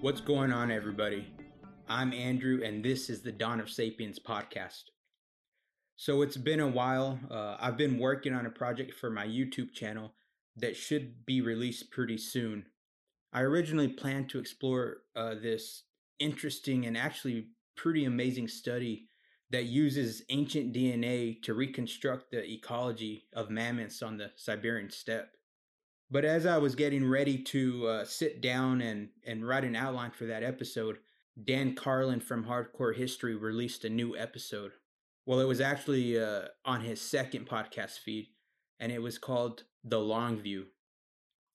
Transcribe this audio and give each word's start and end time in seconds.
What's 0.00 0.20
going 0.20 0.52
on, 0.52 0.70
everybody? 0.70 1.26
I'm 1.88 2.12
Andrew, 2.12 2.62
and 2.62 2.84
this 2.84 3.10
is 3.10 3.20
the 3.20 3.32
Dawn 3.32 3.58
of 3.58 3.68
Sapiens 3.68 4.20
podcast. 4.20 4.84
So, 5.96 6.22
it's 6.22 6.36
been 6.36 6.60
a 6.60 6.68
while. 6.68 7.18
Uh, 7.28 7.56
I've 7.58 7.76
been 7.76 7.98
working 7.98 8.32
on 8.32 8.46
a 8.46 8.50
project 8.50 8.94
for 8.94 9.10
my 9.10 9.26
YouTube 9.26 9.72
channel 9.72 10.14
that 10.56 10.76
should 10.76 11.26
be 11.26 11.40
released 11.40 11.90
pretty 11.90 12.16
soon. 12.16 12.66
I 13.32 13.40
originally 13.40 13.88
planned 13.88 14.28
to 14.30 14.38
explore 14.38 14.98
uh, 15.16 15.34
this 15.34 15.82
interesting 16.20 16.86
and 16.86 16.96
actually 16.96 17.48
pretty 17.76 18.04
amazing 18.04 18.46
study 18.46 19.08
that 19.50 19.64
uses 19.64 20.22
ancient 20.30 20.72
DNA 20.72 21.42
to 21.42 21.54
reconstruct 21.54 22.30
the 22.30 22.48
ecology 22.48 23.24
of 23.32 23.50
mammoths 23.50 24.00
on 24.02 24.16
the 24.16 24.30
Siberian 24.36 24.90
steppe. 24.90 25.30
But 26.10 26.24
as 26.24 26.46
I 26.46 26.56
was 26.58 26.74
getting 26.74 27.08
ready 27.08 27.38
to 27.44 27.86
uh, 27.86 28.04
sit 28.04 28.40
down 28.40 28.80
and, 28.80 29.10
and 29.26 29.46
write 29.46 29.64
an 29.64 29.76
outline 29.76 30.10
for 30.10 30.24
that 30.26 30.42
episode, 30.42 30.98
Dan 31.42 31.74
Carlin 31.74 32.20
from 32.20 32.44
Hardcore 32.44 32.96
History 32.96 33.36
released 33.36 33.84
a 33.84 33.90
new 33.90 34.16
episode. 34.16 34.72
Well, 35.26 35.40
it 35.40 35.46
was 35.46 35.60
actually 35.60 36.18
uh, 36.18 36.46
on 36.64 36.80
his 36.80 37.00
second 37.00 37.46
podcast 37.46 37.98
feed, 37.98 38.28
and 38.80 38.90
it 38.90 39.02
was 39.02 39.18
called 39.18 39.64
The 39.84 40.00
Long 40.00 40.38
View. 40.38 40.66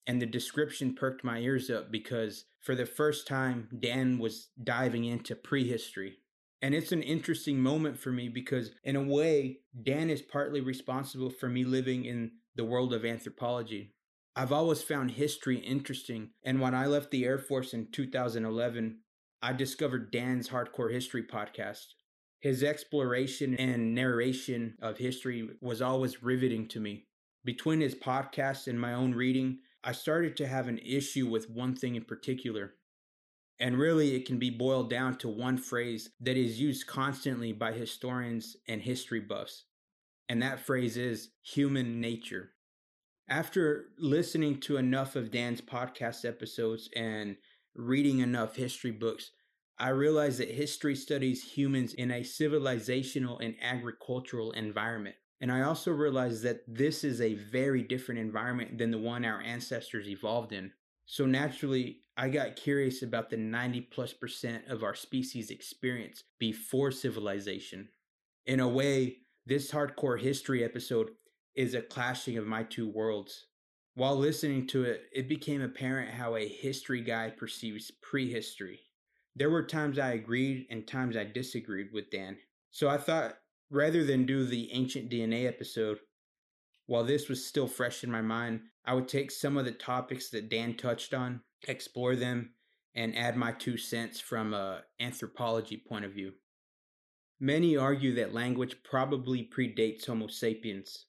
And 0.05 0.21
the 0.21 0.27
description 0.27 0.93
perked 0.93 1.23
my 1.23 1.39
ears 1.39 1.71
up 1.71 1.91
because 1.91 2.45
for 2.59 2.75
the 2.75 2.85
first 2.85 3.27
time, 3.27 3.69
Dan 3.79 4.19
was 4.19 4.49
diving 4.61 5.05
into 5.05 5.35
prehistory. 5.35 6.17
And 6.61 6.75
it's 6.75 6.91
an 6.91 7.01
interesting 7.01 7.59
moment 7.59 7.97
for 7.97 8.11
me 8.11 8.29
because, 8.29 8.71
in 8.83 8.95
a 8.95 9.03
way, 9.03 9.61
Dan 9.81 10.09
is 10.09 10.21
partly 10.21 10.61
responsible 10.61 11.29
for 11.29 11.49
me 11.49 11.65
living 11.65 12.05
in 12.05 12.31
the 12.55 12.63
world 12.63 12.93
of 12.93 13.03
anthropology. 13.03 13.95
I've 14.35 14.51
always 14.51 14.81
found 14.81 15.11
history 15.11 15.57
interesting, 15.57 16.31
and 16.43 16.59
when 16.59 16.73
I 16.73 16.87
left 16.87 17.11
the 17.11 17.23
Air 17.23 17.37
Force 17.37 17.71
in 17.71 17.91
2011, 17.91 18.97
I 19.43 19.53
discovered 19.53 20.11
Dan's 20.11 20.49
Hardcore 20.49 20.91
History 20.91 21.21
podcast. 21.21 21.85
His 22.39 22.63
exploration 22.63 23.53
and 23.55 23.93
narration 23.93 24.75
of 24.81 24.97
history 24.97 25.49
was 25.61 25.83
always 25.83 26.23
riveting 26.23 26.67
to 26.69 26.79
me. 26.79 27.05
Between 27.45 27.79
his 27.79 27.93
podcast 27.93 28.67
and 28.67 28.81
my 28.81 28.93
own 28.93 29.13
reading, 29.13 29.59
I 29.83 29.91
started 29.91 30.35
to 30.37 30.47
have 30.47 30.67
an 30.67 30.79
issue 30.79 31.27
with 31.27 31.51
one 31.51 31.75
thing 31.75 31.95
in 31.95 32.05
particular. 32.05 32.73
And 33.59 33.77
really, 33.77 34.15
it 34.15 34.25
can 34.25 34.39
be 34.39 34.49
boiled 34.49 34.89
down 34.89 35.19
to 35.19 35.29
one 35.29 35.57
phrase 35.57 36.09
that 36.21 36.37
is 36.37 36.59
used 36.59 36.87
constantly 36.87 37.53
by 37.53 37.71
historians 37.71 38.57
and 38.67 38.81
history 38.81 39.19
buffs. 39.19 39.65
And 40.27 40.41
that 40.41 40.65
phrase 40.65 40.97
is 40.97 41.29
human 41.43 42.01
nature. 42.01 42.52
After 43.29 43.85
listening 43.97 44.59
to 44.61 44.77
enough 44.77 45.15
of 45.15 45.31
Dan's 45.31 45.61
podcast 45.61 46.25
episodes 46.25 46.89
and 46.95 47.37
reading 47.73 48.19
enough 48.19 48.57
history 48.57 48.91
books, 48.91 49.31
I 49.79 49.89
realized 49.89 50.39
that 50.39 50.51
history 50.51 50.95
studies 50.95 51.43
humans 51.43 51.93
in 51.93 52.11
a 52.11 52.21
civilizational 52.21 53.43
and 53.43 53.55
agricultural 53.61 54.51
environment. 54.51 55.15
And 55.39 55.51
I 55.51 55.61
also 55.61 55.91
realized 55.91 56.43
that 56.43 56.61
this 56.67 57.03
is 57.03 57.21
a 57.21 57.35
very 57.35 57.81
different 57.81 58.19
environment 58.19 58.77
than 58.77 58.91
the 58.91 58.97
one 58.97 59.25
our 59.25 59.41
ancestors 59.41 60.07
evolved 60.07 60.51
in. 60.51 60.71
So 61.05 61.25
naturally, 61.25 62.01
I 62.15 62.29
got 62.29 62.55
curious 62.55 63.01
about 63.01 63.29
the 63.29 63.37
90 63.37 63.81
plus 63.81 64.13
percent 64.13 64.65
of 64.67 64.83
our 64.83 64.95
species 64.95 65.49
experience 65.49 66.23
before 66.39 66.91
civilization. 66.91 67.89
In 68.45 68.59
a 68.59 68.67
way, 68.67 69.17
this 69.45 69.71
hardcore 69.71 70.19
history 70.19 70.63
episode 70.63 71.09
is 71.55 71.73
a 71.73 71.81
clashing 71.81 72.37
of 72.37 72.47
my 72.47 72.63
two 72.63 72.87
worlds. 72.87 73.45
While 73.95 74.17
listening 74.17 74.67
to 74.67 74.83
it, 74.83 75.03
it 75.11 75.29
became 75.29 75.61
apparent 75.61 76.11
how 76.11 76.35
a 76.35 76.47
history 76.47 77.01
guy 77.01 77.29
perceives 77.29 77.91
prehistory. 78.01 78.79
There 79.35 79.49
were 79.49 79.63
times 79.63 79.99
I 79.99 80.13
agreed 80.13 80.67
and 80.69 80.87
times 80.87 81.15
I 81.15 81.25
disagreed 81.25 81.89
with 81.93 82.09
Dan. 82.09 82.37
So 82.71 82.89
I 82.89 82.97
thought 82.97 83.37
rather 83.69 84.03
than 84.03 84.25
do 84.25 84.45
the 84.45 84.71
ancient 84.71 85.09
DNA 85.09 85.47
episode, 85.47 85.99
while 86.85 87.03
this 87.03 87.29
was 87.29 87.45
still 87.45 87.67
fresh 87.67 88.03
in 88.03 88.11
my 88.11 88.21
mind, 88.21 88.61
I 88.85 88.93
would 88.93 89.07
take 89.07 89.31
some 89.31 89.57
of 89.57 89.65
the 89.65 89.71
topics 89.71 90.29
that 90.29 90.49
Dan 90.49 90.75
touched 90.75 91.13
on, 91.13 91.41
explore 91.67 92.15
them, 92.15 92.51
and 92.95 93.17
add 93.17 93.37
my 93.37 93.51
two 93.51 93.77
cents 93.77 94.19
from 94.19 94.53
a 94.53 94.83
anthropology 94.99 95.77
point 95.77 96.05
of 96.05 96.13
view. 96.13 96.33
Many 97.39 97.75
argue 97.75 98.15
that 98.15 98.33
language 98.33 98.77
probably 98.83 99.49
predates 99.55 100.05
Homo 100.05 100.27
sapiens, 100.27 101.05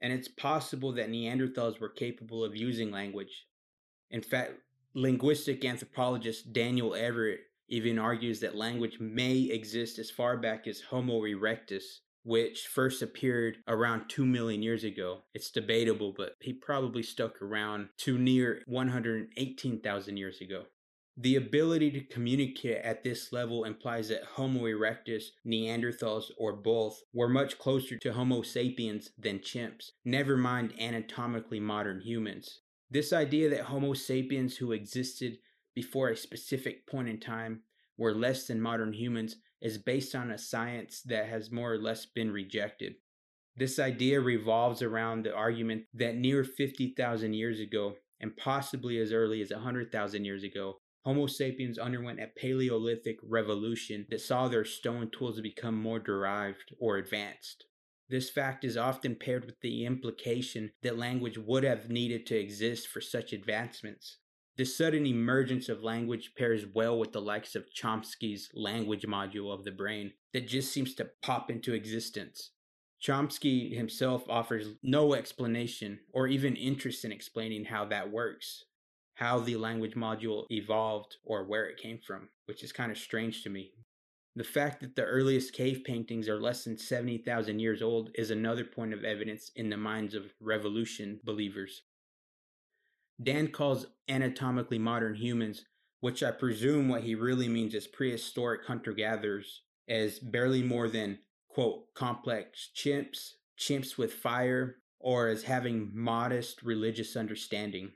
and 0.00 0.12
it's 0.12 0.28
possible 0.28 0.92
that 0.92 1.10
Neanderthals 1.10 1.80
were 1.80 1.88
capable 1.88 2.44
of 2.44 2.56
using 2.56 2.90
language. 2.90 3.46
In 4.10 4.22
fact, 4.22 4.52
linguistic 4.94 5.64
anthropologist 5.64 6.52
Daniel 6.52 6.94
Everett 6.94 7.40
even 7.68 7.98
argues 7.98 8.40
that 8.40 8.56
language 8.56 8.98
may 8.98 9.38
exist 9.42 9.98
as 9.98 10.10
far 10.10 10.36
back 10.36 10.66
as 10.66 10.80
Homo 10.80 11.22
erectus, 11.22 12.00
which 12.24 12.66
first 12.66 13.00
appeared 13.00 13.58
around 13.68 14.08
2 14.08 14.26
million 14.26 14.62
years 14.62 14.82
ago. 14.82 15.22
It's 15.34 15.50
debatable, 15.50 16.12
but 16.16 16.34
he 16.40 16.52
probably 16.52 17.02
stuck 17.02 17.40
around 17.40 17.90
to 17.98 18.18
near 18.18 18.62
118,000 18.66 20.16
years 20.16 20.40
ago. 20.40 20.64
The 21.22 21.36
ability 21.36 21.90
to 21.90 22.00
communicate 22.00 22.78
at 22.78 23.04
this 23.04 23.30
level 23.30 23.64
implies 23.64 24.08
that 24.08 24.24
Homo 24.24 24.60
erectus, 24.60 25.24
Neanderthals, 25.46 26.30
or 26.38 26.54
both 26.54 27.02
were 27.12 27.28
much 27.28 27.58
closer 27.58 27.98
to 27.98 28.14
Homo 28.14 28.40
sapiens 28.40 29.10
than 29.18 29.40
chimps, 29.40 29.90
never 30.02 30.38
mind 30.38 30.72
anatomically 30.80 31.60
modern 31.60 32.00
humans. 32.00 32.60
This 32.90 33.12
idea 33.12 33.50
that 33.50 33.64
Homo 33.64 33.92
sapiens 33.92 34.56
who 34.56 34.72
existed 34.72 35.36
before 35.74 36.08
a 36.08 36.16
specific 36.16 36.86
point 36.86 37.10
in 37.10 37.20
time 37.20 37.64
were 37.98 38.14
less 38.14 38.46
than 38.46 38.58
modern 38.58 38.94
humans 38.94 39.36
is 39.60 39.76
based 39.76 40.14
on 40.14 40.30
a 40.30 40.38
science 40.38 41.02
that 41.02 41.26
has 41.26 41.52
more 41.52 41.70
or 41.70 41.78
less 41.78 42.06
been 42.06 42.30
rejected. 42.30 42.94
This 43.54 43.78
idea 43.78 44.22
revolves 44.22 44.80
around 44.80 45.26
the 45.26 45.34
argument 45.34 45.82
that 45.92 46.16
near 46.16 46.44
50,000 46.44 47.34
years 47.34 47.60
ago, 47.60 47.96
and 48.20 48.34
possibly 48.38 48.98
as 48.98 49.12
early 49.12 49.42
as 49.42 49.50
100,000 49.50 50.24
years 50.24 50.44
ago, 50.44 50.76
Homo 51.04 51.26
sapiens 51.26 51.78
underwent 51.78 52.20
a 52.20 52.26
Paleolithic 52.26 53.18
revolution 53.22 54.06
that 54.10 54.20
saw 54.20 54.48
their 54.48 54.66
stone 54.66 55.10
tools 55.10 55.40
become 55.40 55.74
more 55.74 55.98
derived 55.98 56.74
or 56.78 56.98
advanced. 56.98 57.64
This 58.10 58.28
fact 58.28 58.64
is 58.64 58.76
often 58.76 59.14
paired 59.14 59.46
with 59.46 59.60
the 59.60 59.86
implication 59.86 60.72
that 60.82 60.98
language 60.98 61.38
would 61.38 61.64
have 61.64 61.88
needed 61.88 62.26
to 62.26 62.38
exist 62.38 62.88
for 62.88 63.00
such 63.00 63.32
advancements. 63.32 64.18
This 64.58 64.76
sudden 64.76 65.06
emergence 65.06 65.70
of 65.70 65.82
language 65.82 66.32
pairs 66.36 66.66
well 66.66 66.98
with 66.98 67.12
the 67.12 67.22
likes 67.22 67.54
of 67.54 67.72
Chomsky's 67.72 68.50
language 68.52 69.06
module 69.06 69.54
of 69.54 69.64
the 69.64 69.70
brain 69.70 70.12
that 70.34 70.48
just 70.48 70.70
seems 70.70 70.94
to 70.96 71.10
pop 71.22 71.50
into 71.50 71.72
existence. 71.72 72.50
Chomsky 73.02 73.74
himself 73.74 74.28
offers 74.28 74.74
no 74.82 75.14
explanation 75.14 76.00
or 76.12 76.26
even 76.26 76.56
interest 76.56 77.06
in 77.06 77.12
explaining 77.12 77.64
how 77.64 77.86
that 77.86 78.10
works 78.10 78.64
how 79.20 79.38
the 79.38 79.54
language 79.54 79.94
module 79.94 80.46
evolved 80.50 81.16
or 81.24 81.44
where 81.44 81.66
it 81.66 81.76
came 81.76 81.98
from, 81.98 82.30
which 82.46 82.64
is 82.64 82.72
kind 82.72 82.90
of 82.90 82.96
strange 82.96 83.42
to 83.42 83.50
me. 83.50 83.70
The 84.34 84.44
fact 84.44 84.80
that 84.80 84.96
the 84.96 85.04
earliest 85.04 85.52
cave 85.52 85.82
paintings 85.84 86.26
are 86.26 86.40
less 86.40 86.64
than 86.64 86.78
70,000 86.78 87.58
years 87.58 87.82
old 87.82 88.08
is 88.14 88.30
another 88.30 88.64
point 88.64 88.94
of 88.94 89.04
evidence 89.04 89.50
in 89.54 89.68
the 89.68 89.76
minds 89.76 90.14
of 90.14 90.32
revolution 90.40 91.20
believers. 91.22 91.82
Dan 93.22 93.48
calls 93.48 93.84
anatomically 94.08 94.78
modern 94.78 95.14
humans, 95.14 95.66
which 96.00 96.22
I 96.22 96.30
presume 96.30 96.88
what 96.88 97.02
he 97.02 97.14
really 97.14 97.48
means 97.48 97.74
is 97.74 97.86
prehistoric 97.86 98.64
hunter 98.64 98.94
gatherers, 98.94 99.60
as 99.86 100.18
barely 100.18 100.62
more 100.62 100.88
than, 100.88 101.18
quote, 101.50 101.92
complex 101.94 102.70
chimps, 102.74 103.32
chimps 103.58 103.98
with 103.98 104.14
fire, 104.14 104.76
or 104.98 105.28
as 105.28 105.42
having 105.42 105.90
modest 105.92 106.62
religious 106.62 107.16
understanding. 107.16 107.90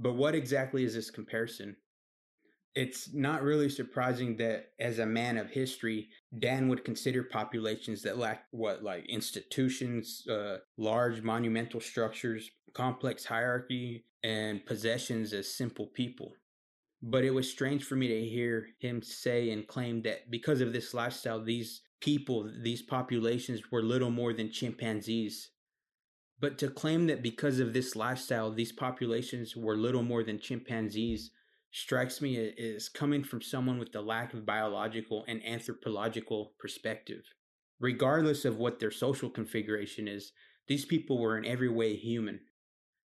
But 0.00 0.14
what 0.14 0.34
exactly 0.34 0.82
is 0.82 0.94
this 0.94 1.10
comparison? 1.10 1.76
It's 2.74 3.12
not 3.12 3.42
really 3.42 3.68
surprising 3.68 4.36
that 4.38 4.70
as 4.80 4.98
a 4.98 5.04
man 5.04 5.36
of 5.36 5.50
history, 5.50 6.08
Dan 6.38 6.68
would 6.68 6.84
consider 6.84 7.22
populations 7.22 8.02
that 8.02 8.16
lack 8.16 8.44
what, 8.50 8.82
like 8.82 9.04
institutions, 9.10 10.26
uh, 10.26 10.58
large 10.78 11.20
monumental 11.20 11.80
structures, 11.80 12.50
complex 12.72 13.26
hierarchy, 13.26 14.06
and 14.22 14.64
possessions 14.64 15.34
as 15.34 15.52
simple 15.52 15.86
people. 15.86 16.32
But 17.02 17.24
it 17.24 17.34
was 17.34 17.50
strange 17.50 17.84
for 17.84 17.96
me 17.96 18.08
to 18.08 18.28
hear 18.28 18.68
him 18.78 19.02
say 19.02 19.50
and 19.50 19.66
claim 19.66 20.02
that 20.02 20.30
because 20.30 20.60
of 20.60 20.72
this 20.72 20.94
lifestyle, 20.94 21.42
these 21.42 21.82
people, 22.00 22.50
these 22.62 22.82
populations 22.82 23.70
were 23.70 23.82
little 23.82 24.10
more 24.10 24.32
than 24.32 24.52
chimpanzees. 24.52 25.50
But 26.40 26.56
to 26.58 26.68
claim 26.68 27.06
that 27.08 27.22
because 27.22 27.60
of 27.60 27.72
this 27.72 27.94
lifestyle, 27.94 28.50
these 28.50 28.72
populations 28.72 29.54
were 29.54 29.76
little 29.76 30.02
more 30.02 30.24
than 30.24 30.38
chimpanzees 30.38 31.30
strikes 31.72 32.20
me 32.20 32.52
as 32.58 32.88
coming 32.88 33.22
from 33.22 33.42
someone 33.42 33.78
with 33.78 33.94
a 33.94 34.00
lack 34.00 34.34
of 34.34 34.46
biological 34.46 35.24
and 35.28 35.44
anthropological 35.46 36.54
perspective. 36.58 37.22
Regardless 37.78 38.44
of 38.44 38.56
what 38.56 38.80
their 38.80 38.90
social 38.90 39.30
configuration 39.30 40.08
is, 40.08 40.32
these 40.66 40.84
people 40.84 41.18
were 41.18 41.38
in 41.38 41.44
every 41.44 41.68
way 41.68 41.94
human. 41.94 42.40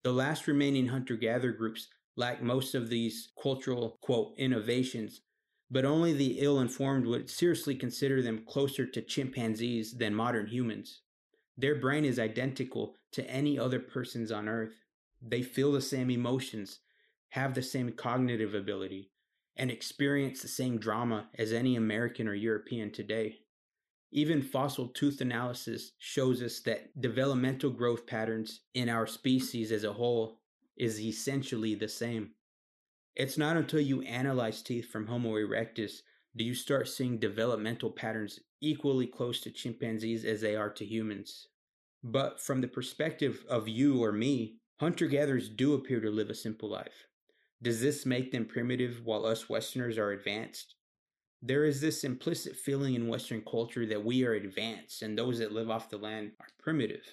The 0.04 0.12
last 0.12 0.48
remaining 0.48 0.88
hunter 0.88 1.16
gatherer 1.16 1.52
groups 1.52 1.88
lack 2.16 2.42
most 2.42 2.74
of 2.76 2.90
these 2.90 3.30
cultural, 3.42 4.00
quote, 4.02 4.34
innovations, 4.38 5.22
but 5.70 5.86
only 5.86 6.14
the 6.14 6.40
ill 6.40 6.60
informed 6.60 7.06
would 7.06 7.30
seriously 7.30 7.76
consider 7.76 8.22
them 8.22 8.46
closer 8.48 8.86
to 8.86 9.02
chimpanzees 9.02 9.94
than 9.98 10.16
modern 10.16 10.48
humans. 10.48 11.02
Their 11.58 11.76
brain 11.76 12.06
is 12.06 12.20
identical 12.20 12.96
to 13.12 13.30
any 13.30 13.58
other 13.58 13.80
person's 13.80 14.32
on 14.32 14.48
Earth. 14.48 14.84
They 15.22 15.42
feel 15.42 15.72
the 15.72 15.82
same 15.82 16.10
emotions, 16.10 16.80
have 17.30 17.54
the 17.54 17.64
same 17.64 17.92
cognitive 17.92 18.54
ability, 18.54 19.12
and 19.56 19.72
experience 19.72 20.42
the 20.42 20.48
same 20.48 20.78
drama 20.78 21.30
as 21.38 21.52
any 21.52 21.76
American 21.76 22.28
or 22.28 22.34
European 22.34 22.92
today. 22.92 23.38
Even 24.12 24.42
fossil 24.42 24.88
tooth 24.88 25.20
analysis 25.20 25.92
shows 25.98 26.42
us 26.42 26.60
that 26.62 27.02
developmental 27.02 27.70
growth 27.70 28.08
patterns 28.08 28.62
in 28.74 28.88
our 28.88 29.06
species 29.06 29.72
as 29.72 29.84
a 29.84 29.94
whole 29.94 30.40
is 30.78 31.02
essentially 31.02 31.76
the 31.76 31.88
same. 31.88 32.32
It's 33.16 33.38
not 33.38 33.58
until 33.58 33.82
you 33.82 34.04
analyze 34.04 34.62
teeth 34.62 34.90
from 34.90 35.08
Homo 35.08 35.34
erectus 35.34 36.02
do 36.36 36.44
you 36.44 36.54
start 36.54 36.88
seeing 36.88 37.18
developmental 37.18 37.90
patterns 37.90 38.40
equally 38.62 39.08
close 39.08 39.42
to 39.42 39.52
chimpanzees 39.52 40.24
as 40.24 40.40
they 40.40 40.56
are 40.56 40.70
to 40.70 40.86
humans. 40.86 41.48
But 42.04 42.40
from 42.40 42.62
the 42.62 42.68
perspective 42.68 43.44
of 43.50 43.68
you 43.68 44.04
or 44.04 44.12
me, 44.12 44.58
hunter 44.80 45.08
gatherers 45.08 45.50
do 45.50 45.74
appear 45.74 46.00
to 46.00 46.10
live 46.10 46.30
a 46.30 46.36
simple 46.36 46.70
life. 46.70 47.08
Does 47.62 47.82
this 47.82 48.06
make 48.06 48.32
them 48.32 48.46
primitive 48.46 49.02
while 49.04 49.26
us 49.26 49.50
Westerners 49.50 49.98
are 49.98 50.12
advanced? 50.12 50.76
There 51.42 51.66
is 51.66 51.82
this 51.82 52.04
implicit 52.04 52.56
feeling 52.56 52.96
in 52.96 53.08
Western 53.08 53.42
culture 53.42 53.86
that 53.88 54.04
we 54.04 54.26
are 54.26 54.34
advanced 54.34 55.02
and 55.02 55.18
those 55.18 55.40
that 55.40 55.52
live 55.52 55.70
off 55.70 55.90
the 55.90 55.98
land 55.98 56.32
are 56.40 56.48
primitive. 56.60 57.06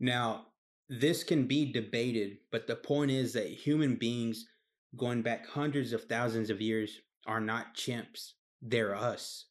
Now, 0.00 0.46
this 0.88 1.24
can 1.24 1.46
be 1.46 1.70
debated, 1.70 2.38
but 2.50 2.66
the 2.66 2.76
point 2.76 3.10
is 3.10 3.32
that 3.32 3.46
human 3.46 3.96
beings 3.96 4.46
going 4.96 5.22
back 5.22 5.46
hundreds 5.46 5.92
of 5.92 6.04
thousands 6.04 6.50
of 6.50 6.60
years 6.60 7.00
are 7.26 7.40
not 7.40 7.74
chimps, 7.74 8.32
they're 8.60 8.94
us. 8.94 9.46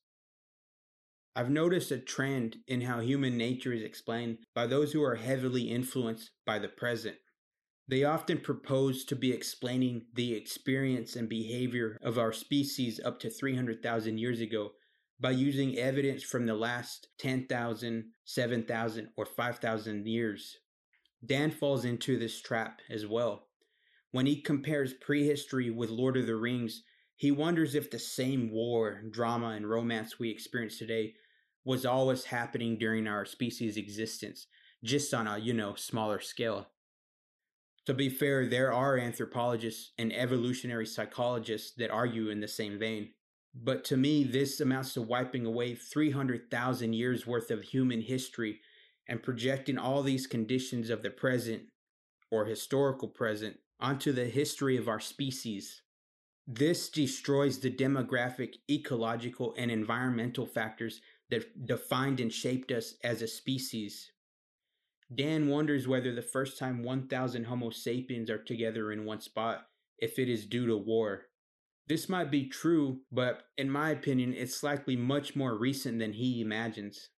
I've 1.36 1.50
noticed 1.50 1.92
a 1.92 1.98
trend 1.98 2.58
in 2.68 2.82
how 2.82 3.00
human 3.00 3.38
nature 3.38 3.72
is 3.72 3.84
explained 3.84 4.40
by 4.54 4.68
those 4.68 4.92
who 4.92 5.02
are 5.04 5.16
heavily 5.16 5.70
influenced 5.70 6.32
by 6.46 6.60
the 6.60 6.68
present. 6.68 7.16
They 7.88 8.04
often 8.04 8.40
propose 8.40 9.06
to 9.06 9.16
be 9.16 9.32
explaining 9.32 10.08
the 10.14 10.34
experience 10.34 11.16
and 11.16 11.30
behavior 11.30 11.98
of 12.02 12.18
our 12.18 12.34
species 12.34 13.00
up 13.04 13.20
to 13.22 13.30
300,000 13.30 14.18
years 14.18 14.42
ago 14.42 14.72
by 15.20 15.32
using 15.32 15.78
evidence 15.78 16.24
from 16.24 16.46
the 16.46 16.56
last 16.56 17.08
10,000, 17.20 18.06
7,000, 18.26 19.10
or 19.16 19.26
5,000 19.26 20.08
years. 20.08 20.58
Dan 21.26 21.52
falls 21.52 21.86
into 21.86 22.18
this 22.18 22.42
trap 22.42 22.82
as 22.90 23.06
well. 23.06 23.48
When 24.12 24.26
he 24.26 24.42
compares 24.42 24.94
prehistory 24.94 25.70
with 25.70 25.90
Lord 25.90 26.18
of 26.18 26.28
the 26.28 26.36
Rings, 26.36 26.84
he 27.22 27.30
wonders 27.30 27.76
if 27.76 27.92
the 27.92 28.00
same 28.00 28.50
war, 28.50 29.04
drama, 29.12 29.50
and 29.50 29.70
romance 29.70 30.18
we 30.18 30.32
experience 30.32 30.80
today 30.80 31.14
was 31.64 31.86
always 31.86 32.24
happening 32.24 32.80
during 32.80 33.06
our 33.06 33.26
species' 33.26 33.78
existence, 33.78 34.48
just 34.84 35.14
on 35.14 35.28
a, 35.28 35.38
you 35.38 35.54
know, 35.54 35.76
smaller 35.76 36.20
scale. 36.20 36.70
To 37.86 37.94
be 37.94 38.10
fair, 38.10 38.48
there 38.48 38.74
are 38.74 38.98
anthropologists 38.98 39.92
and 40.00 40.12
evolutionary 40.12 40.88
psychologists 40.88 41.76
that 41.78 41.92
argue 41.92 42.30
in 42.30 42.40
the 42.40 42.48
same 42.48 42.80
vein. 42.80 43.10
But 43.54 43.84
to 43.84 43.98
me, 43.98 44.24
this 44.24 44.60
amounts 44.60 44.96
to 44.96 45.04
wiping 45.04 45.46
away 45.46 45.76
300,000 45.76 46.94
years 46.94 47.28
worth 47.28 47.52
of 47.52 47.62
human 47.62 48.02
history 48.02 48.62
and 49.08 49.22
projecting 49.22 49.78
all 49.78 50.02
these 50.02 50.26
conditions 50.26 50.90
of 50.90 51.04
the 51.04 51.12
present 51.12 51.66
or 52.32 52.46
historical 52.46 53.10
present 53.10 53.58
onto 53.80 54.12
the 54.12 54.26
history 54.26 54.76
of 54.76 54.88
our 54.88 55.00
species. 55.00 55.84
This 56.48 56.90
destroys 56.90 57.60
the 57.60 57.72
demographic, 57.72 58.56
ecological, 58.70 59.54
and 59.58 59.72
environmental 59.72 60.46
factors 60.46 61.02
that 61.30 61.66
defined 61.66 62.20
and 62.20 62.32
shaped 62.32 62.72
us 62.72 62.96
as 63.04 63.22
a 63.22 63.28
species. 63.28 64.12
Dan 65.14 65.48
wonders 65.48 65.88
whether 65.88 66.14
the 66.14 66.22
first 66.22 66.58
time 66.58 66.84
1,000 66.84 67.46
Homo 67.46 67.70
sapiens 67.70 68.30
are 68.30 68.42
together 68.42 68.92
in 68.92 69.06
one 69.06 69.22
spot, 69.22 69.68
if 69.98 70.18
it 70.18 70.30
is 70.30 70.46
due 70.46 70.66
to 70.68 70.78
war. 70.78 71.28
This 71.88 72.08
might 72.08 72.32
be 72.32 72.48
true, 72.48 73.02
but 73.12 73.44
in 73.58 73.70
my 73.70 73.90
opinion, 73.90 74.34
it's 74.34 74.64
likely 74.64 74.96
much 74.96 75.36
more 75.36 75.58
recent 75.58 76.00
than 76.00 76.14
he 76.14 76.42
imagines. 76.42 77.10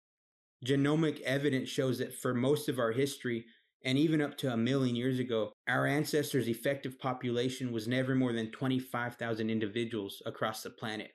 Genomic 0.65 1.21
evidence 1.21 1.69
shows 1.69 1.99
that 1.99 2.15
for 2.15 2.33
most 2.33 2.69
of 2.69 2.79
our 2.79 2.91
history, 2.91 3.45
and 3.83 3.97
even 3.97 4.21
up 4.21 4.37
to 4.37 4.53
a 4.53 4.57
million 4.57 4.95
years 4.95 5.19
ago, 5.19 5.51
our 5.67 5.85
ancestors' 5.85 6.47
effective 6.47 6.97
population 6.99 7.71
was 7.71 7.87
never 7.87 8.15
more 8.15 8.31
than 8.31 8.51
25,000 8.51 9.49
individuals 9.49 10.21
across 10.25 10.63
the 10.63 10.69
planet. 10.69 11.11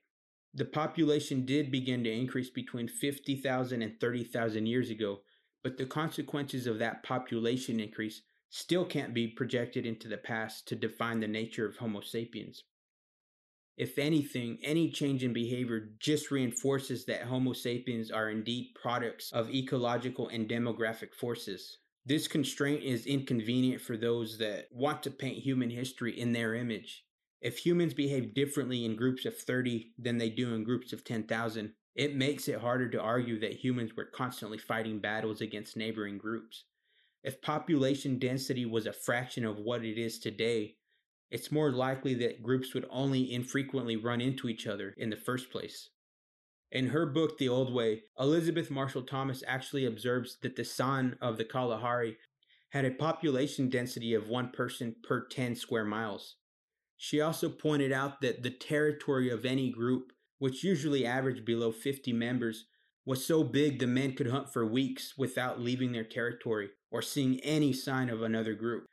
The 0.54 0.64
population 0.64 1.46
did 1.46 1.70
begin 1.70 2.04
to 2.04 2.10
increase 2.10 2.50
between 2.50 2.88
50,000 2.88 3.82
and 3.82 4.00
30,000 4.00 4.66
years 4.66 4.90
ago, 4.90 5.20
but 5.62 5.78
the 5.78 5.86
consequences 5.86 6.66
of 6.66 6.78
that 6.78 7.02
population 7.02 7.80
increase 7.80 8.22
still 8.50 8.84
can't 8.84 9.14
be 9.14 9.28
projected 9.28 9.86
into 9.86 10.08
the 10.08 10.16
past 10.16 10.66
to 10.68 10.76
define 10.76 11.20
the 11.20 11.28
nature 11.28 11.66
of 11.66 11.76
Homo 11.76 12.00
sapiens. 12.00 12.64
If 13.76 13.98
anything, 13.98 14.58
any 14.62 14.90
change 14.90 15.22
in 15.22 15.32
behavior 15.32 15.90
just 16.00 16.30
reinforces 16.30 17.04
that 17.04 17.22
Homo 17.22 17.52
sapiens 17.52 18.10
are 18.10 18.30
indeed 18.30 18.74
products 18.74 19.30
of 19.32 19.50
ecological 19.50 20.28
and 20.28 20.48
demographic 20.48 21.14
forces. 21.14 21.78
This 22.08 22.26
constraint 22.26 22.82
is 22.82 23.04
inconvenient 23.04 23.82
for 23.82 23.94
those 23.94 24.38
that 24.38 24.68
want 24.72 25.02
to 25.02 25.10
paint 25.10 25.44
human 25.44 25.68
history 25.68 26.18
in 26.18 26.32
their 26.32 26.54
image. 26.54 27.04
If 27.42 27.58
humans 27.58 27.92
behave 27.92 28.32
differently 28.32 28.86
in 28.86 28.96
groups 28.96 29.26
of 29.26 29.36
30 29.36 29.92
than 29.98 30.16
they 30.16 30.30
do 30.30 30.54
in 30.54 30.64
groups 30.64 30.94
of 30.94 31.04
10,000, 31.04 31.74
it 31.94 32.16
makes 32.16 32.48
it 32.48 32.62
harder 32.62 32.88
to 32.88 32.98
argue 32.98 33.38
that 33.40 33.62
humans 33.62 33.94
were 33.94 34.06
constantly 34.06 34.56
fighting 34.56 35.00
battles 35.00 35.42
against 35.42 35.76
neighboring 35.76 36.16
groups. 36.16 36.64
If 37.22 37.42
population 37.42 38.18
density 38.18 38.64
was 38.64 38.86
a 38.86 38.92
fraction 38.94 39.44
of 39.44 39.58
what 39.58 39.84
it 39.84 39.98
is 39.98 40.18
today, 40.18 40.76
it's 41.30 41.52
more 41.52 41.72
likely 41.72 42.14
that 42.14 42.42
groups 42.42 42.72
would 42.72 42.86
only 42.88 43.34
infrequently 43.34 43.96
run 43.96 44.22
into 44.22 44.48
each 44.48 44.66
other 44.66 44.94
in 44.96 45.10
the 45.10 45.16
first 45.16 45.50
place. 45.50 45.90
In 46.70 46.88
her 46.88 47.06
book, 47.06 47.38
The 47.38 47.48
Old 47.48 47.72
Way, 47.72 48.02
Elizabeth 48.18 48.70
Marshall 48.70 49.02
Thomas 49.02 49.42
actually 49.46 49.86
observes 49.86 50.36
that 50.42 50.56
the 50.56 50.64
San 50.64 51.16
of 51.20 51.38
the 51.38 51.44
Kalahari 51.44 52.18
had 52.70 52.84
a 52.84 52.90
population 52.90 53.70
density 53.70 54.12
of 54.12 54.28
one 54.28 54.50
person 54.50 54.96
per 55.02 55.26
10 55.26 55.56
square 55.56 55.86
miles. 55.86 56.36
She 56.98 57.20
also 57.20 57.48
pointed 57.48 57.90
out 57.90 58.20
that 58.20 58.42
the 58.42 58.50
territory 58.50 59.30
of 59.30 59.46
any 59.46 59.70
group, 59.70 60.12
which 60.38 60.62
usually 60.62 61.06
averaged 61.06 61.46
below 61.46 61.72
50 61.72 62.12
members, 62.12 62.66
was 63.06 63.24
so 63.24 63.42
big 63.42 63.78
the 63.78 63.86
men 63.86 64.12
could 64.12 64.28
hunt 64.28 64.52
for 64.52 64.66
weeks 64.66 65.16
without 65.16 65.60
leaving 65.60 65.92
their 65.92 66.04
territory 66.04 66.68
or 66.90 67.00
seeing 67.00 67.40
any 67.40 67.72
sign 67.72 68.10
of 68.10 68.20
another 68.20 68.52
group. 68.52 68.84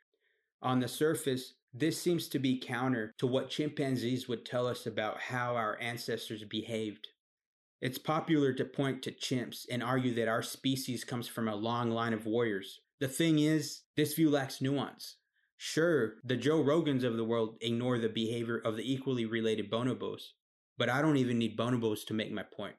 On 0.62 0.80
the 0.80 0.88
surface, 0.88 1.52
this 1.74 2.00
seems 2.00 2.28
to 2.28 2.38
be 2.38 2.58
counter 2.58 3.12
to 3.18 3.26
what 3.26 3.50
chimpanzees 3.50 4.26
would 4.26 4.46
tell 4.46 4.66
us 4.66 4.86
about 4.86 5.20
how 5.20 5.54
our 5.56 5.78
ancestors 5.78 6.42
behaved. 6.44 7.08
It's 7.80 7.98
popular 7.98 8.54
to 8.54 8.64
point 8.64 9.02
to 9.02 9.12
chimps 9.12 9.66
and 9.70 9.82
argue 9.82 10.14
that 10.14 10.28
our 10.28 10.42
species 10.42 11.04
comes 11.04 11.28
from 11.28 11.46
a 11.46 11.54
long 11.54 11.90
line 11.90 12.14
of 12.14 12.24
warriors. 12.24 12.80
The 13.00 13.08
thing 13.08 13.38
is, 13.38 13.82
this 13.96 14.14
view 14.14 14.30
lacks 14.30 14.62
nuance. 14.62 15.16
Sure, 15.58 16.14
the 16.24 16.36
Joe 16.36 16.62
Rogans 16.62 17.04
of 17.04 17.16
the 17.16 17.24
world 17.24 17.56
ignore 17.60 17.98
the 17.98 18.08
behavior 18.08 18.56
of 18.58 18.76
the 18.76 18.92
equally 18.92 19.26
related 19.26 19.70
bonobos, 19.70 20.22
but 20.78 20.88
I 20.88 21.02
don't 21.02 21.18
even 21.18 21.38
need 21.38 21.56
bonobos 21.56 22.06
to 22.06 22.14
make 22.14 22.32
my 22.32 22.42
point. 22.42 22.76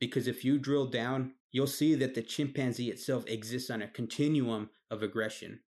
Because 0.00 0.26
if 0.26 0.44
you 0.44 0.58
drill 0.58 0.86
down, 0.86 1.34
you'll 1.52 1.68
see 1.68 1.94
that 1.94 2.14
the 2.14 2.22
chimpanzee 2.22 2.90
itself 2.90 3.24
exists 3.28 3.70
on 3.70 3.82
a 3.82 3.88
continuum 3.88 4.70
of 4.90 5.04
aggression. 5.04 5.60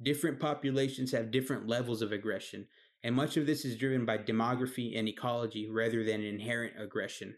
Different 0.00 0.38
populations 0.38 1.10
have 1.10 1.32
different 1.32 1.66
levels 1.66 2.02
of 2.02 2.12
aggression, 2.12 2.68
and 3.02 3.16
much 3.16 3.36
of 3.36 3.46
this 3.46 3.64
is 3.64 3.76
driven 3.76 4.04
by 4.04 4.18
demography 4.18 4.96
and 4.96 5.08
ecology 5.08 5.68
rather 5.68 6.04
than 6.04 6.22
inherent 6.22 6.74
aggression. 6.78 7.34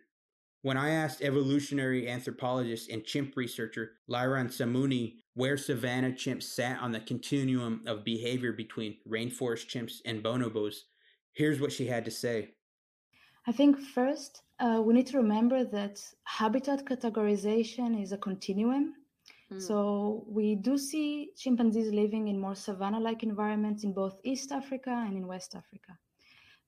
When 0.63 0.77
I 0.77 0.91
asked 0.91 1.23
evolutionary 1.23 2.09
anthropologist 2.09 2.91
and 2.91 3.05
chimp 3.05 3.37
researcher 3.37 3.93
Liran 4.11 4.49
Samuni 4.49 5.19
where 5.35 5.57
savanna 5.57 6.11
chimps 6.11 6.43
sat 6.43 6.81
on 6.81 6.91
the 6.91 6.99
continuum 6.99 7.83
of 7.87 8.05
behavior 8.05 8.53
between 8.53 8.97
rainforest 9.09 9.69
chimps 9.69 10.01
and 10.05 10.21
bonobos, 10.21 10.75
here's 11.33 11.61
what 11.61 11.71
she 11.71 11.87
had 11.87 12.05
to 12.05 12.11
say. 12.11 12.55
I 13.47 13.53
think 13.53 13.79
first, 13.79 14.43
uh, 14.59 14.83
we 14.85 14.95
need 14.95 15.07
to 15.07 15.19
remember 15.19 15.65
that 15.65 16.01
habitat 16.25 16.85
categorization 16.85 18.03
is 18.03 18.11
a 18.11 18.19
continuum. 18.19 18.95
Mm. 19.53 19.63
So 19.63 20.25
we 20.27 20.57
do 20.57 20.77
see 20.77 21.31
chimpanzees 21.37 21.93
living 21.93 22.27
in 22.27 22.39
more 22.41 22.57
savanna 22.57 22.99
like 22.99 23.23
environments 23.23 23.85
in 23.85 23.93
both 23.93 24.19
East 24.25 24.51
Africa 24.51 24.91
and 25.07 25.17
in 25.17 25.29
West 25.29 25.55
Africa. 25.55 25.97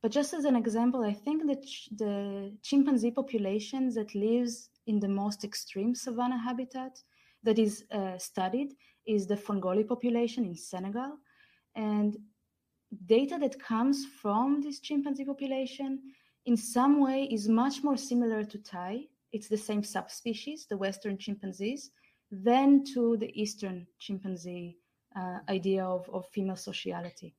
But 0.03 0.13
just 0.13 0.33
as 0.33 0.45
an 0.45 0.57
example, 0.57 1.05
I 1.05 1.13
think 1.13 1.47
that 1.47 1.63
ch- 1.65 1.89
the 1.97 2.57
chimpanzee 2.63 3.11
population 3.11 3.93
that 3.95 4.15
lives 4.15 4.71
in 4.87 4.99
the 4.99 5.09
most 5.09 5.45
extreme 5.45 5.95
savanna 5.95 6.39
habitat 6.39 7.03
that 7.43 7.59
is 7.59 7.85
uh, 7.93 8.17
studied 8.19 8.75
is 9.07 9.27
the 9.27 9.37
Fongoli 9.37 9.87
population 9.87 10.45
in 10.45 10.55
Senegal. 10.55 11.19
And 11.75 12.17
data 13.07 13.39
that 13.41 13.61
comes 13.61 14.07
from 14.21 14.61
this 14.63 14.81
chimpanzee 14.81 15.25
population 15.25 16.01
in 16.47 16.57
some 16.57 17.01
way 17.01 17.25
is 17.25 17.49
much 17.49 17.83
more 17.83 17.97
similar 17.97 18.45
to 18.45 18.59
Taï. 18.59 19.09
It's 19.33 19.49
the 19.49 19.57
same 19.57 19.83
subspecies, 19.83 20.67
the 20.67 20.77
Western 20.77 21.17
chimpanzees, 21.19 21.91
than 22.31 22.85
to 22.95 23.17
the 23.19 23.31
Eastern 23.41 23.87
chimpanzee 23.99 24.77
uh, 25.17 25.39
idea 25.49 25.85
of, 25.85 26.09
of 26.11 26.27
female 26.29 26.57
sociality. 26.57 27.35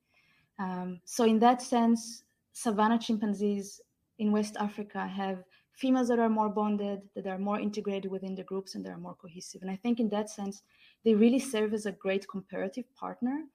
Um, 0.59 1.01
so, 1.05 1.23
in 1.25 1.39
that 1.39 1.61
sense, 1.61 2.23
savanna 2.53 2.99
chimpanzees 2.99 3.81
in 4.19 4.31
West 4.31 4.55
Africa 4.59 5.07
have 5.07 5.43
females 5.73 6.09
that 6.09 6.19
are 6.19 6.29
more 6.29 6.49
bonded, 6.49 7.01
that 7.15 7.27
are 7.27 7.37
more 7.37 7.59
integrated 7.59 8.11
within 8.11 8.35
the 8.35 8.43
groups, 8.43 8.75
and 8.75 8.85
that 8.85 8.91
are 8.91 8.97
more 8.97 9.15
cohesive. 9.15 9.61
And 9.61 9.71
I 9.71 9.75
think 9.75 9.99
in 9.99 10.09
that 10.09 10.29
sense, 10.29 10.61
they 11.03 11.15
really 11.15 11.39
serve 11.39 11.73
as 11.73 11.85
a 11.85 11.91
great 11.91 12.27
comparative 12.27 12.85
partner 12.95 13.45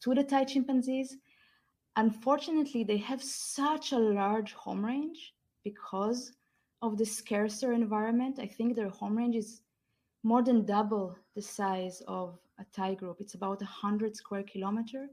to 0.00 0.14
the 0.14 0.24
Taï 0.24 0.48
chimpanzees. 0.48 1.18
Unfortunately, 1.96 2.82
they 2.82 2.96
have 2.96 3.22
such 3.22 3.92
a 3.92 3.98
large 3.98 4.52
home 4.52 4.84
range 4.84 5.34
because 5.62 6.32
of 6.82 6.96
the 6.96 7.04
scarcer 7.04 7.72
environment. 7.72 8.38
I 8.40 8.46
think 8.46 8.74
their 8.74 8.88
home 8.88 9.16
range 9.16 9.36
is 9.36 9.60
more 10.22 10.42
than 10.42 10.64
double 10.64 11.16
the 11.34 11.42
size 11.42 12.02
of 12.08 12.38
a 12.58 12.64
Taï 12.76 12.96
group. 12.96 13.18
It's 13.20 13.34
about 13.34 13.60
100 13.60 14.16
square 14.16 14.42
kilometer 14.42 15.08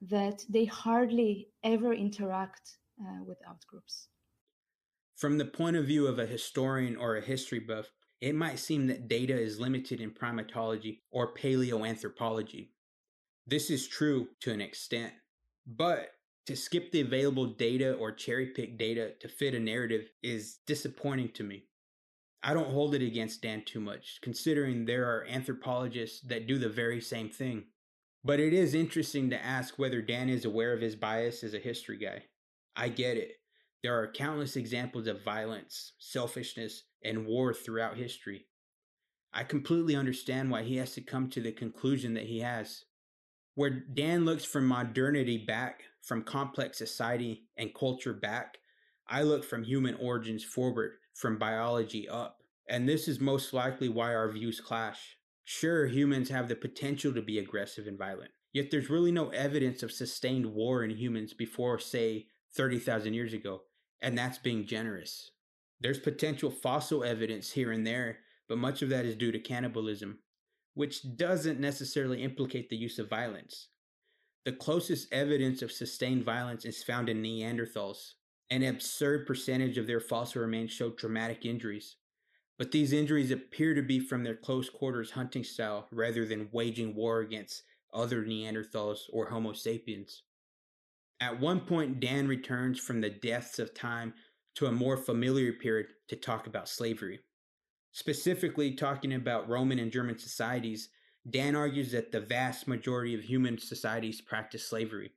that 0.00 0.42
they 0.48 0.64
hardly 0.64 1.48
ever 1.62 1.92
interact 1.92 2.78
uh, 3.00 3.24
with 3.24 3.38
outgroups. 3.48 4.06
From 5.16 5.38
the 5.38 5.44
point 5.44 5.76
of 5.76 5.86
view 5.86 6.06
of 6.06 6.18
a 6.18 6.26
historian 6.26 6.96
or 6.96 7.16
a 7.16 7.20
history 7.20 7.60
buff, 7.60 7.90
it 8.20 8.34
might 8.34 8.58
seem 8.58 8.86
that 8.86 9.08
data 9.08 9.38
is 9.38 9.60
limited 9.60 10.00
in 10.00 10.10
primatology 10.10 11.00
or 11.10 11.34
paleoanthropology. 11.34 12.68
This 13.46 13.70
is 13.70 13.88
true 13.88 14.28
to 14.40 14.52
an 14.52 14.60
extent, 14.60 15.12
but 15.66 16.10
to 16.46 16.56
skip 16.56 16.90
the 16.90 17.00
available 17.00 17.46
data 17.46 17.94
or 17.94 18.12
cherry 18.12 18.46
pick 18.46 18.78
data 18.78 19.12
to 19.20 19.28
fit 19.28 19.54
a 19.54 19.60
narrative 19.60 20.10
is 20.22 20.58
disappointing 20.66 21.30
to 21.32 21.44
me. 21.44 21.64
I 22.42 22.54
don't 22.54 22.70
hold 22.70 22.94
it 22.94 23.02
against 23.02 23.42
Dan 23.42 23.62
too 23.64 23.80
much, 23.80 24.18
considering 24.22 24.84
there 24.84 25.04
are 25.04 25.26
anthropologists 25.26 26.20
that 26.22 26.46
do 26.46 26.58
the 26.58 26.68
very 26.68 27.00
same 27.00 27.28
thing. 27.28 27.64
But 28.22 28.40
it 28.40 28.52
is 28.52 28.74
interesting 28.74 29.30
to 29.30 29.44
ask 29.44 29.78
whether 29.78 30.02
Dan 30.02 30.28
is 30.28 30.44
aware 30.44 30.72
of 30.72 30.80
his 30.80 30.96
bias 30.96 31.42
as 31.42 31.54
a 31.54 31.58
history 31.58 31.96
guy. 31.96 32.24
I 32.76 32.88
get 32.88 33.16
it. 33.16 33.32
There 33.82 33.98
are 33.98 34.12
countless 34.12 34.56
examples 34.56 35.06
of 35.06 35.24
violence, 35.24 35.92
selfishness, 35.98 36.82
and 37.02 37.26
war 37.26 37.54
throughout 37.54 37.96
history. 37.96 38.46
I 39.32 39.44
completely 39.44 39.96
understand 39.96 40.50
why 40.50 40.64
he 40.64 40.76
has 40.76 40.92
to 40.94 41.00
come 41.00 41.30
to 41.30 41.40
the 41.40 41.52
conclusion 41.52 42.14
that 42.14 42.26
he 42.26 42.40
has. 42.40 42.84
Where 43.54 43.70
Dan 43.70 44.24
looks 44.24 44.44
from 44.44 44.66
modernity 44.66 45.38
back, 45.38 45.84
from 46.02 46.22
complex 46.22 46.78
society 46.78 47.44
and 47.56 47.74
culture 47.74 48.12
back, 48.12 48.58
I 49.08 49.22
look 49.22 49.44
from 49.44 49.64
human 49.64 49.94
origins 49.94 50.44
forward, 50.44 50.92
from 51.14 51.38
biology 51.38 52.08
up. 52.08 52.42
And 52.68 52.88
this 52.88 53.08
is 53.08 53.18
most 53.18 53.52
likely 53.52 53.88
why 53.88 54.14
our 54.14 54.30
views 54.30 54.60
clash. 54.60 55.16
Sure, 55.52 55.88
humans 55.88 56.28
have 56.28 56.46
the 56.46 56.54
potential 56.54 57.12
to 57.12 57.20
be 57.20 57.40
aggressive 57.40 57.88
and 57.88 57.98
violent, 57.98 58.30
yet 58.52 58.70
there's 58.70 58.88
really 58.88 59.10
no 59.10 59.30
evidence 59.30 59.82
of 59.82 59.90
sustained 59.90 60.46
war 60.46 60.84
in 60.84 60.90
humans 60.90 61.34
before, 61.34 61.76
say, 61.76 62.28
30,000 62.54 63.14
years 63.14 63.32
ago 63.32 63.62
and 64.00 64.16
that's 64.16 64.38
being 64.38 64.64
generous. 64.64 65.32
There's 65.80 65.98
potential 65.98 66.52
fossil 66.52 67.02
evidence 67.02 67.50
here 67.50 67.72
and 67.72 67.84
there, 67.84 68.18
but 68.48 68.58
much 68.58 68.80
of 68.80 68.90
that 68.90 69.04
is 69.04 69.16
due 69.16 69.32
to 69.32 69.40
cannibalism, 69.40 70.20
which 70.74 71.16
doesn't 71.16 71.58
necessarily 71.58 72.22
implicate 72.22 72.70
the 72.70 72.76
use 72.76 73.00
of 73.00 73.10
violence. 73.10 73.70
The 74.44 74.52
closest 74.52 75.12
evidence 75.12 75.62
of 75.62 75.72
sustained 75.72 76.24
violence 76.24 76.64
is 76.64 76.84
found 76.84 77.08
in 77.08 77.22
Neanderthals. 77.22 78.12
An 78.50 78.62
absurd 78.62 79.26
percentage 79.26 79.78
of 79.78 79.88
their 79.88 80.00
fossil 80.00 80.42
remains 80.42 80.70
show 80.70 80.90
traumatic 80.90 81.44
injuries, 81.44 81.96
but 82.60 82.72
these 82.72 82.92
injuries 82.92 83.30
appear 83.30 83.72
to 83.72 83.80
be 83.80 83.98
from 83.98 84.22
their 84.22 84.34
close 84.34 84.68
quarters 84.68 85.12
hunting 85.12 85.42
style 85.42 85.88
rather 85.90 86.26
than 86.26 86.50
waging 86.52 86.94
war 86.94 87.20
against 87.20 87.62
other 87.94 88.22
Neanderthals 88.22 88.98
or 89.14 89.30
Homo 89.30 89.54
sapiens. 89.54 90.24
At 91.20 91.40
one 91.40 91.60
point, 91.60 92.00
Dan 92.00 92.28
returns 92.28 92.78
from 92.78 93.00
the 93.00 93.08
depths 93.08 93.58
of 93.58 93.72
time 93.72 94.12
to 94.56 94.66
a 94.66 94.72
more 94.72 94.98
familiar 94.98 95.54
period 95.54 95.86
to 96.08 96.16
talk 96.16 96.46
about 96.46 96.68
slavery. 96.68 97.20
Specifically, 97.92 98.72
talking 98.72 99.14
about 99.14 99.48
Roman 99.48 99.78
and 99.78 99.90
German 99.90 100.18
societies, 100.18 100.90
Dan 101.30 101.56
argues 101.56 101.92
that 101.92 102.12
the 102.12 102.20
vast 102.20 102.68
majority 102.68 103.14
of 103.14 103.22
human 103.22 103.56
societies 103.56 104.20
practice 104.20 104.68
slavery. 104.68 105.12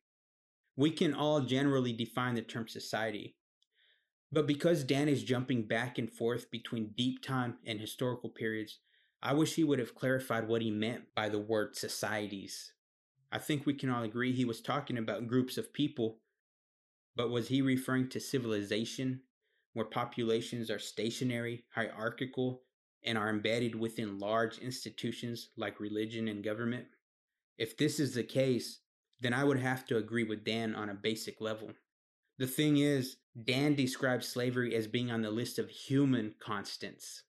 We 0.78 0.92
can 0.92 1.14
all 1.14 1.42
generally 1.42 1.92
define 1.92 2.36
the 2.36 2.42
term 2.42 2.70
society. 2.70 3.36
But 4.34 4.48
because 4.48 4.84
Dan 4.84 5.10
is 5.10 5.24
jumping 5.24 5.68
back 5.68 6.00
and 6.00 6.12
forth 6.12 6.50
between 6.50 6.96
deep 6.98 7.22
time 7.22 7.58
and 7.68 7.80
historical 7.80 8.32
periods, 8.32 8.80
I 9.22 9.34
wish 9.34 9.54
he 9.54 9.64
would 9.64 9.78
have 9.78 9.94
clarified 9.94 10.48
what 10.48 10.64
he 10.64 10.72
meant 10.72 11.04
by 11.16 11.30
the 11.30 11.38
word 11.38 11.76
societies. 11.76 12.74
I 13.32 13.38
think 13.38 13.68
we 13.68 13.76
can 13.76 13.92
all 13.92 14.02
agree 14.02 14.34
he 14.34 14.44
was 14.44 14.60
talking 14.60 14.98
about 14.98 15.28
groups 15.28 15.60
of 15.60 15.72
people. 15.72 16.18
But 17.16 17.30
was 17.30 17.50
he 17.50 17.62
referring 17.62 18.10
to 18.10 18.20
civilization, 18.20 19.22
where 19.74 19.86
populations 19.86 20.72
are 20.72 20.80
stationary, 20.80 21.66
hierarchical, 21.70 22.64
and 23.06 23.20
are 23.20 23.30
embedded 23.30 23.76
within 23.76 24.18
large 24.18 24.58
institutions 24.58 25.50
like 25.58 25.80
religion 25.80 26.28
and 26.28 26.44
government? 26.44 26.88
If 27.60 27.78
this 27.78 28.00
is 28.00 28.16
the 28.16 28.24
case, 28.24 28.80
then 29.22 29.34
I 29.36 29.44
would 29.44 29.60
have 29.60 29.86
to 29.88 29.98
agree 29.98 30.24
with 30.24 30.44
Dan 30.44 30.74
on 30.74 30.90
a 30.90 30.96
basic 30.96 31.40
level. 31.40 31.74
The 32.40 32.48
thing 32.48 32.78
is, 32.78 33.18
Dan 33.42 33.76
describes 33.76 34.28
slavery 34.28 34.76
as 34.76 34.88
being 34.88 35.12
on 35.12 35.22
the 35.22 35.32
list 35.32 35.60
of 35.60 35.70
human 35.70 36.36
constants. 36.40 37.24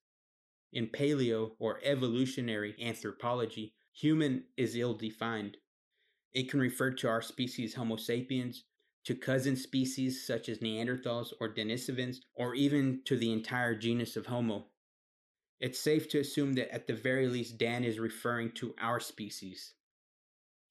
In 0.73 0.87
paleo 0.87 1.51
or 1.59 1.79
evolutionary 1.83 2.75
anthropology, 2.81 3.73
human 3.93 4.45
is 4.57 4.75
ill 4.75 4.93
defined. 4.93 5.57
It 6.33 6.49
can 6.49 6.59
refer 6.59 6.91
to 6.91 7.07
our 7.07 7.21
species 7.21 7.75
Homo 7.75 7.95
sapiens, 7.95 8.65
to 9.05 9.15
cousin 9.15 9.55
species 9.55 10.25
such 10.25 10.49
as 10.49 10.59
Neanderthals 10.59 11.31
or 11.39 11.53
Denisovans, 11.53 12.17
or 12.35 12.55
even 12.55 13.01
to 13.05 13.15
the 13.15 13.31
entire 13.31 13.75
genus 13.75 14.17
of 14.17 14.25
Homo. 14.25 14.65
It's 15.59 15.79
safe 15.79 16.09
to 16.09 16.19
assume 16.19 16.53
that 16.53 16.73
at 16.73 16.87
the 16.87 16.93
very 16.93 17.27
least 17.27 17.57
Dan 17.57 17.83
is 17.83 17.99
referring 17.99 18.51
to 18.55 18.75
our 18.81 18.99
species. 18.99 19.75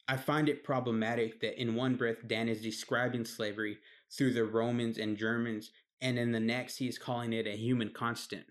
I 0.06 0.18
find 0.18 0.48
it 0.48 0.64
problematic 0.64 1.40
that 1.40 1.60
in 1.60 1.74
one 1.74 1.94
breath 1.94 2.18
Dan 2.26 2.48
is 2.48 2.60
describing 2.60 3.24
slavery 3.24 3.78
through 4.16 4.32
the 4.32 4.44
Romans 4.44 4.98
and 4.98 5.16
Germans, 5.16 5.70
and 6.00 6.18
in 6.18 6.32
the 6.32 6.40
next 6.40 6.76
he 6.76 6.88
is 6.88 6.98
calling 6.98 7.32
it 7.32 7.46
a 7.46 7.56
human 7.56 7.90
constant. 7.90 8.44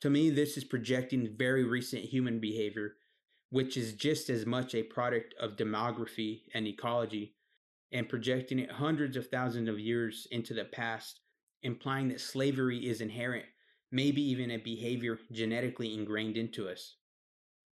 To 0.00 0.10
me, 0.10 0.30
this 0.30 0.56
is 0.56 0.64
projecting 0.64 1.36
very 1.36 1.64
recent 1.64 2.04
human 2.04 2.40
behavior 2.40 2.96
which 3.54 3.76
is 3.76 3.92
just 3.92 4.30
as 4.30 4.44
much 4.44 4.74
a 4.74 4.82
product 4.82 5.32
of 5.38 5.56
demography 5.56 6.40
and 6.54 6.66
ecology, 6.66 7.36
and 7.92 8.08
projecting 8.08 8.58
it 8.58 8.72
hundreds 8.72 9.16
of 9.16 9.28
thousands 9.28 9.68
of 9.68 9.78
years 9.78 10.26
into 10.32 10.52
the 10.52 10.64
past, 10.64 11.20
implying 11.62 12.08
that 12.08 12.20
slavery 12.20 12.78
is 12.78 13.00
inherent, 13.00 13.44
maybe 13.92 14.20
even 14.20 14.50
a 14.50 14.56
behavior 14.56 15.20
genetically 15.30 15.94
ingrained 15.94 16.36
into 16.36 16.68
us. 16.68 16.96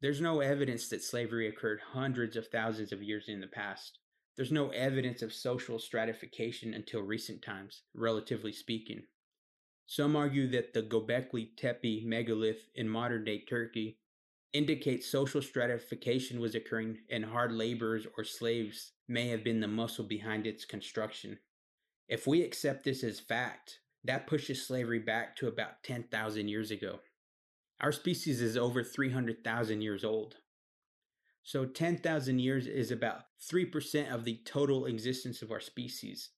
There's 0.02 0.20
no 0.20 0.40
evidence 0.40 0.88
that 0.88 1.04
slavery 1.04 1.46
occurred 1.46 1.78
hundreds 1.92 2.36
of 2.36 2.48
thousands 2.48 2.90
of 2.90 3.00
years 3.00 3.26
in 3.28 3.40
the 3.40 3.46
past. 3.46 4.00
There's 4.38 4.52
no 4.52 4.68
evidence 4.68 5.22
of 5.22 5.34
social 5.34 5.80
stratification 5.80 6.72
until 6.72 7.02
recent 7.02 7.42
times, 7.42 7.82
relatively 7.92 8.52
speaking. 8.52 9.02
Some 9.86 10.14
argue 10.14 10.46
that 10.52 10.72
the 10.72 10.82
Göbekli 10.84 11.56
Tepe 11.56 12.04
megalith 12.06 12.68
in 12.76 12.88
modern 12.88 13.24
day 13.24 13.40
Turkey 13.40 13.98
indicates 14.52 15.10
social 15.10 15.42
stratification 15.42 16.38
was 16.38 16.54
occurring 16.54 16.98
and 17.10 17.24
hard 17.24 17.50
laborers 17.50 18.06
or 18.16 18.22
slaves 18.22 18.92
may 19.08 19.26
have 19.26 19.42
been 19.42 19.58
the 19.58 19.66
muscle 19.66 20.04
behind 20.04 20.46
its 20.46 20.64
construction. 20.64 21.40
If 22.08 22.28
we 22.28 22.42
accept 22.42 22.84
this 22.84 23.02
as 23.02 23.18
fact, 23.18 23.80
that 24.04 24.28
pushes 24.28 24.64
slavery 24.64 25.00
back 25.00 25.34
to 25.38 25.48
about 25.48 25.82
10,000 25.82 26.46
years 26.46 26.70
ago. 26.70 27.00
Our 27.80 27.90
species 27.90 28.40
is 28.40 28.56
over 28.56 28.84
300,000 28.84 29.82
years 29.82 30.04
old. 30.04 30.36
So 31.48 31.64
10,000 31.64 32.40
years 32.40 32.66
is 32.66 32.90
about 32.90 33.22
3% 33.50 34.12
of 34.12 34.26
the 34.26 34.38
total 34.44 34.84
existence 34.84 35.40
of 35.40 35.50
our 35.50 35.60
species. 35.60 36.28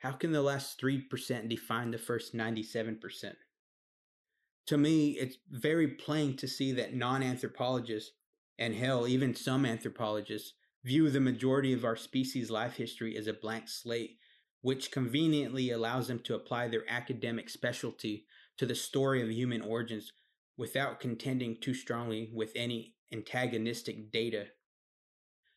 How 0.00 0.12
can 0.12 0.32
the 0.32 0.42
last 0.42 0.78
3% 0.78 1.48
define 1.48 1.92
the 1.92 1.96
first 1.96 2.36
97%? 2.36 3.36
to 4.66 4.76
me, 4.76 5.12
it's 5.12 5.38
very 5.50 5.88
plain 5.88 6.36
to 6.36 6.46
see 6.46 6.72
that 6.72 6.92
non 6.94 7.22
anthropologists, 7.22 8.12
and 8.58 8.74
hell, 8.74 9.08
even 9.08 9.34
some 9.34 9.64
anthropologists, 9.64 10.52
view 10.84 11.08
the 11.08 11.20
majority 11.20 11.72
of 11.72 11.86
our 11.86 11.96
species' 11.96 12.50
life 12.50 12.76
history 12.76 13.16
as 13.16 13.26
a 13.26 13.32
blank 13.32 13.66
slate, 13.66 14.18
which 14.60 14.90
conveniently 14.90 15.70
allows 15.70 16.08
them 16.08 16.18
to 16.18 16.34
apply 16.34 16.68
their 16.68 16.84
academic 16.86 17.48
specialty 17.48 18.26
to 18.58 18.66
the 18.66 18.74
story 18.74 19.22
of 19.22 19.30
human 19.30 19.62
origins 19.62 20.12
without 20.58 21.00
contending 21.00 21.56
too 21.58 21.72
strongly 21.72 22.30
with 22.34 22.52
any 22.54 22.94
antagonistic 23.12 24.10
data. 24.10 24.46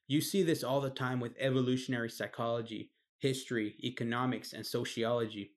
You 0.08 0.22
see 0.22 0.44
this 0.44 0.64
all 0.64 0.82
the 0.82 0.90
time 0.90 1.20
with 1.20 1.36
evolutionary 1.40 2.10
psychology, 2.10 2.92
history, 3.20 3.76
economics, 3.84 4.54
and 4.54 4.66
sociology. 4.66 5.52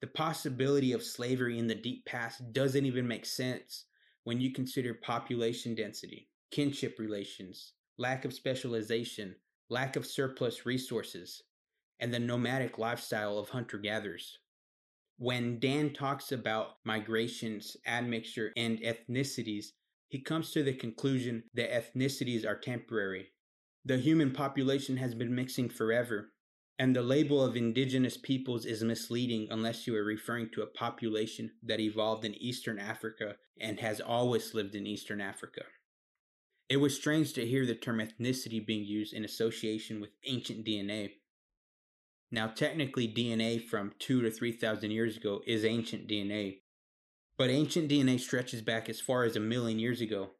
The 0.00 0.06
possibility 0.06 0.92
of 0.92 1.02
slavery 1.02 1.58
in 1.58 1.66
the 1.66 1.74
deep 1.74 2.04
past 2.06 2.52
doesn't 2.52 2.86
even 2.86 3.06
make 3.06 3.26
sense 3.26 3.84
when 4.24 4.40
you 4.40 4.52
consider 4.52 4.94
population 4.94 5.74
density, 5.74 6.28
kinship 6.50 6.98
relations, 6.98 7.72
lack 7.98 8.24
of 8.24 8.32
specialization, 8.32 9.34
lack 9.68 9.96
of 9.96 10.06
surplus 10.06 10.66
resources, 10.66 11.42
and 12.00 12.12
the 12.12 12.18
nomadic 12.18 12.78
lifestyle 12.78 13.38
of 13.38 13.48
hunter 13.48 13.78
gatherers. 13.78 14.38
When 15.18 15.60
Dan 15.60 15.92
talks 15.92 16.32
about 16.32 16.76
migrations, 16.84 17.76
admixture, 17.86 18.52
and 18.56 18.80
ethnicities, 18.80 19.66
he 20.08 20.20
comes 20.20 20.52
to 20.52 20.62
the 20.62 20.74
conclusion 20.74 21.44
that 21.54 21.72
ethnicities 21.72 22.46
are 22.46 22.58
temporary. 22.58 23.28
The 23.84 23.98
human 23.98 24.32
population 24.32 24.96
has 24.96 25.14
been 25.14 25.34
mixing 25.34 25.68
forever, 25.68 26.30
and 26.78 26.94
the 26.94 27.02
label 27.02 27.42
of 27.42 27.56
indigenous 27.56 28.16
peoples 28.16 28.64
is 28.64 28.82
misleading 28.82 29.48
unless 29.50 29.86
you 29.86 29.96
are 29.96 30.04
referring 30.04 30.50
to 30.50 30.62
a 30.62 30.66
population 30.66 31.52
that 31.62 31.80
evolved 31.80 32.24
in 32.24 32.34
Eastern 32.34 32.78
Africa 32.78 33.36
and 33.60 33.80
has 33.80 34.00
always 34.00 34.54
lived 34.54 34.74
in 34.74 34.86
Eastern 34.86 35.20
Africa. 35.20 35.62
It 36.68 36.78
was 36.78 36.96
strange 36.96 37.34
to 37.34 37.46
hear 37.46 37.66
the 37.66 37.74
term 37.74 37.98
ethnicity 37.98 38.64
being 38.64 38.84
used 38.84 39.12
in 39.12 39.24
association 39.24 40.00
with 40.00 40.10
ancient 40.26 40.66
DNA. 40.66 41.10
Now, 42.30 42.48
technically, 42.48 43.06
DNA 43.06 43.62
from 43.62 43.92
two 43.98 44.22
to 44.22 44.30
3,000 44.30 44.90
years 44.90 45.16
ago 45.16 45.42
is 45.46 45.64
ancient 45.64 46.08
DNA, 46.08 46.60
but 47.36 47.50
ancient 47.50 47.90
DNA 47.90 48.18
stretches 48.18 48.62
back 48.62 48.88
as 48.88 49.00
far 49.00 49.24
as 49.24 49.36
a 49.36 49.40
million 49.40 49.78
years 49.78 50.00
ago. 50.00 50.30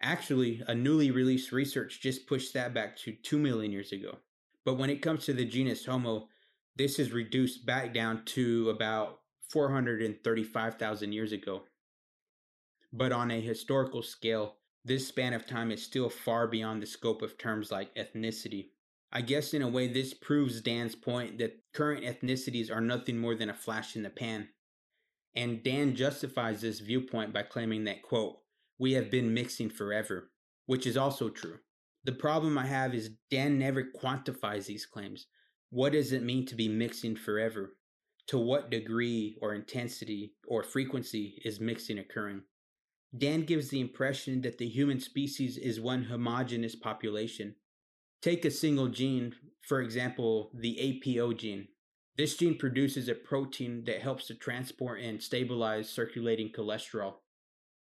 Actually, 0.00 0.62
a 0.66 0.74
newly 0.74 1.10
released 1.10 1.52
research 1.52 2.00
just 2.00 2.26
pushed 2.26 2.54
that 2.54 2.74
back 2.74 2.96
to 2.96 3.12
2 3.12 3.38
million 3.38 3.70
years 3.70 3.92
ago. 3.92 4.18
But 4.64 4.78
when 4.78 4.90
it 4.90 5.02
comes 5.02 5.24
to 5.26 5.32
the 5.32 5.44
genus 5.44 5.86
Homo, 5.86 6.28
this 6.76 6.98
is 6.98 7.12
reduced 7.12 7.66
back 7.66 7.92
down 7.92 8.24
to 8.26 8.70
about 8.70 9.20
435,000 9.50 11.12
years 11.12 11.32
ago. 11.32 11.62
But 12.92 13.12
on 13.12 13.30
a 13.30 13.40
historical 13.40 14.02
scale, 14.02 14.56
this 14.84 15.06
span 15.06 15.34
of 15.34 15.46
time 15.46 15.70
is 15.70 15.82
still 15.82 16.08
far 16.08 16.46
beyond 16.46 16.82
the 16.82 16.86
scope 16.86 17.22
of 17.22 17.38
terms 17.38 17.70
like 17.70 17.94
ethnicity. 17.94 18.70
I 19.12 19.20
guess 19.20 19.54
in 19.54 19.62
a 19.62 19.68
way, 19.68 19.88
this 19.88 20.14
proves 20.14 20.60
Dan's 20.60 20.94
point 20.94 21.38
that 21.38 21.60
current 21.74 22.04
ethnicities 22.04 22.74
are 22.74 22.80
nothing 22.80 23.18
more 23.18 23.34
than 23.34 23.50
a 23.50 23.54
flash 23.54 23.94
in 23.94 24.02
the 24.02 24.10
pan. 24.10 24.48
And 25.34 25.62
Dan 25.62 25.94
justifies 25.94 26.60
this 26.60 26.80
viewpoint 26.80 27.32
by 27.32 27.42
claiming 27.42 27.84
that, 27.84 28.02
quote, 28.02 28.36
we 28.78 28.92
have 28.92 29.10
been 29.10 29.32
mixing 29.32 29.70
forever, 29.70 30.30
which 30.66 30.86
is 30.86 30.96
also 30.96 31.28
true. 31.28 31.58
The 32.04 32.12
problem 32.12 32.58
I 32.58 32.66
have 32.66 32.94
is 32.94 33.16
Dan 33.30 33.58
never 33.58 33.84
quantifies 33.84 34.66
these 34.66 34.86
claims. 34.86 35.26
What 35.70 35.92
does 35.92 36.12
it 36.12 36.22
mean 36.22 36.46
to 36.46 36.54
be 36.54 36.68
mixing 36.68 37.16
forever? 37.16 37.76
To 38.28 38.38
what 38.38 38.70
degree 38.70 39.36
or 39.40 39.54
intensity 39.54 40.34
or 40.46 40.62
frequency 40.62 41.40
is 41.44 41.60
mixing 41.60 41.98
occurring? 41.98 42.42
Dan 43.16 43.42
gives 43.42 43.68
the 43.68 43.80
impression 43.80 44.42
that 44.42 44.58
the 44.58 44.68
human 44.68 45.00
species 45.00 45.58
is 45.58 45.80
one 45.80 46.04
homogeneous 46.04 46.74
population. 46.74 47.54
Take 48.20 48.44
a 48.44 48.50
single 48.50 48.88
gene, 48.88 49.34
for 49.60 49.80
example, 49.80 50.50
the 50.54 50.78
APO 50.78 51.34
gene. 51.34 51.68
This 52.16 52.36
gene 52.36 52.58
produces 52.58 53.08
a 53.08 53.14
protein 53.14 53.84
that 53.86 54.02
helps 54.02 54.26
to 54.26 54.34
transport 54.34 55.00
and 55.00 55.22
stabilize 55.22 55.88
circulating 55.88 56.50
cholesterol. 56.50 57.14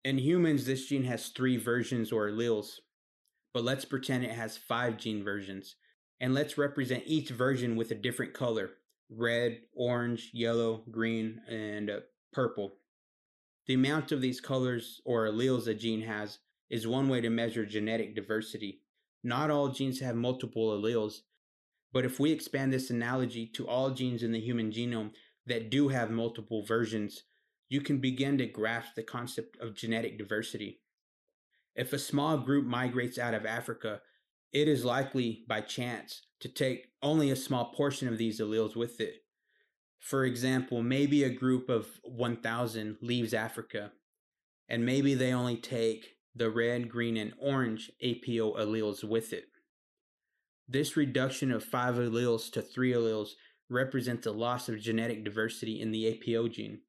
In 0.05 0.19
humans, 0.19 0.67
this 0.67 0.87
gene 0.87 1.05
has 1.05 1.29
three 1.29 1.57
versions 1.57 2.11
or 2.11 2.29
alleles, 2.29 2.81
but 3.55 3.65
let's 3.65 3.85
pretend 3.85 4.25
it 4.25 4.33
has 4.33 4.57
five 4.57 4.97
gene 4.97 5.23
versions. 5.23 5.77
And 6.21 6.35
let's 6.35 6.59
represent 6.59 7.05
each 7.07 7.31
version 7.31 7.77
with 7.77 7.91
a 7.91 7.95
different 7.95 8.35
color 8.35 8.71
red, 9.09 9.61
orange, 9.73 10.31
yellow, 10.33 10.83
green, 10.91 11.41
and 11.49 11.89
uh, 11.89 12.01
purple. 12.33 12.73
The 13.67 13.75
amount 13.75 14.11
of 14.11 14.21
these 14.21 14.41
colors 14.41 15.01
or 15.05 15.27
alleles 15.27 15.69
a 15.69 15.75
gene 15.75 16.03
has 16.03 16.39
is 16.71 16.87
one 16.87 17.09
way 17.09 17.21
to 17.21 17.31
measure 17.31 17.65
genetic 17.65 18.17
diversity. 18.17 18.83
Not 19.23 19.51
all 19.51 19.69
genes 19.69 20.01
have 20.01 20.17
multiple 20.17 20.77
alleles, 20.77 21.21
but 21.97 22.05
if 22.05 22.21
we 22.21 22.31
expand 22.31 22.75
this 22.75 22.91
analogy 22.91 23.47
to 23.47 23.67
all 23.67 23.89
genes 23.89 24.23
in 24.23 24.31
the 24.31 24.39
human 24.39 24.71
genome 24.71 25.13
that 25.47 25.71
do 25.71 25.89
have 25.89 26.11
multiple 26.11 26.63
versions, 26.63 27.23
you 27.71 27.81
can 27.81 28.03
begin 28.03 28.37
to 28.37 28.45
grasp 28.45 28.89
the 28.95 29.03
concept 29.03 29.59
of 29.63 29.75
genetic 29.75 30.19
diversity. 30.19 30.83
If 31.75 31.95
a 31.95 31.99
small 31.99 32.37
group 32.37 32.67
migrates 32.67 33.19
out 33.19 33.33
of 33.33 33.47
Africa, 33.47 34.03
it 34.53 34.69
is 34.69 34.85
likely 34.85 35.47
by 35.49 35.63
chance 35.63 36.21
to 36.41 36.51
take 36.51 36.89
only 37.01 37.31
a 37.31 37.35
small 37.35 37.73
portion 37.73 38.09
of 38.09 38.19
these 38.19 38.41
alleles 38.41 38.77
with 38.77 39.01
it. 39.01 39.15
For 39.99 40.27
example, 40.27 40.83
maybe 40.83 41.25
a 41.25 41.31
group 41.31 41.71
of 41.71 41.87
1,000 42.03 42.99
leaves 43.01 43.33
Africa, 43.33 43.93
and 44.69 44.85
maybe 44.85 45.15
they 45.15 45.33
only 45.33 45.57
take 45.57 46.17
the 46.35 46.51
red, 46.51 46.91
green, 46.91 47.17
and 47.17 47.33
orange 47.41 47.91
APO 48.03 48.53
alleles 48.59 49.03
with 49.03 49.33
it. 49.33 49.47
This 50.69 50.97
reduction 50.97 51.53
of 51.53 51.63
five 51.63 51.95
alleles 51.95 52.51
to 52.53 52.63
three 52.63 52.93
alleles 52.93 53.31
represents 53.71 54.27
a 54.27 54.33
loss 54.33 54.69
of 54.69 54.81
genetic 54.81 55.25
diversity 55.25 55.81
in 55.81 55.93
the 55.93 56.09
APO 56.09 56.49
gene. 56.49 56.81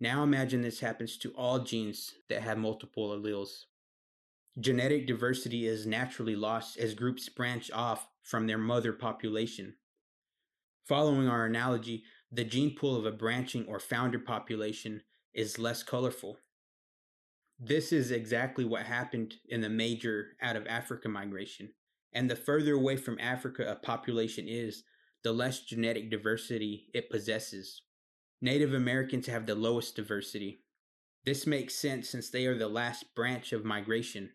Now 0.00 0.22
imagine 0.22 0.62
this 0.62 0.80
happens 0.80 1.16
to 1.18 1.30
all 1.30 1.60
genes 1.60 2.14
that 2.28 2.42
have 2.42 2.58
multiple 2.58 3.10
alleles. 3.10 3.64
Genetic 4.58 5.06
diversity 5.06 5.66
is 5.66 5.86
naturally 5.86 6.36
lost 6.36 6.76
as 6.76 6.94
groups 6.94 7.28
branch 7.28 7.70
off 7.72 8.08
from 8.22 8.46
their 8.46 8.58
mother 8.58 8.92
population. 8.92 9.74
Following 10.86 11.28
our 11.28 11.46
analogy, 11.46 12.04
the 12.30 12.44
gene 12.44 12.76
pool 12.76 12.96
of 12.96 13.06
a 13.06 13.12
branching 13.12 13.64
or 13.66 13.80
founder 13.80 14.18
population 14.18 15.02
is 15.34 15.58
less 15.58 15.82
colorful. 15.82 16.38
This 17.58 17.92
is 17.92 18.10
exactly 18.10 18.64
what 18.64 18.86
happened 18.86 19.34
in 19.48 19.60
the 19.60 19.68
major 19.68 20.36
out 20.40 20.56
of 20.56 20.66
Africa 20.66 21.08
migration. 21.08 21.70
And 22.12 22.30
the 22.30 22.36
further 22.36 22.74
away 22.74 22.96
from 22.96 23.18
Africa 23.18 23.70
a 23.70 23.74
population 23.74 24.46
is, 24.48 24.84
the 25.22 25.32
less 25.32 25.60
genetic 25.60 26.10
diversity 26.10 26.90
it 26.92 27.10
possesses. 27.10 27.82
Native 28.40 28.74
Americans 28.74 29.28
have 29.28 29.46
the 29.46 29.54
lowest 29.54 29.96
diversity. 29.96 30.64
This 31.24 31.46
makes 31.46 31.76
sense 31.76 32.08
since 32.08 32.28
they 32.28 32.46
are 32.46 32.58
the 32.58 32.68
last 32.68 33.14
branch 33.14 33.52
of 33.52 33.64
migration. 33.64 34.30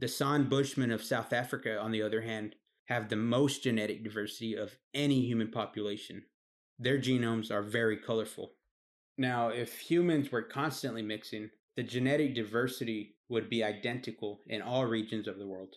The 0.00 0.08
San 0.08 0.48
Bushmen 0.48 0.90
of 0.90 1.02
South 1.02 1.32
Africa, 1.32 1.78
on 1.78 1.90
the 1.90 2.02
other 2.02 2.20
hand, 2.20 2.54
have 2.84 3.08
the 3.08 3.16
most 3.16 3.62
genetic 3.62 4.04
diversity 4.04 4.54
of 4.54 4.76
any 4.94 5.26
human 5.26 5.50
population. 5.50 6.24
Their 6.78 6.98
genomes 6.98 7.50
are 7.50 7.62
very 7.62 7.96
colorful. 7.96 8.52
Now, 9.16 9.48
if 9.48 9.78
humans 9.78 10.30
were 10.30 10.42
constantly 10.42 11.02
mixing, 11.02 11.50
the 11.76 11.82
genetic 11.82 12.34
diversity 12.34 13.16
would 13.28 13.50
be 13.50 13.64
identical 13.64 14.40
in 14.46 14.62
all 14.62 14.86
regions 14.86 15.26
of 15.26 15.38
the 15.38 15.46
world. 15.46 15.74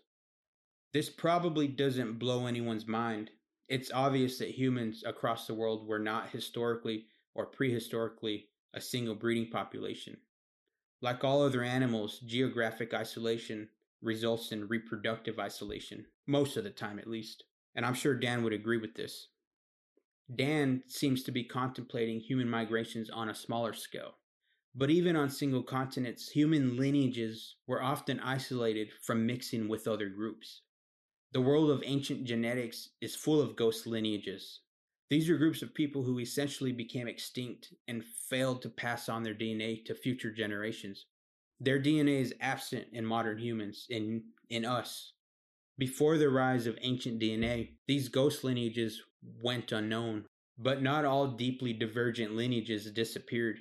This 0.93 1.09
probably 1.09 1.67
doesn't 1.67 2.19
blow 2.19 2.47
anyone's 2.47 2.87
mind. 2.87 3.31
It's 3.69 3.91
obvious 3.93 4.37
that 4.39 4.49
humans 4.49 5.03
across 5.05 5.47
the 5.47 5.53
world 5.53 5.87
were 5.87 5.99
not 5.99 6.29
historically 6.29 7.05
or 7.33 7.49
prehistorically 7.49 8.47
a 8.73 8.81
single 8.81 9.15
breeding 9.15 9.49
population. 9.49 10.17
Like 11.01 11.23
all 11.23 11.43
other 11.43 11.63
animals, 11.63 12.19
geographic 12.19 12.93
isolation 12.93 13.69
results 14.01 14.51
in 14.51 14.67
reproductive 14.67 15.39
isolation, 15.39 16.05
most 16.27 16.57
of 16.57 16.65
the 16.65 16.69
time 16.69 16.99
at 16.99 17.07
least. 17.07 17.45
And 17.73 17.85
I'm 17.85 17.93
sure 17.93 18.13
Dan 18.13 18.43
would 18.43 18.53
agree 18.53 18.77
with 18.77 18.95
this. 18.95 19.27
Dan 20.33 20.83
seems 20.87 21.23
to 21.23 21.31
be 21.31 21.43
contemplating 21.43 22.19
human 22.19 22.49
migrations 22.49 23.09
on 23.09 23.29
a 23.29 23.35
smaller 23.35 23.73
scale. 23.73 24.15
But 24.75 24.89
even 24.89 25.15
on 25.15 25.29
single 25.29 25.63
continents, 25.63 26.29
human 26.29 26.77
lineages 26.77 27.55
were 27.67 27.81
often 27.81 28.19
isolated 28.19 28.89
from 29.01 29.25
mixing 29.25 29.67
with 29.67 29.87
other 29.87 30.09
groups. 30.09 30.61
The 31.33 31.41
world 31.41 31.69
of 31.69 31.81
ancient 31.85 32.25
genetics 32.25 32.89
is 32.99 33.15
full 33.15 33.39
of 33.39 33.55
ghost 33.55 33.87
lineages. 33.87 34.59
These 35.09 35.29
are 35.29 35.37
groups 35.37 35.61
of 35.61 35.73
people 35.73 36.03
who 36.03 36.19
essentially 36.19 36.73
became 36.73 37.07
extinct 37.07 37.73
and 37.87 38.03
failed 38.03 38.61
to 38.61 38.69
pass 38.69 39.07
on 39.07 39.23
their 39.23 39.33
DNA 39.33 39.85
to 39.85 39.95
future 39.95 40.31
generations. 40.31 41.05
Their 41.61 41.81
DNA 41.81 42.19
is 42.19 42.33
absent 42.41 42.87
in 42.91 43.05
modern 43.05 43.37
humans, 43.37 43.85
in, 43.89 44.23
in 44.49 44.65
us. 44.65 45.13
Before 45.77 46.17
the 46.17 46.29
rise 46.29 46.67
of 46.67 46.77
ancient 46.81 47.21
DNA, 47.21 47.75
these 47.87 48.09
ghost 48.09 48.43
lineages 48.43 49.01
went 49.41 49.71
unknown, 49.71 50.25
but 50.57 50.81
not 50.81 51.05
all 51.05 51.27
deeply 51.27 51.71
divergent 51.71 52.35
lineages 52.35 52.91
disappeared. 52.91 53.59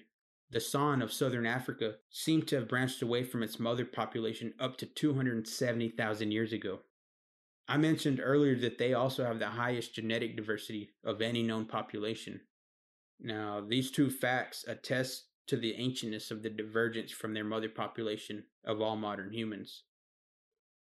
The 0.50 0.61
San 0.61 1.02
of 1.02 1.12
southern 1.12 1.46
Africa 1.46 1.94
seemed 2.11 2.48
to 2.48 2.56
have 2.56 2.68
branched 2.68 3.00
away 3.00 3.22
from 3.22 3.44
its 3.44 3.61
mother 3.61 3.85
population 3.85 4.54
up 4.59 4.76
to 4.78 4.87
270,000 4.87 6.33
years 6.33 6.52
ago. 6.52 6.80
I 7.70 7.76
mentioned 7.76 8.20
earlier 8.20 8.56
that 8.56 8.78
they 8.78 8.94
also 8.94 9.24
have 9.24 9.38
the 9.38 9.46
highest 9.46 9.94
genetic 9.94 10.35
diversity 10.35 10.90
of 11.04 11.22
any 11.22 11.44
known 11.44 11.66
population. 11.66 12.40
Now, 13.20 13.61
these 13.61 13.92
two 13.92 14.11
facts 14.11 14.64
attest 14.66 15.26
to 15.46 15.56
the 15.56 15.76
ancientness 15.78 16.33
of 16.33 16.42
the 16.42 16.50
divergence 16.50 17.12
from 17.12 17.33
their 17.33 17.44
mother 17.44 17.68
population 17.68 18.42
of 18.64 18.80
all 18.80 18.96
modern 18.96 19.33
humans. 19.33 19.85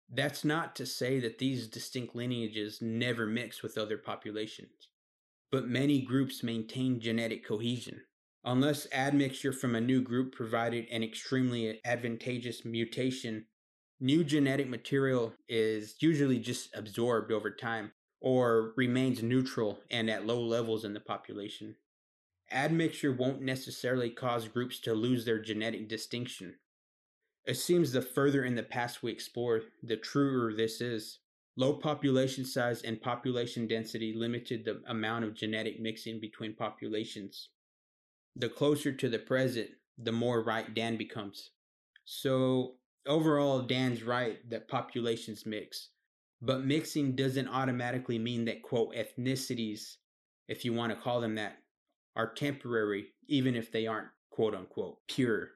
That's 0.09 0.43
not 0.43 0.75
to 0.75 0.85
say 0.85 1.21
that 1.21 1.37
these 1.37 1.69
distinct 1.69 2.17
lineages 2.17 2.81
never 2.81 3.25
mix 3.27 3.63
with 3.63 3.77
other 3.77 3.97
populations, 3.97 4.89
but 5.53 5.69
many 5.69 6.01
groups 6.01 6.43
maintain 6.43 6.99
genetic 6.99 7.47
cohesion. 7.47 8.01
Unless 8.43 8.91
admixture 8.91 9.53
from 9.53 9.73
a 9.73 9.79
new 9.79 10.01
group 10.01 10.35
provided 10.35 10.89
an 10.91 11.01
extremely 11.01 11.79
advantageous 11.85 12.65
mutation, 12.65 13.45
new 14.03 14.21
genetic 14.21 14.67
material 14.67 15.33
is 15.47 15.95
usually 16.01 16.37
just 16.37 16.69
absorbed 16.75 17.31
over 17.31 17.49
time 17.49 17.93
or 18.19 18.73
remains 18.75 19.23
neutral 19.23 19.79
and 19.89 20.09
at 20.09 20.27
low 20.27 20.41
levels 20.41 20.83
in 20.83 20.93
the 20.93 20.99
population. 20.99 21.73
Admixture 22.51 23.13
won't 23.13 23.41
necessarily 23.41 24.09
cause 24.09 24.49
groups 24.49 24.79
to 24.81 24.93
lose 24.93 25.23
their 25.23 25.39
genetic 25.39 25.87
distinction. 25.87 26.55
It 27.45 27.55
seems 27.55 27.93
the 27.93 28.01
further 28.01 28.43
in 28.43 28.55
the 28.55 28.63
past 28.63 29.01
we 29.01 29.11
explore, 29.11 29.61
the 29.81 29.95
truer 29.95 30.53
this 30.53 30.81
is. 30.81 31.19
Low 31.55 31.73
population 31.73 32.43
size 32.43 32.81
and 32.81 33.01
population 33.01 33.67
density 33.67 34.13
limited 34.13 34.65
the 34.65 34.81
amount 34.85 35.23
of 35.23 35.33
genetic 35.33 35.79
mixing 35.79 36.19
between 36.19 36.55
populations. 36.55 37.49
The 38.35 38.49
closer 38.49 38.91
to 38.91 39.07
the 39.07 39.19
present, 39.19 39.69
the 39.97 40.11
more 40.11 40.43
right 40.43 40.73
Dan 40.73 40.97
becomes. 40.97 41.51
So, 42.03 42.75
overall, 43.07 43.61
Dan's 43.61 44.03
right 44.03 44.37
that 44.49 44.67
populations 44.67 45.45
mix. 45.45 45.89
But 46.41 46.65
mixing 46.65 47.15
doesn't 47.15 47.47
automatically 47.47 48.19
mean 48.19 48.45
that, 48.45 48.63
quote, 48.63 48.93
ethnicities, 48.95 49.95
if 50.47 50.65
you 50.65 50.73
want 50.73 50.91
to 50.91 50.99
call 50.99 51.21
them 51.21 51.35
that, 51.35 51.57
are 52.15 52.33
temporary, 52.33 53.07
even 53.27 53.55
if 53.55 53.71
they 53.71 53.87
aren't, 53.87 54.09
quote 54.29 54.53
unquote, 54.53 54.97
pure. 55.07 55.51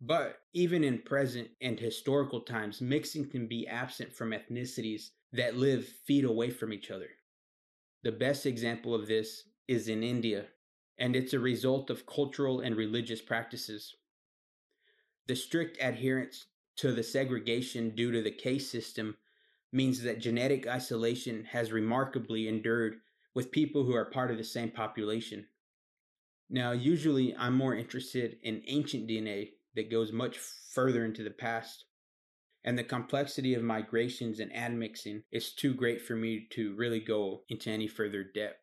But 0.00 0.40
even 0.52 0.84
in 0.84 0.98
present 0.98 1.48
and 1.60 1.78
historical 1.78 2.40
times, 2.40 2.80
mixing 2.80 3.30
can 3.30 3.46
be 3.46 3.66
absent 3.66 4.14
from 4.14 4.32
ethnicities 4.32 5.10
that 5.32 5.56
live 5.56 5.86
feet 6.06 6.24
away 6.24 6.50
from 6.50 6.72
each 6.72 6.90
other. 6.90 7.08
The 8.02 8.12
best 8.12 8.46
example 8.46 8.94
of 8.94 9.06
this 9.06 9.44
is 9.68 9.88
in 9.88 10.02
India, 10.02 10.46
and 10.98 11.14
it's 11.14 11.34
a 11.34 11.38
result 11.38 11.90
of 11.90 12.06
cultural 12.06 12.60
and 12.60 12.76
religious 12.76 13.20
practices. 13.20 13.94
The 15.26 15.36
strict 15.36 15.78
adherence 15.80 16.46
to 16.80 16.92
the 16.92 17.02
segregation 17.02 17.90
due 17.94 18.10
to 18.10 18.22
the 18.22 18.30
caste 18.30 18.70
system 18.70 19.14
means 19.70 20.02
that 20.02 20.18
genetic 20.18 20.66
isolation 20.66 21.44
has 21.44 21.72
remarkably 21.72 22.48
endured 22.48 22.94
with 23.34 23.52
people 23.52 23.84
who 23.84 23.94
are 23.94 24.06
part 24.06 24.30
of 24.30 24.38
the 24.38 24.44
same 24.44 24.70
population. 24.70 25.44
Now, 26.48 26.72
usually 26.72 27.36
I'm 27.36 27.54
more 27.54 27.74
interested 27.74 28.38
in 28.42 28.62
ancient 28.66 29.06
DNA 29.06 29.50
that 29.76 29.90
goes 29.90 30.10
much 30.10 30.38
further 30.72 31.04
into 31.04 31.22
the 31.22 31.30
past. 31.30 31.84
And 32.64 32.78
the 32.78 32.84
complexity 32.84 33.52
of 33.52 33.62
migrations 33.62 34.40
and 34.40 34.54
admixing 34.56 35.24
is 35.30 35.52
too 35.52 35.74
great 35.74 36.00
for 36.00 36.16
me 36.16 36.46
to 36.52 36.74
really 36.76 37.00
go 37.00 37.42
into 37.50 37.68
any 37.68 37.88
further 37.88 38.24
depth. 38.24 38.56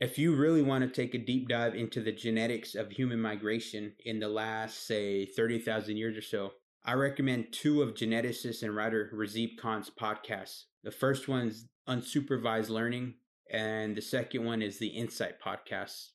If 0.00 0.18
you 0.18 0.34
really 0.34 0.62
want 0.62 0.82
to 0.82 0.88
take 0.88 1.14
a 1.14 1.18
deep 1.18 1.48
dive 1.48 1.74
into 1.74 2.00
the 2.00 2.12
genetics 2.12 2.74
of 2.74 2.90
human 2.90 3.20
migration 3.20 3.92
in 4.02 4.18
the 4.18 4.28
last, 4.28 4.86
say, 4.86 5.26
30,000 5.26 5.98
years 5.98 6.16
or 6.16 6.22
so, 6.22 6.52
I 6.86 6.92
recommend 6.92 7.50
two 7.50 7.80
of 7.80 7.94
geneticist 7.94 8.62
and 8.62 8.76
writer 8.76 9.10
Razib 9.14 9.56
Khan's 9.56 9.90
podcasts. 9.90 10.64
The 10.82 10.90
first 10.90 11.28
one's 11.28 11.66
Unsupervised 11.88 12.68
Learning, 12.68 13.14
and 13.50 13.96
the 13.96 14.02
second 14.02 14.44
one 14.44 14.60
is 14.60 14.78
the 14.78 14.88
Insight 14.88 15.40
Podcast. 15.40 16.08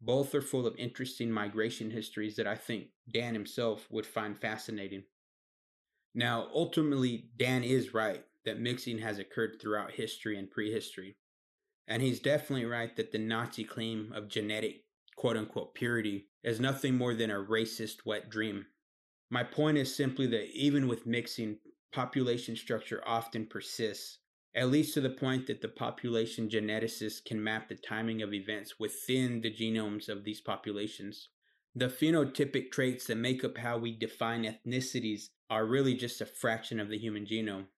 Both 0.00 0.34
are 0.34 0.42
full 0.42 0.66
of 0.66 0.74
interesting 0.76 1.30
migration 1.30 1.92
histories 1.92 2.34
that 2.34 2.48
I 2.48 2.56
think 2.56 2.86
Dan 3.14 3.34
himself 3.34 3.86
would 3.92 4.04
find 4.04 4.36
fascinating. 4.36 5.04
Now, 6.16 6.48
ultimately, 6.52 7.30
Dan 7.36 7.62
is 7.62 7.94
right 7.94 8.24
that 8.44 8.58
mixing 8.58 8.98
has 8.98 9.20
occurred 9.20 9.58
throughout 9.60 9.92
history 9.92 10.36
and 10.36 10.50
prehistory. 10.50 11.16
And 11.86 12.02
he's 12.02 12.18
definitely 12.18 12.64
right 12.64 12.96
that 12.96 13.12
the 13.12 13.18
Nazi 13.18 13.62
claim 13.62 14.12
of 14.16 14.26
genetic 14.26 14.82
quote 15.14 15.36
unquote 15.36 15.74
purity 15.74 16.26
is 16.42 16.58
nothing 16.58 16.96
more 16.96 17.14
than 17.14 17.30
a 17.30 17.34
racist 17.34 18.04
wet 18.04 18.28
dream. 18.28 18.66
My 19.32 19.42
point 19.42 19.78
is 19.78 19.96
simply 19.96 20.26
that 20.26 20.50
even 20.50 20.86
with 20.86 21.06
mixing, 21.06 21.56
population 21.90 22.54
structure 22.54 23.02
often 23.06 23.46
persists 23.46 24.18
at 24.54 24.70
least 24.70 24.92
to 24.92 25.00
the 25.00 25.08
point 25.08 25.46
that 25.46 25.62
the 25.62 25.68
population 25.68 26.50
geneticists 26.50 27.24
can 27.24 27.42
map 27.42 27.70
the 27.70 27.76
timing 27.76 28.20
of 28.20 28.34
events 28.34 28.78
within 28.78 29.40
the 29.40 29.50
genomes 29.50 30.10
of 30.10 30.24
these 30.24 30.42
populations. 30.42 31.30
The 31.74 31.86
phenotypic 31.86 32.70
traits 32.70 33.06
that 33.06 33.16
make 33.16 33.42
up 33.42 33.56
how 33.56 33.78
we 33.78 33.96
define 33.96 34.44
ethnicities 34.44 35.30
are 35.48 35.64
really 35.64 35.94
just 35.94 36.20
a 36.20 36.26
fraction 36.26 36.78
of 36.78 36.90
the 36.90 36.98
human 36.98 37.24
genome. 37.24 37.68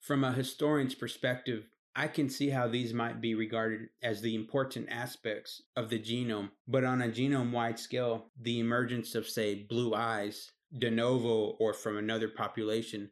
From 0.00 0.24
a 0.24 0.32
historian's 0.32 0.94
perspective, 0.94 1.66
I 1.94 2.08
can 2.08 2.30
see 2.30 2.48
how 2.48 2.66
these 2.66 2.94
might 2.94 3.20
be 3.20 3.34
regarded 3.34 3.90
as 4.02 4.22
the 4.22 4.34
important 4.34 4.88
aspects 4.88 5.60
of 5.76 5.90
the 5.90 5.98
genome, 5.98 6.48
but 6.66 6.84
on 6.84 7.02
a 7.02 7.08
genome 7.08 7.50
wide 7.50 7.78
scale, 7.78 8.30
the 8.40 8.58
emergence 8.58 9.14
of, 9.14 9.28
say, 9.28 9.66
blue 9.68 9.94
eyes, 9.94 10.52
de 10.76 10.90
novo, 10.90 11.56
or 11.58 11.72
from 11.72 11.96
another 11.96 12.28
population 12.28 13.10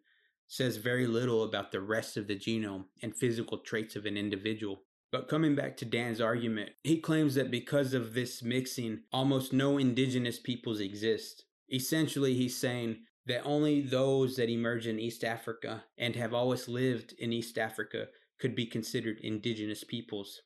says 0.49 0.77
very 0.77 1.07
little 1.07 1.43
about 1.43 1.73
the 1.73 1.81
rest 1.81 2.17
of 2.17 2.27
the 2.27 2.37
genome 2.37 2.85
and 3.03 3.17
physical 3.17 3.59
traits 3.59 3.97
of 3.97 4.07
an 4.07 4.17
individual. 4.17 4.83
But 5.13 5.29
coming 5.29 5.55
back 5.55 5.77
to 5.79 5.85
Dan's 5.85 6.21
argument, 6.21 6.71
he 6.83 7.01
claims 7.01 7.35
that 7.35 7.51
because 7.51 7.95
of 7.95 8.15
this 8.15 8.43
mixing, 8.43 9.01
almost 9.13 9.53
no 9.53 9.79
indigenous 9.79 10.39
peoples 10.39 10.81
exist. 10.81 11.45
Essentially, 11.73 12.35
he's 12.35 12.57
saying 12.57 12.99
that 13.27 13.43
only 13.45 13.81
those 13.81 14.37
that 14.37 14.51
emerge 14.51 14.87
in 14.87 15.01
East 15.01 15.25
Africa 15.25 15.85
and 15.99 16.15
have 16.17 16.35
always 16.35 16.69
lived 16.69 17.15
in 17.19 17.33
East 17.33 17.59
Africa 17.59 18.07
could 18.39 18.55
be 18.55 18.67
considered 18.67 19.19
indigenous 19.21 19.83
peoples. 19.83 20.43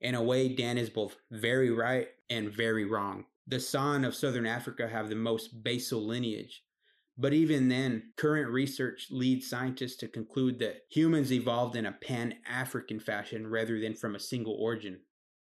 In 0.00 0.14
a 0.14 0.22
way, 0.22 0.48
Dan 0.48 0.78
is 0.78 0.90
both 0.90 1.16
very 1.30 1.70
right 1.70 2.08
and 2.30 2.50
very 2.50 2.84
wrong. 2.84 3.24
The 3.46 3.60
San 3.60 4.04
of 4.04 4.14
Southern 4.14 4.46
Africa 4.46 4.88
have 4.88 5.08
the 5.08 5.14
most 5.14 5.62
basal 5.62 6.04
lineage, 6.06 6.62
but 7.16 7.32
even 7.32 7.68
then, 7.68 8.12
current 8.16 8.50
research 8.50 9.08
leads 9.10 9.48
scientists 9.48 9.96
to 9.96 10.08
conclude 10.08 10.58
that 10.58 10.82
humans 10.90 11.32
evolved 11.32 11.76
in 11.76 11.86
a 11.86 11.92
pan 11.92 12.36
African 12.48 12.98
fashion 12.98 13.46
rather 13.46 13.78
than 13.78 13.94
from 13.94 14.14
a 14.14 14.20
single 14.20 14.54
origin. 14.54 15.00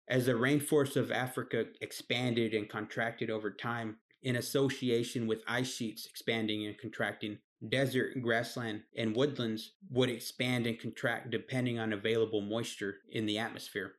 As 0.07 0.25
the 0.25 0.33
rainforests 0.33 0.95
of 0.95 1.11
Africa 1.11 1.65
expanded 1.81 2.53
and 2.53 2.69
contracted 2.69 3.29
over 3.29 3.51
time, 3.51 3.97
in 4.21 4.35
association 4.35 5.27
with 5.27 5.43
ice 5.47 5.73
sheets 5.73 6.05
expanding 6.05 6.65
and 6.65 6.77
contracting, 6.77 7.39
desert, 7.67 8.21
grassland, 8.21 8.83
and 8.97 9.15
woodlands 9.15 9.73
would 9.89 10.09
expand 10.09 10.67
and 10.67 10.79
contract 10.79 11.29
depending 11.29 11.79
on 11.79 11.93
available 11.93 12.41
moisture 12.41 12.97
in 13.11 13.25
the 13.25 13.37
atmosphere. 13.37 13.93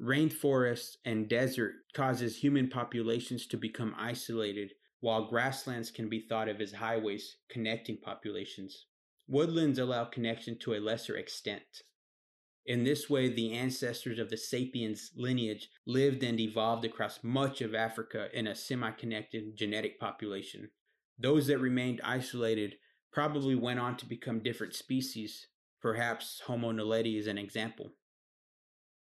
Rainforests 0.00 0.96
and 1.04 1.28
desert 1.28 1.74
causes 1.92 2.38
human 2.38 2.70
populations 2.70 3.46
to 3.48 3.58
become 3.58 3.94
isolated 3.98 4.72
while 5.00 5.28
grasslands 5.28 5.90
can 5.90 6.08
be 6.08 6.20
thought 6.20 6.48
of 6.48 6.60
as 6.60 6.72
highways 6.72 7.36
connecting 7.50 7.98
populations. 7.98 8.86
Woodlands 9.28 9.78
allow 9.78 10.04
connection 10.04 10.58
to 10.60 10.74
a 10.74 10.80
lesser 10.80 11.16
extent. 11.16 11.82
In 12.64 12.84
this 12.84 13.10
way, 13.10 13.28
the 13.28 13.52
ancestors 13.52 14.18
of 14.18 14.30
the 14.30 14.36
sapiens 14.36 15.10
lineage 15.16 15.68
lived 15.86 16.22
and 16.22 16.40
evolved 16.40 16.84
across 16.84 17.20
much 17.22 17.60
of 17.60 17.74
Africa 17.74 18.28
in 18.32 18.46
a 18.46 18.54
semi 18.54 18.90
connected 18.92 19.56
genetic 19.56 20.00
population. 20.00 20.70
Those 21.18 21.46
that 21.48 21.58
remained 21.58 22.00
isolated 22.02 22.76
probably 23.12 23.54
went 23.54 23.80
on 23.80 23.96
to 23.98 24.06
become 24.06 24.42
different 24.42 24.74
species, 24.74 25.48
perhaps 25.82 26.40
Homo 26.46 26.72
naledi 26.72 27.18
is 27.18 27.26
an 27.26 27.38
example. 27.38 27.92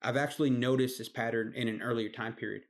I've 0.01 0.17
actually 0.17 0.49
noticed 0.49 0.97
this 0.97 1.09
pattern 1.09 1.53
in 1.55 1.67
an 1.67 1.81
earlier 1.81 2.09
time 2.09 2.33
period. 2.33 2.63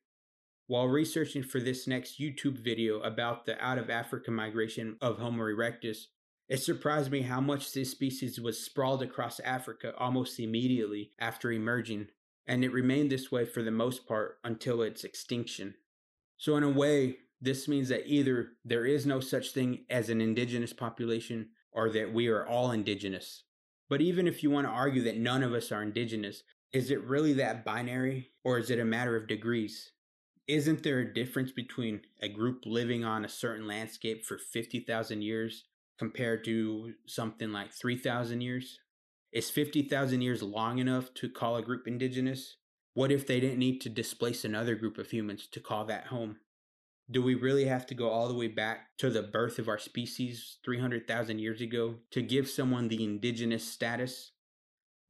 While 0.67 0.87
researching 0.87 1.43
for 1.43 1.59
this 1.59 1.87
next 1.87 2.19
YouTube 2.19 2.57
video 2.57 2.99
about 3.01 3.45
the 3.45 3.61
out 3.63 3.77
of 3.77 3.89
Africa 3.89 4.31
migration 4.31 4.97
of 5.01 5.17
Homo 5.17 5.43
erectus, 5.43 6.05
it 6.49 6.57
surprised 6.57 7.11
me 7.11 7.21
how 7.21 7.39
much 7.39 7.71
this 7.71 7.91
species 7.91 8.39
was 8.39 8.63
sprawled 8.63 9.01
across 9.01 9.39
Africa 9.41 9.93
almost 9.97 10.39
immediately 10.39 11.11
after 11.19 11.51
emerging, 11.51 12.07
and 12.45 12.63
it 12.63 12.73
remained 12.73 13.11
this 13.11 13.31
way 13.31 13.45
for 13.45 13.63
the 13.63 13.71
most 13.71 14.05
part 14.05 14.37
until 14.43 14.81
its 14.81 15.03
extinction. 15.05 15.75
So, 16.37 16.57
in 16.57 16.63
a 16.63 16.69
way, 16.69 17.17
this 17.39 17.67
means 17.67 17.89
that 17.89 18.07
either 18.07 18.49
there 18.65 18.85
is 18.85 19.05
no 19.05 19.19
such 19.19 19.51
thing 19.51 19.85
as 19.89 20.09
an 20.09 20.19
indigenous 20.19 20.73
population 20.73 21.49
or 21.71 21.89
that 21.89 22.13
we 22.13 22.27
are 22.27 22.45
all 22.45 22.71
indigenous. 22.71 23.43
But 23.89 24.01
even 24.01 24.27
if 24.27 24.43
you 24.43 24.51
want 24.51 24.67
to 24.67 24.71
argue 24.71 25.03
that 25.03 25.17
none 25.17 25.43
of 25.43 25.53
us 25.53 25.71
are 25.71 25.81
indigenous, 25.81 26.43
is 26.73 26.91
it 26.91 27.03
really 27.03 27.34
that 27.34 27.65
binary 27.65 28.31
or 28.43 28.57
is 28.57 28.69
it 28.69 28.79
a 28.79 28.86
matter 28.86 29.15
of 29.15 29.27
degrees? 29.27 29.91
isn't 30.51 30.84
there 30.84 30.99
a 30.99 31.13
difference 31.13 31.51
between 31.51 32.01
a 32.21 32.27
group 32.27 32.63
living 32.65 33.05
on 33.05 33.23
a 33.23 33.29
certain 33.29 33.67
landscape 33.67 34.25
for 34.25 34.38
50,000 34.38 35.21
years 35.21 35.63
compared 35.97 36.43
to 36.43 36.93
something 37.05 37.53
like 37.53 37.71
3,000 37.71 38.41
years? 38.41 38.79
Is 39.31 39.49
50,000 39.49 40.21
years 40.21 40.43
long 40.43 40.79
enough 40.79 41.13
to 41.15 41.29
call 41.29 41.55
a 41.55 41.62
group 41.62 41.88
indigenous? 41.88 42.57
What 42.93 43.13
if 43.13 43.25
they 43.25 43.39
didn't 43.39 43.60
need 43.60 43.79
to 43.81 43.89
displace 43.89 44.43
another 44.43 44.75
group 44.75 44.97
of 44.97 45.10
humans 45.10 45.47
to 45.53 45.62
call 45.62 45.86
that 45.86 46.07
home? 46.07 46.38
Do 47.10 47.21
we 47.21 47.36
really 47.36 47.65
have 47.65 47.86
to 47.88 47.95
go 47.95 48.10
all 48.10 48.27
the 48.27 48.34
way 48.34 48.47
back 48.47 48.97
to 48.97 49.10
the 49.10 49.23
birth 49.23 49.57
of 49.57 49.69
our 49.69 49.79
species 49.79 50.57
300,000 50.65 51.39
years 51.39 51.62
ago 51.62 51.95
to 52.12 52.21
give 52.21 52.49
someone 52.49 52.89
the 52.89 53.03
indigenous 53.03 53.65
status? 53.65 54.31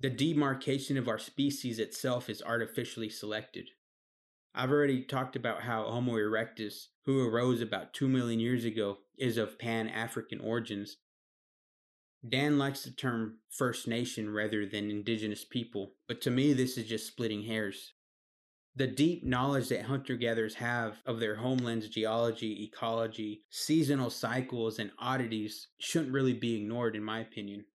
The 0.02 0.10
demarcation 0.10 0.98
of 0.98 1.08
our 1.08 1.20
species 1.20 1.78
itself 1.78 2.28
is 2.28 2.42
artificially 2.42 3.08
selected. 3.08 3.70
I've 4.56 4.72
already 4.72 5.04
talked 5.04 5.36
about 5.36 5.62
how 5.62 5.84
Homo 5.84 6.14
erectus, 6.14 6.88
who 7.06 7.24
arose 7.24 7.62
about 7.62 7.94
2 7.94 8.08
million 8.08 8.40
years 8.40 8.66
ago, 8.66 8.98
is 9.20 9.38
of 9.38 9.60
pan 9.60 9.88
African 9.88 10.40
origins. 10.40 10.98
Dan 12.28 12.58
likes 12.58 12.84
the 12.84 12.90
term 12.90 13.42
First 13.52 13.88
Nation 13.88 14.34
rather 14.34 14.66
than 14.66 14.90
indigenous 14.90 15.46
people, 15.46 15.94
but 16.08 16.20
to 16.22 16.32
me, 16.32 16.54
this 16.54 16.80
is 16.80 16.90
just 16.90 17.06
splitting 17.06 17.44
hairs. 17.44 17.94
The 18.76 18.88
deep 18.88 19.24
knowledge 19.24 19.70
that 19.70 19.84
hunter 19.84 20.16
gatherers 20.16 20.56
have 20.56 20.98
of 21.06 21.20
their 21.20 21.36
homeland's 21.36 21.90
geology, 21.90 22.64
ecology, 22.64 23.44
seasonal 23.52 24.10
cycles, 24.10 24.80
and 24.80 24.90
oddities 24.98 25.68
shouldn't 25.78 26.12
really 26.12 26.34
be 26.34 26.56
ignored, 26.56 26.96
in 26.96 27.04
my 27.04 27.20
opinion. 27.20 27.66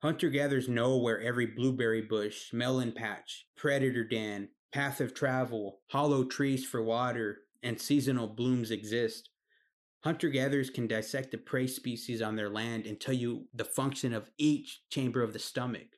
Hunter 0.00 0.30
gatherers 0.30 0.68
know 0.68 0.96
where 0.96 1.20
every 1.20 1.46
blueberry 1.46 2.02
bush, 2.02 2.52
melon 2.52 2.92
patch, 2.92 3.46
predator 3.56 4.04
den, 4.04 4.48
path 4.72 5.00
of 5.00 5.12
travel, 5.12 5.80
hollow 5.88 6.24
trees 6.24 6.64
for 6.64 6.82
water, 6.82 7.38
and 7.64 7.80
seasonal 7.80 8.28
blooms 8.28 8.70
exist. 8.70 9.30
Hunter 10.04 10.28
gatherers 10.28 10.70
can 10.70 10.86
dissect 10.86 11.32
the 11.32 11.38
prey 11.38 11.66
species 11.66 12.22
on 12.22 12.36
their 12.36 12.48
land 12.48 12.86
and 12.86 13.00
tell 13.00 13.14
you 13.14 13.46
the 13.52 13.64
function 13.64 14.12
of 14.12 14.30
each 14.38 14.82
chamber 14.88 15.22
of 15.22 15.32
the 15.32 15.40
stomach. 15.40 15.88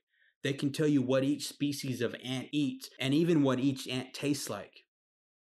They 0.42 0.54
can 0.54 0.72
tell 0.72 0.86
you 0.86 1.02
what 1.02 1.22
each 1.22 1.46
species 1.46 2.00
of 2.00 2.16
ant 2.24 2.48
eats 2.52 2.88
and 2.98 3.12
even 3.12 3.42
what 3.42 3.60
each 3.60 3.86
ant 3.86 4.14
tastes 4.14 4.48
like. 4.48 4.84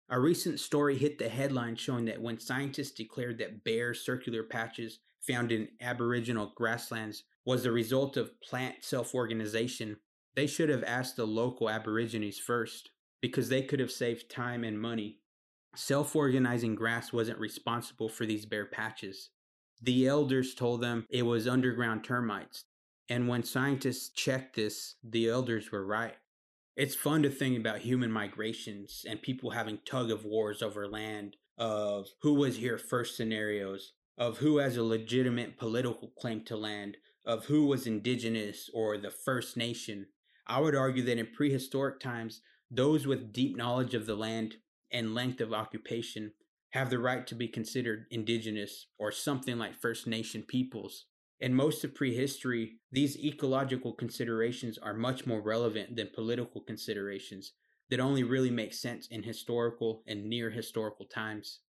A 0.09 0.21
recent 0.21 0.61
story 0.61 0.97
hit 0.97 1.19
the 1.19 1.29
headline 1.29 1.75
showing 1.75 2.05
that 2.05 2.23
when 2.23 2.39
scientists 2.39 2.93
declared 2.93 3.39
that 3.39 3.65
bare 3.65 3.93
circular 3.93 4.45
patches 4.45 5.01
found 5.27 5.51
in 5.51 5.67
aboriginal 5.81 6.53
grasslands 6.55 7.25
was 7.47 7.63
the 7.63 7.73
result 7.73 8.17
of 8.19 8.41
plant 8.43 8.77
self 8.83 9.15
organization, 9.15 9.97
they 10.35 10.47
should 10.47 10.69
have 10.69 10.85
asked 10.85 11.17
the 11.17 11.27
local 11.27 11.71
aborigines 11.71 12.39
first, 12.39 12.91
because 13.23 13.49
they 13.49 13.63
could 13.63 13.81
have 13.81 13.91
saved 13.91 14.31
time 14.31 14.65
and 14.65 14.79
money. 14.79 15.21
Self 15.75 16.15
organizing 16.15 16.75
grass 16.75 17.13
wasn't 17.13 17.39
responsible 17.39 18.11
for 18.11 18.27
these 18.27 18.45
bare 18.45 18.67
patches. 18.67 19.31
The 19.81 20.07
elders 20.07 20.55
told 20.55 20.83
them 20.83 21.07
it 21.09 21.23
was 21.23 21.49
underground 21.49 22.05
termites 22.05 22.65
and 23.09 23.29
when 23.29 23.45
scientists 23.45 24.09
checked 24.09 24.57
this, 24.57 24.97
the 25.03 25.29
elders 25.29 25.71
were 25.71 25.85
right. 25.85 26.17
It's 26.77 26.95
fun 26.95 27.23
to 27.23 27.31
think 27.31 27.59
about 27.59 27.79
human 27.79 28.11
migrations 28.11 29.05
and 29.09 29.23
people 29.23 29.51
having 29.51 29.79
tug 29.87 30.11
of 30.11 30.25
wars 30.25 30.61
over 30.61 30.89
land, 30.89 31.37
of 31.57 32.09
who 32.21 32.35
was 32.35 32.57
here 32.57 32.79
first 32.79 33.17
scenarios, 33.17 33.93
of 34.19 34.39
who 34.39 34.59
has 34.59 34.77
a 34.77 34.83
legitimate 34.83 35.57
political 35.57 36.13
claim 36.19 36.45
to 36.45 36.57
land, 36.57 36.97
of 37.27 37.47
who 37.47 37.67
was 37.67 37.87
indigenous 37.87 38.71
or 38.73 38.97
the 38.97 39.11
First 39.11 39.57
Nation. 39.57 40.07
I 40.47 40.61
would 40.61 40.77
argue 40.77 41.03
that 41.05 41.19
in 41.19 41.27
prehistoric 41.27 41.99
times, 41.99 42.41
those 42.71 43.07
with 43.07 43.33
deep 43.33 43.57
knowledge 43.57 43.95
of 43.95 44.07
the 44.07 44.15
land 44.15 44.57
and 44.93 45.15
length 45.15 45.41
of 45.41 45.53
occupation 45.53 46.33
have 46.71 46.91
the 46.91 46.99
right 46.99 47.27
to 47.27 47.35
be 47.35 47.49
considered 47.49 48.07
indigenous 48.11 48.87
or 48.99 49.11
something 49.11 49.59
like 49.59 49.75
First 49.75 50.07
Nation 50.07 50.45
peoples. 50.47 51.07
In 51.41 51.55
most 51.55 51.85
of 51.85 51.95
prehistory, 51.95 52.77
these 52.91 53.19
ecological 53.19 53.93
considerations 53.93 54.79
are 54.79 54.95
much 54.95 55.27
more 55.27 55.41
relevant 55.41 55.97
than 55.97 56.11
political 56.15 56.61
considerations 56.61 57.53
that 57.91 58.01
only 58.01 58.23
really 58.23 58.51
make 58.51 58.75
sense 58.75 59.07
in 59.09 59.23
historical 59.23 60.03
and 60.07 60.25
near 60.25 60.51
historical 60.51 61.07
times. 61.07 61.61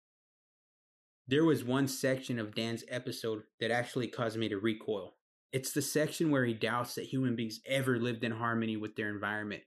There 1.29 1.45
was 1.45 1.65
one 1.65 1.89
section 1.89 2.39
of 2.39 2.55
Dan's 2.55 2.85
episode 2.89 3.43
that 3.61 3.71
actually 3.71 4.07
caused 4.07 4.39
me 4.39 4.49
to 4.49 4.59
recoil. 4.59 5.17
It's 5.57 5.73
the 5.73 5.81
section 5.81 6.31
where 6.31 6.45
he 6.45 6.53
doubts 6.53 6.97
that 6.97 7.07
human 7.07 7.35
beings 7.35 7.61
ever 7.65 7.99
lived 7.99 8.23
in 8.23 8.33
harmony 8.33 8.77
with 8.77 8.95
their 8.95 9.09
environment, 9.09 9.63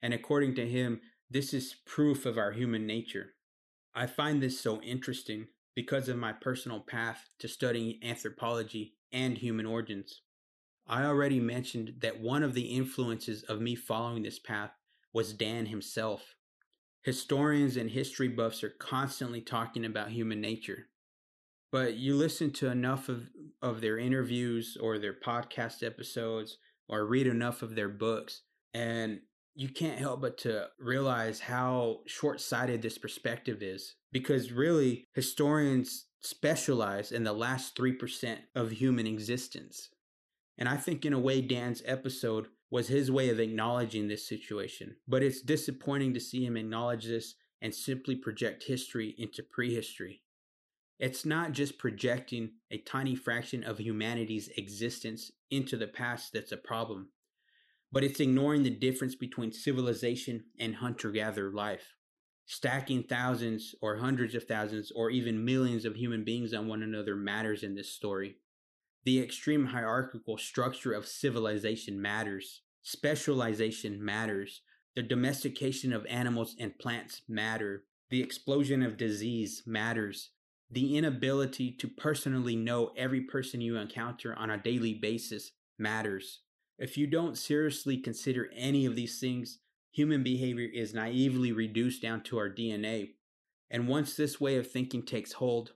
and 0.00 0.14
according 0.14 0.54
to 0.54 0.66
him, 0.66 1.02
this 1.28 1.52
is 1.52 1.76
proof 1.84 2.24
of 2.24 2.38
our 2.38 2.52
human 2.52 2.86
nature. 2.86 3.34
I 3.94 4.06
find 4.06 4.42
this 4.42 4.58
so 4.58 4.80
interesting 4.80 5.48
because 5.74 6.08
of 6.08 6.16
my 6.16 6.32
personal 6.32 6.80
path 6.80 7.28
to 7.40 7.46
studying 7.46 8.02
anthropology 8.02 8.94
and 9.12 9.36
human 9.36 9.66
origins. 9.66 10.22
I 10.86 11.04
already 11.04 11.40
mentioned 11.40 11.96
that 12.00 12.22
one 12.22 12.42
of 12.42 12.54
the 12.54 12.74
influences 12.74 13.42
of 13.42 13.60
me 13.60 13.74
following 13.74 14.22
this 14.22 14.38
path 14.38 14.70
was 15.12 15.34
Dan 15.34 15.66
himself. 15.66 16.36
Historians 17.02 17.76
and 17.76 17.90
history 17.90 18.28
buffs 18.28 18.64
are 18.64 18.70
constantly 18.70 19.42
talking 19.42 19.84
about 19.84 20.08
human 20.08 20.40
nature. 20.40 20.86
But 21.74 21.96
you 21.96 22.14
listen 22.14 22.52
to 22.52 22.70
enough 22.70 23.08
of, 23.08 23.30
of 23.60 23.80
their 23.80 23.98
interviews 23.98 24.76
or 24.80 24.96
their 24.96 25.12
podcast 25.12 25.82
episodes 25.82 26.58
or 26.88 27.04
read 27.04 27.26
enough 27.26 27.62
of 27.62 27.74
their 27.74 27.88
books, 27.88 28.42
and 28.72 29.18
you 29.56 29.68
can't 29.68 29.98
help 29.98 30.20
but 30.20 30.38
to 30.38 30.68
realize 30.78 31.40
how 31.40 32.02
short 32.06 32.40
sighted 32.40 32.80
this 32.80 32.96
perspective 32.96 33.60
is. 33.60 33.96
Because 34.12 34.52
really, 34.52 35.08
historians 35.16 36.06
specialize 36.20 37.10
in 37.10 37.24
the 37.24 37.32
last 37.32 37.76
3% 37.76 38.36
of 38.54 38.70
human 38.70 39.08
existence. 39.08 39.88
And 40.56 40.68
I 40.68 40.76
think, 40.76 41.04
in 41.04 41.12
a 41.12 41.18
way, 41.18 41.40
Dan's 41.40 41.82
episode 41.86 42.46
was 42.70 42.86
his 42.86 43.10
way 43.10 43.30
of 43.30 43.40
acknowledging 43.40 44.06
this 44.06 44.28
situation. 44.28 44.94
But 45.08 45.24
it's 45.24 45.42
disappointing 45.42 46.14
to 46.14 46.20
see 46.20 46.46
him 46.46 46.56
acknowledge 46.56 47.06
this 47.06 47.34
and 47.60 47.74
simply 47.74 48.14
project 48.14 48.62
history 48.68 49.16
into 49.18 49.42
prehistory. 49.42 50.20
It's 50.98 51.24
not 51.24 51.52
just 51.52 51.78
projecting 51.78 52.52
a 52.70 52.78
tiny 52.78 53.16
fraction 53.16 53.64
of 53.64 53.78
humanity's 53.78 54.48
existence 54.56 55.30
into 55.50 55.76
the 55.76 55.88
past 55.88 56.32
that's 56.32 56.52
a 56.52 56.56
problem, 56.56 57.08
but 57.90 58.04
it's 58.04 58.20
ignoring 58.20 58.62
the 58.62 58.70
difference 58.70 59.14
between 59.14 59.52
civilization 59.52 60.44
and 60.58 60.76
hunter 60.76 61.10
gatherer 61.10 61.52
life 61.52 61.94
stacking 62.46 63.02
thousands 63.02 63.74
or 63.80 63.96
hundreds 63.96 64.34
of 64.34 64.44
thousands 64.44 64.92
or 64.94 65.10
even 65.10 65.44
millions 65.44 65.84
of 65.84 65.96
human 65.96 66.24
beings 66.24 66.52
on 66.52 66.68
one 66.68 66.82
another 66.82 67.16
matters 67.16 67.62
in 67.62 67.74
this 67.74 67.90
story. 67.90 68.36
The 69.04 69.20
extreme 69.20 69.66
hierarchical 69.66 70.38
structure 70.38 70.92
of 70.92 71.06
civilization 71.06 72.00
matters. 72.00 72.62
Specialization 72.82 74.04
matters. 74.04 74.62
The 74.94 75.02
domestication 75.02 75.92
of 75.92 76.06
animals 76.06 76.54
and 76.58 76.78
plants 76.78 77.22
matter. 77.28 77.84
The 78.10 78.22
explosion 78.22 78.82
of 78.82 78.96
disease 78.96 79.62
matters. 79.66 80.30
The 80.74 80.98
inability 80.98 81.70
to 81.70 81.86
personally 81.86 82.56
know 82.56 82.90
every 82.96 83.20
person 83.20 83.60
you 83.60 83.76
encounter 83.76 84.34
on 84.34 84.50
a 84.50 84.58
daily 84.58 84.92
basis 84.92 85.52
matters. 85.78 86.40
If 86.80 86.98
you 86.98 87.06
don't 87.06 87.38
seriously 87.38 87.96
consider 87.96 88.50
any 88.56 88.84
of 88.84 88.96
these 88.96 89.20
things, 89.20 89.60
human 89.92 90.24
behavior 90.24 90.68
is 90.74 90.92
naively 90.92 91.52
reduced 91.52 92.02
down 92.02 92.24
to 92.24 92.38
our 92.38 92.50
DNA. 92.50 93.10
And 93.70 93.86
once 93.86 94.16
this 94.16 94.40
way 94.40 94.56
of 94.56 94.68
thinking 94.68 95.04
takes 95.04 95.34
hold, 95.34 95.74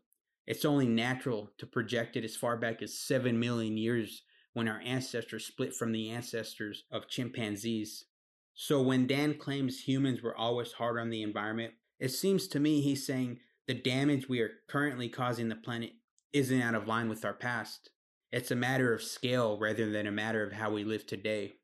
it's 0.48 0.64
only 0.64 0.88
natural 0.88 1.52
to 1.58 1.66
project 1.66 2.16
it 2.16 2.24
as 2.24 2.34
far 2.34 2.56
back 2.56 2.82
as 2.82 2.98
7 2.98 3.38
million 3.38 3.76
years 3.76 4.22
when 4.52 4.66
our 4.66 4.80
ancestors 4.80 5.46
split 5.46 5.76
from 5.76 5.92
the 5.92 6.10
ancestors 6.10 6.82
of 6.90 7.06
chimpanzees. 7.06 8.06
So 8.52 8.82
when 8.82 9.06
Dan 9.06 9.34
claims 9.34 9.82
humans 9.86 10.22
were 10.22 10.36
always 10.36 10.72
hard 10.72 10.98
on 10.98 11.10
the 11.10 11.22
environment, 11.22 11.74
it 12.00 12.08
seems 12.08 12.48
to 12.48 12.58
me 12.58 12.80
he's 12.80 13.06
saying 13.06 13.38
the 13.68 13.74
damage 13.74 14.28
we 14.28 14.40
are 14.40 14.50
currently 14.68 15.08
causing 15.08 15.48
the 15.48 15.54
planet 15.54 15.92
isn't 16.32 16.60
out 16.60 16.74
of 16.74 16.88
line 16.88 17.08
with 17.08 17.24
our 17.24 17.34
past. 17.34 17.90
It's 18.32 18.50
a 18.50 18.56
matter 18.56 18.92
of 18.92 19.02
scale 19.02 19.56
rather 19.56 19.90
than 19.90 20.08
a 20.08 20.12
matter 20.12 20.42
of 20.42 20.52
how 20.52 20.72
we 20.72 20.82
live 20.82 21.06
today 21.06 21.54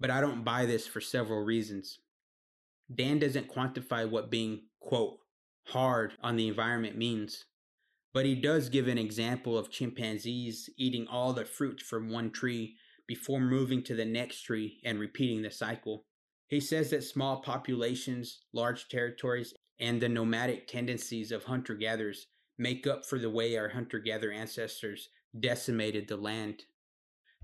but 0.00 0.10
I 0.10 0.20
don't 0.20 0.44
buy 0.44 0.66
this 0.66 0.86
for 0.86 1.00
several 1.00 1.44
reasons. 1.44 1.98
Dan 2.94 3.18
doesn't 3.18 3.52
quantify 3.52 4.08
what 4.08 4.30
being, 4.30 4.62
quote, 4.80 5.18
hard 5.66 6.12
on 6.22 6.36
the 6.36 6.48
environment 6.48 6.96
means, 6.96 7.44
but 8.14 8.24
he 8.24 8.34
does 8.34 8.68
give 8.68 8.88
an 8.88 8.98
example 8.98 9.58
of 9.58 9.70
chimpanzees 9.70 10.70
eating 10.78 11.06
all 11.08 11.32
the 11.32 11.44
fruits 11.44 11.82
from 11.82 12.10
one 12.10 12.30
tree 12.30 12.76
before 13.06 13.40
moving 13.40 13.82
to 13.82 13.94
the 13.94 14.04
next 14.04 14.42
tree 14.42 14.78
and 14.84 14.98
repeating 14.98 15.42
the 15.42 15.50
cycle. 15.50 16.04
He 16.46 16.60
says 16.60 16.90
that 16.90 17.04
small 17.04 17.42
populations, 17.42 18.40
large 18.54 18.88
territories, 18.88 19.52
and 19.80 20.00
the 20.00 20.08
nomadic 20.08 20.66
tendencies 20.66 21.32
of 21.32 21.44
hunter 21.44 21.74
gatherers 21.74 22.26
make 22.58 22.86
up 22.86 23.04
for 23.04 23.18
the 23.18 23.30
way 23.30 23.56
our 23.56 23.68
hunter 23.68 23.98
gatherer 23.98 24.32
ancestors 24.32 25.08
decimated 25.38 26.08
the 26.08 26.16
land. 26.16 26.64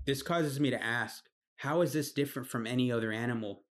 This 0.05 0.21
causes 0.21 0.59
me 0.59 0.69
to 0.69 0.83
ask 0.83 1.25
how 1.57 1.81
is 1.81 1.93
this 1.93 2.11
different 2.11 2.47
from 2.47 2.67
any 2.67 2.91
other 2.91 3.11
animal? 3.11 3.63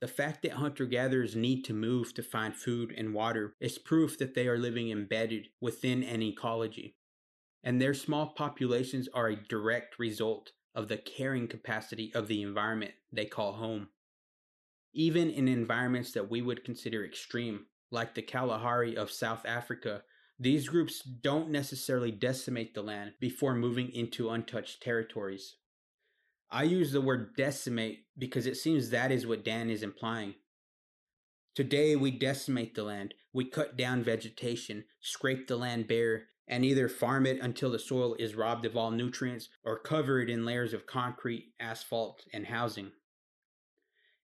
The 0.00 0.08
fact 0.08 0.42
that 0.42 0.52
hunter 0.52 0.84
gatherers 0.84 1.36
need 1.36 1.62
to 1.64 1.72
move 1.72 2.12
to 2.14 2.22
find 2.22 2.54
food 2.54 2.92
and 2.96 3.14
water 3.14 3.54
is 3.60 3.78
proof 3.78 4.18
that 4.18 4.34
they 4.34 4.48
are 4.48 4.58
living 4.58 4.90
embedded 4.90 5.48
within 5.60 6.02
an 6.02 6.22
ecology. 6.22 6.96
And 7.62 7.80
their 7.80 7.94
small 7.94 8.34
populations 8.36 9.08
are 9.14 9.28
a 9.28 9.36
direct 9.36 9.98
result 9.98 10.52
of 10.74 10.88
the 10.88 10.96
carrying 10.96 11.46
capacity 11.46 12.12
of 12.14 12.26
the 12.26 12.42
environment 12.42 12.92
they 13.12 13.26
call 13.26 13.52
home. 13.52 13.88
Even 14.92 15.30
in 15.30 15.48
environments 15.48 16.12
that 16.12 16.28
we 16.28 16.42
would 16.42 16.64
consider 16.64 17.04
extreme, 17.04 17.66
like 17.92 18.14
the 18.14 18.22
Kalahari 18.22 18.96
of 18.96 19.10
South 19.10 19.44
Africa, 19.46 20.02
these 20.38 20.68
groups 20.68 21.02
don't 21.02 21.50
necessarily 21.50 22.10
decimate 22.10 22.74
the 22.74 22.82
land 22.82 23.12
before 23.20 23.54
moving 23.54 23.90
into 23.92 24.30
untouched 24.30 24.82
territories. 24.82 25.56
I 26.50 26.64
use 26.64 26.92
the 26.92 27.00
word 27.00 27.36
decimate 27.36 28.06
because 28.18 28.46
it 28.46 28.56
seems 28.56 28.90
that 28.90 29.12
is 29.12 29.26
what 29.26 29.44
Dan 29.44 29.70
is 29.70 29.82
implying. 29.82 30.34
Today, 31.54 31.96
we 31.96 32.10
decimate 32.10 32.74
the 32.74 32.82
land, 32.82 33.14
we 33.32 33.44
cut 33.44 33.76
down 33.76 34.02
vegetation, 34.02 34.84
scrape 35.00 35.46
the 35.46 35.56
land 35.56 35.86
bare, 35.86 36.24
and 36.48 36.64
either 36.64 36.88
farm 36.88 37.26
it 37.26 37.40
until 37.40 37.70
the 37.70 37.78
soil 37.78 38.14
is 38.18 38.34
robbed 38.34 38.64
of 38.64 38.76
all 38.76 38.90
nutrients 38.90 39.48
or 39.64 39.78
cover 39.78 40.20
it 40.20 40.28
in 40.28 40.44
layers 40.44 40.72
of 40.72 40.86
concrete, 40.86 41.52
asphalt, 41.60 42.24
and 42.32 42.46
housing. 42.46 42.90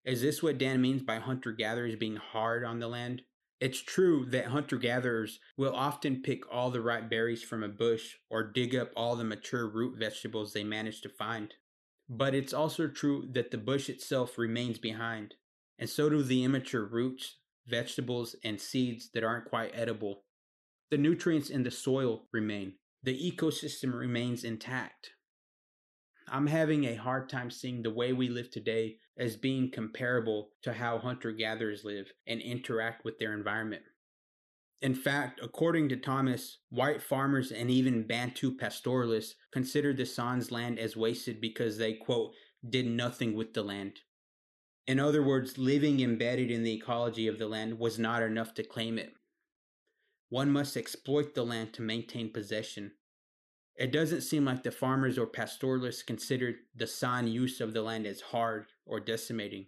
Is 0.05 0.21
this 0.21 0.41
what 0.41 0.57
Dan 0.57 0.81
means 0.81 1.01
by 1.01 1.19
hunter 1.19 1.51
gatherers 1.51 1.95
being 1.95 2.15
hard 2.15 2.63
on 2.63 2.79
the 2.79 2.87
land? 2.87 3.21
It's 3.59 3.81
true 3.81 4.25
that 4.27 4.47
hunter 4.47 4.77
gatherers 4.77 5.39
will 5.57 5.75
often 5.75 6.21
pick 6.21 6.49
all 6.51 6.71
the 6.71 6.79
ripe 6.79 7.09
berries 7.09 7.43
from 7.43 7.61
a 7.61 7.67
bush 7.67 8.15
or 8.29 8.43
dig 8.43 8.73
up 8.73 8.91
all 8.95 9.17
the 9.17 9.25
mature 9.25 9.67
root 9.67 9.99
vegetables 9.99 10.53
they 10.53 10.63
manage 10.63 11.01
to 11.01 11.09
find. 11.09 11.53
But 12.07 12.33
it's 12.33 12.53
also 12.53 12.87
true 12.87 13.27
that 13.33 13.51
the 13.51 13.57
bush 13.57 13.89
itself 13.89 14.37
remains 14.37 14.79
behind, 14.79 15.35
and 15.77 15.89
so 15.89 16.09
do 16.09 16.23
the 16.23 16.43
immature 16.43 16.85
roots, 16.85 17.37
vegetables, 17.67 18.35
and 18.43 18.59
seeds 18.61 19.09
that 19.13 19.23
aren't 19.25 19.49
quite 19.49 19.71
edible. 19.73 20.23
The 20.89 20.97
nutrients 20.97 21.49
in 21.49 21.63
the 21.63 21.71
soil 21.71 22.27
remain, 22.31 22.75
the 23.03 23.31
ecosystem 23.31 23.93
remains 23.93 24.43
intact. 24.43 25.11
I'm 26.31 26.47
having 26.47 26.85
a 26.85 26.95
hard 26.95 27.29
time 27.29 27.51
seeing 27.51 27.83
the 27.83 27.93
way 27.93 28.13
we 28.13 28.29
live 28.29 28.51
today 28.51 28.97
as 29.19 29.35
being 29.35 29.69
comparable 29.69 30.49
to 30.63 30.73
how 30.73 30.97
hunter 30.97 31.31
gatherers 31.31 31.83
live 31.83 32.11
and 32.25 32.41
interact 32.41 33.03
with 33.03 33.19
their 33.19 33.33
environment. 33.33 33.83
In 34.81 34.95
fact, 34.95 35.41
according 35.43 35.89
to 35.89 35.97
Thomas, 35.97 36.59
white 36.69 37.01
farmers 37.01 37.51
and 37.51 37.69
even 37.69 38.07
Bantu 38.07 38.55
pastoralists 38.55 39.35
considered 39.51 39.97
the 39.97 40.05
San's 40.05 40.51
land 40.51 40.79
as 40.79 40.95
wasted 40.95 41.41
because 41.41 41.77
they, 41.77 41.93
quote, 41.93 42.31
did 42.67 42.87
nothing 42.87 43.35
with 43.35 43.53
the 43.53 43.61
land. 43.61 43.99
In 44.87 44.99
other 44.99 45.21
words, 45.21 45.57
living 45.57 45.99
embedded 45.99 46.49
in 46.49 46.63
the 46.63 46.73
ecology 46.73 47.27
of 47.27 47.37
the 47.37 47.47
land 47.47 47.77
was 47.77 47.99
not 47.99 48.23
enough 48.23 48.53
to 48.55 48.63
claim 48.63 48.97
it. 48.97 49.13
One 50.29 50.49
must 50.49 50.77
exploit 50.77 51.35
the 51.35 51.43
land 51.43 51.73
to 51.73 51.81
maintain 51.81 52.31
possession. 52.31 52.93
It 53.79 53.93
doesn't 53.93 54.21
seem 54.21 54.43
like 54.43 54.63
the 54.63 54.71
farmers 54.71 55.17
or 55.17 55.25
pastoralists 55.25 56.03
considered 56.03 56.57
the 56.75 56.85
San 56.85 57.29
use 57.29 57.61
of 57.61 57.73
the 57.73 57.81
land 57.81 58.05
as 58.05 58.19
hard 58.19 58.65
or 58.85 58.99
decimating. 58.99 59.67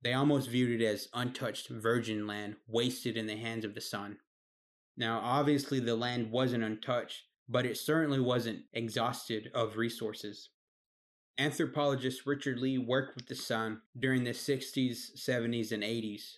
They 0.00 0.14
almost 0.14 0.48
viewed 0.48 0.80
it 0.80 0.84
as 0.86 1.08
untouched 1.12 1.68
virgin 1.68 2.26
land 2.26 2.56
wasted 2.66 3.18
in 3.18 3.26
the 3.26 3.36
hands 3.36 3.66
of 3.66 3.74
the 3.74 3.80
San. 3.82 4.16
Now, 4.96 5.20
obviously, 5.22 5.80
the 5.80 5.94
land 5.94 6.30
wasn't 6.30 6.64
untouched, 6.64 7.24
but 7.46 7.66
it 7.66 7.76
certainly 7.76 8.20
wasn't 8.20 8.62
exhausted 8.72 9.50
of 9.54 9.76
resources. 9.76 10.48
Anthropologist 11.36 12.24
Richard 12.24 12.58
Lee 12.58 12.78
worked 12.78 13.16
with 13.16 13.26
the 13.26 13.34
San 13.34 13.82
during 13.98 14.24
the 14.24 14.30
60s, 14.30 15.14
70s, 15.14 15.72
and 15.72 15.82
80s. 15.82 16.36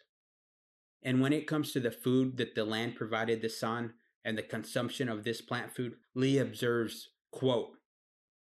And 1.00 1.20
when 1.20 1.32
it 1.32 1.46
comes 1.46 1.70
to 1.72 1.80
the 1.80 1.92
food 1.92 2.38
that 2.38 2.56
the 2.56 2.64
land 2.64 2.96
provided 2.96 3.40
the 3.40 3.48
San, 3.48 3.92
and 4.24 4.38
the 4.38 4.42
consumption 4.42 5.08
of 5.08 5.24
this 5.24 5.40
plant 5.40 5.74
food, 5.74 5.94
Lee 6.14 6.38
observes, 6.38 7.10
quote, 7.30 7.72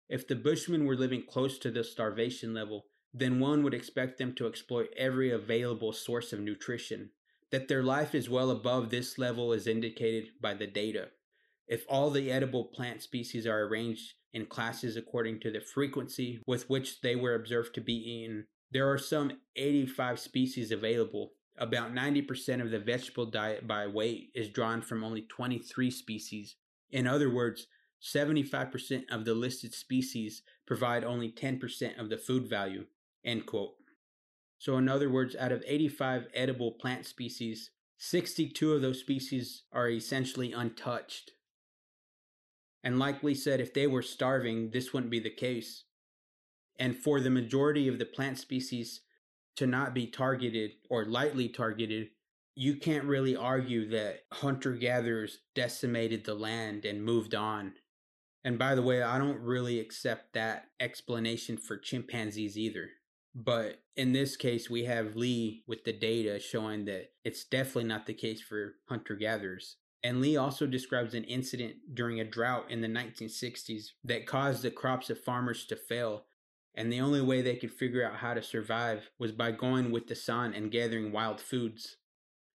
If 0.08 0.26
the 0.26 0.34
Bushmen 0.34 0.84
were 0.84 0.96
living 0.96 1.24
close 1.26 1.58
to 1.58 1.70
the 1.70 1.84
starvation 1.84 2.52
level, 2.52 2.86
then 3.14 3.40
one 3.40 3.62
would 3.62 3.74
expect 3.74 4.18
them 4.18 4.34
to 4.34 4.46
exploit 4.46 4.88
every 4.96 5.30
available 5.30 5.92
source 5.92 6.32
of 6.32 6.40
nutrition. 6.40 7.10
That 7.50 7.68
their 7.68 7.82
life 7.82 8.14
is 8.14 8.28
well 8.28 8.50
above 8.50 8.90
this 8.90 9.18
level 9.18 9.52
is 9.52 9.66
indicated 9.66 10.30
by 10.40 10.54
the 10.54 10.66
data. 10.66 11.08
If 11.66 11.84
all 11.88 12.10
the 12.10 12.30
edible 12.30 12.64
plant 12.64 13.02
species 13.02 13.46
are 13.46 13.62
arranged 13.62 14.14
in 14.32 14.46
classes 14.46 14.96
according 14.96 15.40
to 15.40 15.50
the 15.50 15.60
frequency 15.60 16.40
with 16.46 16.68
which 16.68 17.00
they 17.00 17.16
were 17.16 17.34
observed 17.34 17.74
to 17.74 17.80
be 17.80 17.94
eaten, 17.94 18.46
there 18.70 18.90
are 18.90 18.98
some 18.98 19.32
85 19.56 20.18
species 20.18 20.70
available, 20.70 21.32
about 21.60 21.94
90% 21.94 22.60
of 22.60 22.70
the 22.70 22.78
vegetable 22.78 23.26
diet 23.26 23.66
by 23.66 23.86
weight 23.86 24.30
is 24.34 24.48
drawn 24.48 24.82
from 24.82 25.04
only 25.04 25.22
23 25.22 25.90
species. 25.90 26.56
In 26.90 27.06
other 27.06 27.32
words, 27.32 27.66
75% 28.02 29.04
of 29.10 29.24
the 29.24 29.34
listed 29.34 29.74
species 29.74 30.42
provide 30.66 31.04
only 31.04 31.30
10% 31.30 31.98
of 31.98 32.10
the 32.10 32.16
food 32.16 32.48
value. 32.48 32.86
End 33.24 33.46
quote. 33.46 33.74
So, 34.58 34.76
in 34.76 34.88
other 34.88 35.08
words, 35.08 35.36
out 35.36 35.52
of 35.52 35.62
85 35.66 36.28
edible 36.34 36.72
plant 36.72 37.06
species, 37.06 37.70
62 37.98 38.72
of 38.72 38.82
those 38.82 39.00
species 39.00 39.64
are 39.72 39.88
essentially 39.88 40.52
untouched. 40.52 41.32
And 42.82 42.98
likely 42.98 43.34
said, 43.34 43.60
if 43.60 43.74
they 43.74 43.86
were 43.86 44.02
starving, 44.02 44.70
this 44.70 44.92
wouldn't 44.92 45.10
be 45.10 45.20
the 45.20 45.30
case. 45.30 45.84
And 46.78 46.96
for 46.96 47.20
the 47.20 47.30
majority 47.30 47.88
of 47.88 47.98
the 47.98 48.04
plant 48.04 48.38
species, 48.38 49.00
to 49.58 49.66
not 49.66 49.92
be 49.92 50.06
targeted 50.06 50.70
or 50.88 51.04
lightly 51.04 51.48
targeted, 51.48 52.10
you 52.54 52.76
can't 52.76 53.04
really 53.04 53.34
argue 53.34 53.88
that 53.88 54.20
hunter 54.32 54.72
gatherers 54.72 55.38
decimated 55.56 56.24
the 56.24 56.34
land 56.34 56.84
and 56.84 57.04
moved 57.04 57.34
on. 57.34 57.72
And 58.44 58.56
by 58.56 58.76
the 58.76 58.82
way, 58.82 59.02
I 59.02 59.18
don't 59.18 59.40
really 59.40 59.80
accept 59.80 60.34
that 60.34 60.66
explanation 60.78 61.56
for 61.56 61.76
chimpanzees 61.76 62.56
either. 62.56 62.90
But 63.34 63.80
in 63.96 64.12
this 64.12 64.36
case, 64.36 64.70
we 64.70 64.84
have 64.84 65.16
Lee 65.16 65.64
with 65.66 65.82
the 65.82 65.92
data 65.92 66.38
showing 66.38 66.84
that 66.84 67.10
it's 67.24 67.44
definitely 67.44 67.88
not 67.88 68.06
the 68.06 68.14
case 68.14 68.40
for 68.40 68.76
hunter 68.88 69.16
gatherers. 69.16 69.76
And 70.04 70.20
Lee 70.20 70.36
also 70.36 70.68
describes 70.68 71.14
an 71.14 71.24
incident 71.24 71.94
during 71.94 72.20
a 72.20 72.24
drought 72.24 72.66
in 72.70 72.80
the 72.80 72.86
1960s 72.86 73.86
that 74.04 74.24
caused 74.24 74.62
the 74.62 74.70
crops 74.70 75.10
of 75.10 75.18
farmers 75.18 75.66
to 75.66 75.74
fail 75.74 76.26
and 76.78 76.92
the 76.92 77.00
only 77.00 77.20
way 77.20 77.42
they 77.42 77.56
could 77.56 77.72
figure 77.72 78.06
out 78.06 78.18
how 78.18 78.34
to 78.34 78.40
survive 78.40 79.10
was 79.18 79.32
by 79.32 79.50
going 79.50 79.90
with 79.90 80.06
the 80.06 80.14
San 80.14 80.54
and 80.54 80.70
gathering 80.70 81.10
wild 81.10 81.40
foods. 81.40 81.96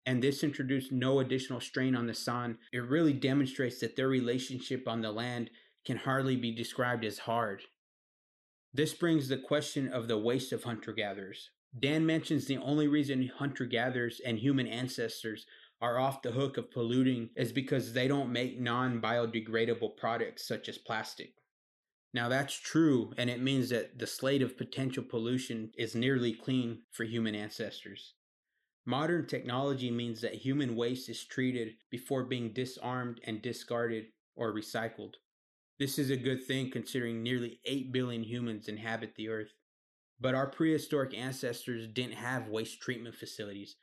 And 0.06 0.24
this 0.24 0.46
introduced 0.46 0.94
no 0.94 1.20
additional 1.20 1.60
strain 1.60 1.94
on 1.94 2.08
the 2.08 2.14
San. 2.14 2.58
It 2.72 2.88
really 2.88 3.12
demonstrates 3.12 3.82
that 3.82 3.98
their 3.98 4.08
relationship 4.08 4.88
on 4.88 5.02
the 5.02 5.12
land 5.12 5.50
can 5.86 5.98
hardly 5.98 6.38
be 6.38 6.56
described 6.56 7.04
as 7.04 7.20
hard. 7.20 7.64
This 8.74 8.94
brings 8.94 9.28
the 9.28 9.38
question 9.38 9.92
of 9.92 10.08
the 10.08 10.18
waste 10.18 10.54
of 10.54 10.64
hunter 10.64 10.94
gatherers. 10.94 11.50
Dan 11.78 12.06
mentions 12.06 12.46
the 12.46 12.58
only 12.60 12.88
reason 12.88 13.30
hunter 13.38 13.66
gatherers 13.66 14.22
and 14.26 14.40
human 14.40 14.68
ancestors 14.68 15.46
are 15.82 16.00
off 16.00 16.22
the 16.22 16.32
hook 16.32 16.56
of 16.56 16.72
polluting 16.72 17.30
is 17.36 17.52
because 17.52 17.92
they 17.92 18.08
don't 18.08 18.32
make 18.32 18.58
non 18.58 19.02
biodegradable 19.02 19.98
products 19.98 20.48
such 20.48 20.70
as 20.70 20.78
plastic. 20.78 21.34
Now 22.14 22.30
that's 22.30 22.54
true, 22.54 23.14
and 23.18 23.30
it 23.30 23.42
means 23.42 23.70
that 23.70 23.98
the 24.00 24.08
slate 24.08 24.42
of 24.42 24.58
potential 24.58 25.04
pollution 25.04 25.72
is 25.78 25.96
nearly 25.96 26.34
clean 26.34 26.84
for 26.92 27.04
human 27.04 27.36
ancestors. 27.36 28.14
Modern 28.86 29.28
technology 29.28 29.92
means 29.92 30.22
that 30.22 30.36
human 30.36 30.76
waste 30.76 31.10
is 31.10 31.26
treated 31.26 31.76
before 31.90 32.24
being 32.26 32.54
disarmed 32.54 33.22
and 33.24 33.42
discarded 33.42 34.08
or 34.36 34.54
recycled. 34.54 35.16
This 35.80 36.00
is 36.00 36.10
a 36.10 36.18
good 36.18 36.46
thing 36.46 36.72
considering 36.72 37.24
nearly 37.24 37.60
8 37.66 37.92
billion 37.92 38.24
humans 38.24 38.68
inhabit 38.68 39.16
the 39.16 39.30
earth. 39.30 39.54
But 40.20 40.36
our 40.36 40.48
prehistoric 40.48 41.14
ancestors 41.14 41.88
didn't 41.88 42.16
have 42.16 42.50
waste 42.50 42.82
treatment 42.82 43.16
facilities. 43.16 43.76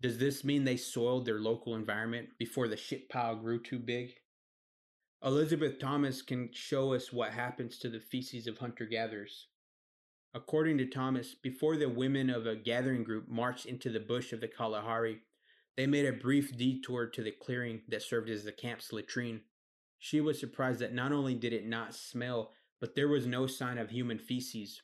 Does 0.00 0.18
this 0.18 0.44
mean 0.44 0.64
they 0.64 0.76
soiled 0.76 1.26
their 1.26 1.40
local 1.40 1.74
environment 1.74 2.30
before 2.38 2.68
the 2.68 2.76
shit 2.76 3.08
pile 3.08 3.36
grew 3.36 3.62
too 3.62 3.78
big? 3.78 4.14
Elizabeth 5.24 5.78
Thomas 5.78 6.22
can 6.22 6.50
show 6.52 6.92
us 6.92 7.12
what 7.12 7.32
happens 7.32 7.78
to 7.78 7.88
the 7.88 8.00
feces 8.00 8.46
of 8.46 8.58
hunter 8.58 8.84
gatherers. 8.84 9.48
According 10.34 10.76
to 10.78 10.86
Thomas, 10.86 11.34
before 11.34 11.76
the 11.76 11.88
women 11.88 12.28
of 12.28 12.46
a 12.46 12.54
gathering 12.54 13.02
group 13.02 13.26
marched 13.26 13.64
into 13.64 13.88
the 13.88 14.00
bush 14.00 14.32
of 14.32 14.40
the 14.40 14.48
Kalahari, 14.48 15.22
they 15.76 15.86
made 15.86 16.04
a 16.04 16.12
brief 16.12 16.56
detour 16.56 17.06
to 17.06 17.22
the 17.22 17.30
clearing 17.30 17.82
that 17.88 18.02
served 18.02 18.28
as 18.28 18.44
the 18.44 18.52
camp's 18.52 18.92
latrine. 18.92 19.40
She 19.98 20.20
was 20.20 20.38
surprised 20.38 20.80
that 20.80 20.92
not 20.92 21.12
only 21.12 21.34
did 21.34 21.54
it 21.54 21.66
not 21.66 21.94
smell, 21.94 22.52
but 22.80 22.94
there 22.94 23.08
was 23.08 23.26
no 23.26 23.46
sign 23.46 23.78
of 23.78 23.90
human 23.90 24.18
feces. 24.18 24.82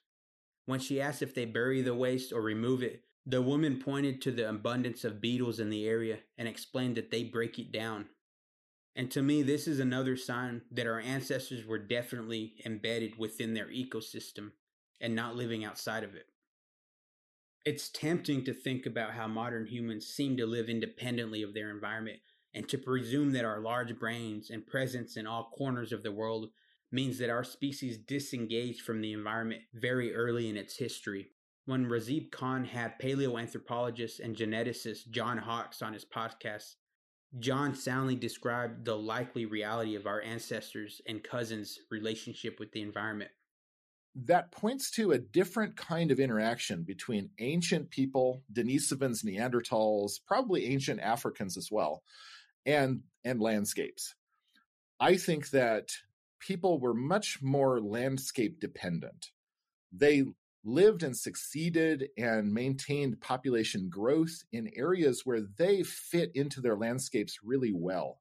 When 0.64 0.80
she 0.80 1.01
asked 1.01 1.22
if 1.22 1.35
they 1.35 1.45
bury 1.45 1.83
the 1.83 1.95
waste 1.95 2.33
or 2.33 2.41
remove 2.41 2.83
it, 2.83 3.05
the 3.26 3.43
woman 3.43 3.78
pointed 3.78 4.22
to 4.22 4.30
the 4.30 4.49
abundance 4.49 5.05
of 5.05 5.20
beetles 5.20 5.61
in 5.61 5.68
the 5.68 5.87
area 5.87 6.20
and 6.39 6.49
explained 6.49 6.97
that 6.97 7.11
they 7.11 7.24
break 7.24 7.59
it 7.59 7.70
down. 7.70 8.07
And 8.95 9.11
to 9.12 9.22
me, 9.22 9.43
this 9.43 9.66
is 9.66 9.80
another 9.80 10.16
sign 10.16 10.62
that 10.70 10.86
our 10.86 11.01
ancestors 11.01 11.66
were 11.66 11.78
definitely 11.78 12.55
embedded 12.66 13.18
within 13.18 13.55
their 13.55 13.68
ecosystem 13.68 14.51
and 15.01 15.14
not 15.14 15.34
living 15.34 15.64
outside 15.64 16.05
of 16.05 16.14
it. 16.14 16.26
It's 17.64 17.88
tempting 17.88 18.45
to 18.45 18.53
think 18.53 18.86
about 18.86 19.12
how 19.12 19.28
modern 19.28 19.66
humans 19.66 20.09
seem 20.09 20.36
to 20.36 20.47
live 20.47 20.68
independently 20.68 21.43
of 21.43 21.55
their 21.55 21.70
environment 21.70 22.18
and 22.55 22.68
to 22.68 22.76
presume 22.76 23.32
that 23.32 23.45
our 23.45 23.61
large 23.61 23.99
brains 23.99 24.51
and 24.51 24.66
presence 24.66 25.16
in 25.16 25.26
all 25.26 25.53
corners 25.57 25.93
of 25.93 26.03
the 26.03 26.12
world 26.12 26.51
means 26.90 27.18
that 27.18 27.30
our 27.30 27.45
species 27.45 27.97
disengaged 27.97 28.82
from 28.82 29.01
the 29.01 29.12
environment 29.12 29.62
very 29.72 30.14
early 30.14 30.51
in 30.51 30.57
its 30.57 30.76
history. 30.76 31.28
When 31.64 31.86
Razib 31.86 32.30
Khan 32.30 32.64
had 32.64 32.99
paleoanthropologist 33.01 34.20
and 34.20 34.36
geneticist 34.36 35.11
John 35.11 35.38
Hawks 35.38 35.80
on 35.80 35.95
his 35.95 36.05
podcast, 36.05 36.74
John 37.39 37.74
soundly 37.74 38.16
described 38.16 38.85
the 38.85 38.97
likely 38.97 39.47
reality 39.47 39.95
of 39.95 40.07
our 40.07 40.20
ancestors 40.20 41.01
and 41.07 41.24
cousins' 41.24 41.78
relationship 41.91 42.61
with 42.61 42.72
the 42.72 42.83
environment. 42.83 43.30
That 44.14 44.53
points 44.53 44.91
to 44.93 45.12
a 45.12 45.18
different 45.18 45.76
kind 45.76 46.11
of 46.11 46.20
interaction 46.20 46.83
between 46.83 47.30
ancient 47.39 47.91
people, 47.91 48.43
Denisovans, 48.53 49.24
Neanderthals, 49.24 50.20
probably 50.26 50.66
ancient 50.66 51.01
Africans 51.01 51.57
as 51.57 51.70
well, 51.70 52.03
and, 52.66 53.01
and 53.24 53.41
landscapes. 53.41 54.14
I 55.01 55.16
think 55.16 55.51
that 55.51 55.89
people 56.39 56.78
were 56.78 56.95
much 56.95 57.39
more 57.41 57.80
landscape 57.80 58.61
dependent. 58.61 59.28
They 59.91 60.24
lived 60.65 61.03
and 61.03 61.17
succeeded 61.17 62.09
and 62.17 62.53
maintained 62.53 63.21
population 63.21 63.89
growth 63.89 64.43
in 64.53 64.71
areas 64.77 65.23
where 65.25 65.43
they 65.59 65.83
fit 65.83 66.31
into 66.35 66.61
their 66.61 66.77
landscapes 66.77 67.39
really 67.43 67.73
well, 67.75 68.21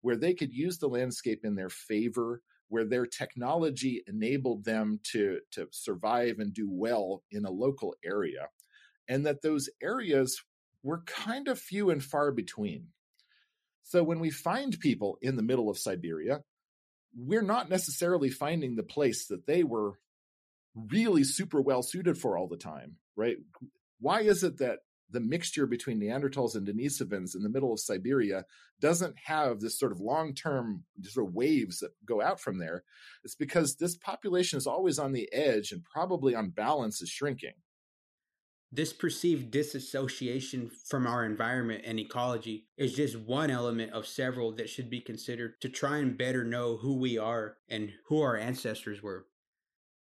where 0.00 0.16
they 0.16 0.34
could 0.34 0.52
use 0.52 0.78
the 0.78 0.88
landscape 0.88 1.44
in 1.44 1.54
their 1.54 1.70
favor, 1.70 2.40
where 2.68 2.84
their 2.84 3.06
technology 3.06 4.02
enabled 4.06 4.64
them 4.64 5.00
to, 5.02 5.40
to 5.50 5.66
survive 5.72 6.38
and 6.38 6.54
do 6.54 6.68
well 6.70 7.22
in 7.30 7.44
a 7.44 7.50
local 7.50 7.94
area, 8.04 8.48
and 9.08 9.26
that 9.26 9.42
those 9.42 9.68
areas 9.82 10.42
were 10.82 11.02
kind 11.04 11.48
of 11.48 11.58
few 11.58 11.90
and 11.90 12.02
far 12.02 12.30
between. 12.32 12.88
So 13.82 14.02
when 14.02 14.20
we 14.20 14.30
find 14.30 14.78
people 14.78 15.18
in 15.20 15.36
the 15.36 15.42
middle 15.42 15.68
of 15.68 15.78
Siberia, 15.78 16.42
we're 17.14 17.42
not 17.42 17.68
necessarily 17.68 18.30
finding 18.30 18.74
the 18.74 18.82
place 18.82 19.26
that 19.26 19.46
they 19.46 19.64
were 19.64 19.98
really 20.74 21.24
super 21.24 21.60
well 21.60 21.82
suited 21.82 22.18
for 22.18 22.36
all 22.36 22.48
the 22.48 22.56
time, 22.56 22.96
right? 23.16 23.36
Why 24.00 24.20
is 24.22 24.42
it 24.42 24.58
that 24.58 24.80
the 25.10 25.20
mixture 25.20 25.66
between 25.66 26.00
Neanderthals 26.00 26.54
and 26.54 26.66
Denisovans 26.66 27.36
in 27.36 27.42
the 27.42 27.50
middle 27.50 27.72
of 27.72 27.80
Siberia 27.80 28.44
doesn't 28.80 29.14
have 29.26 29.60
this 29.60 29.78
sort 29.78 29.92
of 29.92 30.00
long 30.00 30.34
term 30.34 30.84
sort 31.02 31.28
of 31.28 31.34
waves 31.34 31.80
that 31.80 31.90
go 32.06 32.22
out 32.22 32.40
from 32.40 32.58
there? 32.58 32.84
It's 33.22 33.34
because 33.34 33.76
this 33.76 33.96
population 33.96 34.56
is 34.56 34.66
always 34.66 34.98
on 34.98 35.12
the 35.12 35.32
edge 35.32 35.72
and 35.72 35.84
probably 35.84 36.34
on 36.34 36.50
balance 36.50 37.02
is 37.02 37.10
shrinking. 37.10 37.54
This 38.74 38.94
perceived 38.94 39.50
disassociation 39.50 40.70
from 40.88 41.06
our 41.06 41.26
environment 41.26 41.82
and 41.84 42.00
ecology 42.00 42.68
is 42.78 42.94
just 42.94 43.18
one 43.18 43.50
element 43.50 43.92
of 43.92 44.06
several 44.06 44.52
that 44.52 44.70
should 44.70 44.88
be 44.88 45.02
considered 45.02 45.60
to 45.60 45.68
try 45.68 45.98
and 45.98 46.16
better 46.16 46.42
know 46.42 46.78
who 46.78 46.96
we 46.96 47.18
are 47.18 47.58
and 47.68 47.92
who 48.06 48.22
our 48.22 48.38
ancestors 48.38 49.02
were. 49.02 49.26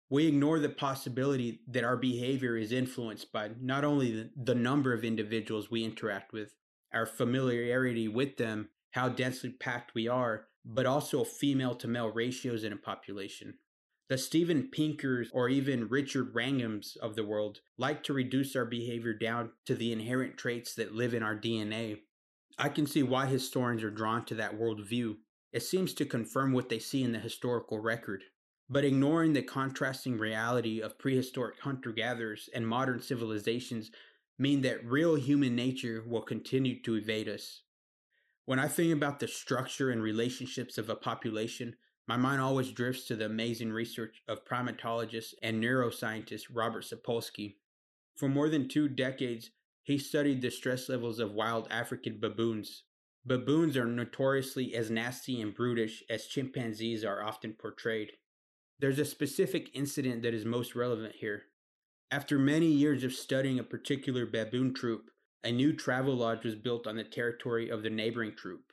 We 0.10 0.28
ignore 0.28 0.60
the 0.60 0.70
possibility 0.70 1.60
that 1.68 1.84
our 1.84 1.98
behavior 1.98 2.56
is 2.56 2.72
influenced 2.72 3.32
by 3.34 3.52
not 3.60 3.84
only 3.84 4.30
the 4.36 4.56
number 4.56 4.94
of 4.94 5.04
individuals 5.04 5.70
we 5.70 5.84
interact 5.84 6.32
with, 6.32 6.56
our 6.94 7.06
familiarity 7.06 8.08
with 8.08 8.38
them, 8.38 8.70
how 8.92 9.10
densely 9.10 9.50
packed 9.50 9.94
we 9.94 10.08
are, 10.08 10.48
but 10.64 10.86
also 10.86 11.24
female 11.24 11.76
to 11.76 11.88
male 11.88 12.10
ratios 12.10 12.64
in 12.64 12.72
a 12.72 12.78
population. 12.78 13.56
The 14.10 14.18
Steven 14.18 14.70
Pinkers 14.72 15.30
or 15.34 15.50
even 15.50 15.90
Richard 15.90 16.34
Wranghams 16.34 16.96
of 16.98 17.16
the 17.16 17.26
world 17.26 17.60
like 17.78 18.04
to 18.04 18.14
reduce 18.14 18.56
our 18.56 18.64
behavior 18.64 19.14
down 19.14 19.52
to 19.66 19.76
the 19.76 19.92
inherent 19.92 20.38
traits 20.38 20.74
that 20.76 20.96
live 20.96 21.14
in 21.14 21.24
our 21.24 21.36
DNA. 21.36 22.00
I 22.58 22.70
can 22.70 22.88
see 22.88 23.04
why 23.04 23.26
historians 23.26 23.84
are 23.84 23.92
drawn 23.92 24.24
to 24.26 24.36
that 24.36 24.58
worldview. 24.58 25.18
It 25.52 25.64
seems 25.64 25.94
to 25.96 26.06
confirm 26.06 26.54
what 26.54 26.70
they 26.70 26.80
see 26.80 27.04
in 27.04 27.12
the 27.12 27.20
historical 27.20 27.80
record. 27.80 28.24
But 28.70 28.84
ignoring 28.84 29.34
the 29.34 29.44
contrasting 29.44 30.18
reality 30.18 30.82
of 30.82 30.98
prehistoric 30.98 31.60
hunter 31.62 31.92
gatherers 31.92 32.50
and 32.54 32.68
modern 32.68 33.02
civilizations 33.02 33.92
mean 34.38 34.62
that 34.62 34.86
real 34.86 35.16
human 35.16 35.56
nature 35.56 36.04
will 36.06 36.22
continue 36.22 36.82
to 36.82 36.96
evade 36.96 37.30
us. 37.30 37.62
When 38.46 38.60
I 38.60 38.68
think 38.68 38.94
about 38.94 39.20
the 39.20 39.28
structure 39.28 39.90
and 39.90 40.02
relationships 40.02 40.78
of 40.78 40.90
a 40.90 40.96
population, 40.96 41.76
my 42.08 42.18
mind 42.18 42.42
always 42.42 42.72
drifts 42.72 43.06
to 43.08 43.16
the 43.16 43.26
amazing 43.26 43.72
research 43.72 44.22
of 44.28 44.46
primatologist 44.46 45.34
and 45.42 45.62
neuroscientist 45.62 46.44
Robert 46.54 46.86
Sapolsky. 46.86 47.56
For 48.16 48.30
more 48.30 48.50
than 48.50 48.68
two 48.68 48.88
decades, 48.88 49.52
he 49.84 49.98
studied 49.98 50.42
the 50.42 50.50
stress 50.52 50.90
levels 50.90 51.20
of 51.20 51.34
wild 51.34 51.68
African 51.72 52.20
baboons. 52.20 52.84
Baboons 53.26 53.76
are 53.76 53.86
notoriously 53.86 54.76
as 54.76 54.90
nasty 54.90 55.42
and 55.42 55.54
brutish 55.54 56.04
as 56.10 56.28
chimpanzees 56.28 57.04
are 57.04 57.24
often 57.24 57.54
portrayed. 57.54 58.12
There's 58.80 59.00
a 59.00 59.06
specific 59.06 59.70
incident 59.74 60.22
that 60.22 60.34
is 60.34 60.46
most 60.46 60.76
relevant 60.76 61.16
here. 61.20 61.44
After 62.12 62.38
many 62.38 62.68
years 62.68 63.04
of 63.04 63.14
studying 63.14 63.60
a 63.60 63.64
particular 63.64 64.26
baboon 64.26 64.74
troop, 64.74 65.10
a 65.44 65.52
new 65.52 65.74
travel 65.74 66.16
lodge 66.16 66.44
was 66.44 66.56
built 66.56 66.86
on 66.86 66.96
the 66.96 67.04
territory 67.04 67.70
of 67.70 67.84
the 67.84 67.90
neighboring 67.90 68.34
troop. 68.36 68.72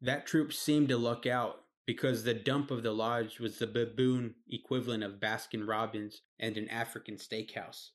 That 0.00 0.26
troop 0.26 0.52
seemed 0.52 0.88
to 0.90 0.98
luck 0.98 1.26
out 1.26 1.64
because 1.86 2.24
the 2.24 2.34
dump 2.34 2.70
of 2.70 2.82
the 2.82 2.92
lodge 2.92 3.40
was 3.40 3.58
the 3.58 3.66
baboon 3.66 4.34
equivalent 4.48 5.02
of 5.02 5.20
Baskin 5.20 5.66
Robbins 5.66 6.22
and 6.38 6.56
an 6.56 6.68
African 6.68 7.16
steakhouse. 7.16 7.90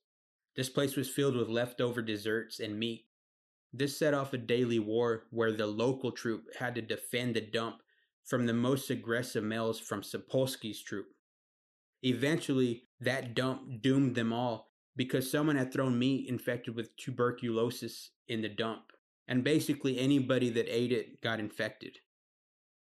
This 0.56 0.70
place 0.70 0.96
was 0.96 1.10
filled 1.10 1.36
with 1.36 1.50
leftover 1.50 2.02
desserts 2.02 2.60
and 2.60 2.80
meat. 2.80 3.06
This 3.72 3.98
set 3.98 4.14
off 4.14 4.34
a 4.34 4.38
daily 4.38 4.80
war 4.80 5.24
where 5.30 5.52
the 5.52 5.68
local 5.68 6.12
troop 6.12 6.46
had 6.60 6.76
to 6.76 6.82
defend 6.82 7.36
the 7.36 7.42
dump 7.42 7.82
from 8.26 8.46
the 8.46 8.54
most 8.54 8.90
aggressive 8.90 9.44
males 9.44 9.80
from 9.80 10.02
Sapolsky's 10.02 10.82
troop. 10.82 11.08
Eventually, 12.04 12.84
that 13.00 13.36
dump 13.36 13.82
doomed 13.82 14.16
them 14.16 14.34
all 14.34 14.72
because 14.96 15.30
someone 15.30 15.56
had 15.56 15.72
thrown 15.72 15.98
meat 15.98 16.28
infected 16.28 16.76
with 16.76 16.96
tuberculosis 16.98 18.12
in 18.28 18.42
the 18.42 18.50
dump, 18.50 18.92
and 19.28 19.44
basically 19.44 20.00
anybody 20.00 20.50
that 20.50 20.68
ate 20.70 20.92
it 20.92 21.22
got 21.22 21.40
infected. 21.40 21.98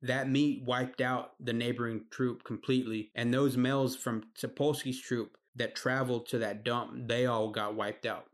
That 0.01 0.29
meat 0.29 0.63
wiped 0.65 1.01
out 1.01 1.31
the 1.39 1.53
neighboring 1.53 2.05
troop 2.11 2.43
completely, 2.43 3.11
and 3.15 3.33
those 3.33 3.57
males 3.57 3.95
from 3.95 4.23
Sapolsky's 4.37 5.01
troop 5.01 5.37
that 5.55 5.75
traveled 5.75 6.27
to 6.27 6.37
that 6.39 6.63
dump, 6.63 7.07
they 7.07 7.25
all 7.25 7.49
got 7.49 7.75
wiped 7.75 8.05
out. 8.05 8.25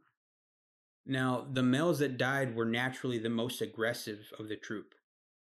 Now, 1.05 1.47
the 1.51 1.63
males 1.63 1.99
that 1.99 2.17
died 2.17 2.55
were 2.55 2.65
naturally 2.65 3.17
the 3.17 3.29
most 3.29 3.61
aggressive 3.61 4.31
of 4.37 4.49
the 4.49 4.55
troop. 4.55 4.93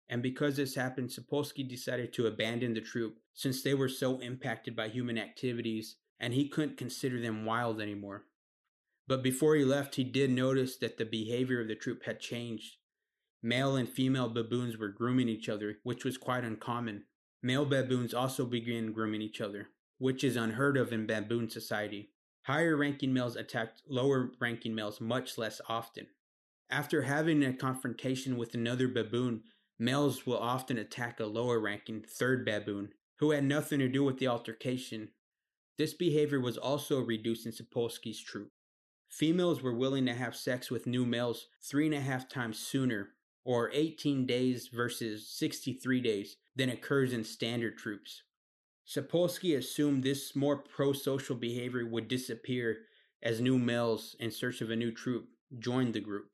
And 0.07 0.21
because 0.21 0.57
this 0.57 0.75
happened, 0.75 1.09
Sapolsky 1.09 1.67
decided 1.67 2.13
to 2.13 2.27
abandon 2.27 2.73
the 2.73 2.81
troop 2.81 3.17
since 3.33 3.61
they 3.61 3.73
were 3.73 3.89
so 3.89 4.19
impacted 4.19 4.75
by 4.75 4.89
human 4.89 5.17
activities 5.17 5.97
and 6.19 6.33
he 6.33 6.47
couldn't 6.47 6.77
consider 6.77 7.19
them 7.19 7.45
wild 7.45 7.81
anymore. 7.81 8.25
But 9.07 9.23
before 9.23 9.55
he 9.55 9.65
left, 9.65 9.95
he 9.95 10.03
did 10.03 10.31
notice 10.31 10.77
that 10.77 10.97
the 10.97 11.05
behavior 11.05 11.61
of 11.61 11.67
the 11.67 11.75
troop 11.75 12.03
had 12.05 12.19
changed. 12.19 12.77
Male 13.43 13.75
and 13.75 13.87
female 13.87 14.29
baboons 14.29 14.77
were 14.77 14.89
grooming 14.89 15.29
each 15.29 15.49
other, 15.49 15.77
which 15.83 16.03
was 16.03 16.17
quite 16.17 16.43
uncommon. 16.43 17.03
Male 17.43 17.65
baboons 17.65 18.13
also 18.13 18.45
began 18.45 18.91
grooming 18.91 19.21
each 19.21 19.41
other, 19.41 19.69
which 19.99 20.23
is 20.23 20.35
unheard 20.35 20.77
of 20.77 20.91
in 20.91 21.05
baboon 21.05 21.49
society. 21.49 22.09
Higher 22.43 22.75
ranking 22.75 23.13
males 23.13 23.35
attacked 23.35 23.83
lower 23.87 24.31
ranking 24.39 24.73
males 24.73 24.99
much 24.99 25.37
less 25.37 25.61
often. 25.69 26.07
After 26.69 27.03
having 27.03 27.43
a 27.43 27.53
confrontation 27.53 28.37
with 28.37 28.55
another 28.55 28.87
baboon, 28.87 29.43
Males 29.77 30.25
will 30.25 30.37
often 30.37 30.77
attack 30.77 31.19
a 31.19 31.25
lower 31.25 31.59
ranking 31.59 32.01
third 32.01 32.45
baboon 32.45 32.89
who 33.19 33.31
had 33.31 33.43
nothing 33.43 33.79
to 33.79 33.87
do 33.87 34.03
with 34.03 34.19
the 34.19 34.27
altercation. 34.27 35.09
This 35.77 35.93
behavior 35.93 36.39
was 36.39 36.57
also 36.57 37.01
reduced 37.01 37.45
in 37.45 37.51
Sapolsky's 37.51 38.21
troop. 38.21 38.51
Females 39.09 39.61
were 39.61 39.75
willing 39.75 40.05
to 40.05 40.13
have 40.13 40.35
sex 40.35 40.71
with 40.71 40.87
new 40.87 41.05
males 41.05 41.47
three 41.61 41.85
and 41.85 41.95
a 41.95 42.01
half 42.01 42.27
times 42.29 42.59
sooner, 42.59 43.09
or 43.43 43.69
18 43.73 44.25
days 44.25 44.67
versus 44.67 45.29
63 45.29 46.01
days, 46.01 46.37
than 46.55 46.69
occurs 46.69 47.13
in 47.13 47.23
standard 47.23 47.77
troops. 47.77 48.23
Sapolsky 48.87 49.57
assumed 49.57 50.03
this 50.03 50.35
more 50.35 50.57
pro 50.57 50.93
social 50.93 51.35
behavior 51.35 51.85
would 51.85 52.07
disappear 52.07 52.77
as 53.21 53.41
new 53.41 53.57
males 53.57 54.15
in 54.19 54.31
search 54.31 54.61
of 54.61 54.69
a 54.69 54.75
new 54.75 54.91
troop 54.91 55.27
joined 55.57 55.93
the 55.93 55.99
group. 55.99 56.29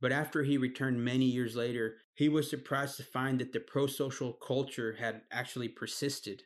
But 0.00 0.12
after 0.12 0.42
he 0.42 0.58
returned 0.58 1.04
many 1.04 1.24
years 1.24 1.56
later, 1.56 1.96
he 2.14 2.28
was 2.28 2.48
surprised 2.48 2.96
to 2.96 3.02
find 3.02 3.38
that 3.40 3.52
the 3.52 3.60
pro 3.60 3.86
social 3.86 4.32
culture 4.32 4.96
had 4.98 5.22
actually 5.32 5.68
persisted. 5.68 6.44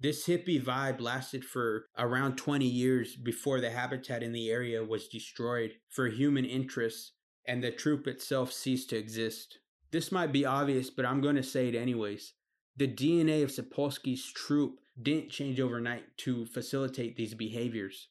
This 0.00 0.26
hippie 0.26 0.62
vibe 0.62 1.00
lasted 1.00 1.44
for 1.44 1.86
around 1.96 2.36
20 2.36 2.66
years 2.66 3.14
before 3.14 3.60
the 3.60 3.70
habitat 3.70 4.22
in 4.22 4.32
the 4.32 4.50
area 4.50 4.84
was 4.84 5.08
destroyed 5.08 5.74
for 5.88 6.08
human 6.08 6.44
interests 6.44 7.12
and 7.46 7.62
the 7.62 7.70
troop 7.70 8.06
itself 8.06 8.52
ceased 8.52 8.90
to 8.90 8.96
exist. 8.96 9.58
This 9.92 10.10
might 10.10 10.32
be 10.32 10.44
obvious, 10.44 10.90
but 10.90 11.06
I'm 11.06 11.20
going 11.20 11.36
to 11.36 11.42
say 11.42 11.68
it 11.68 11.74
anyways. 11.76 12.32
The 12.76 12.88
DNA 12.88 13.44
of 13.44 13.50
Sapolsky's 13.50 14.32
troop 14.32 14.80
didn't 15.00 15.30
change 15.30 15.60
overnight 15.60 16.16
to 16.18 16.46
facilitate 16.46 17.16
these 17.16 17.34
behaviors. 17.34 18.08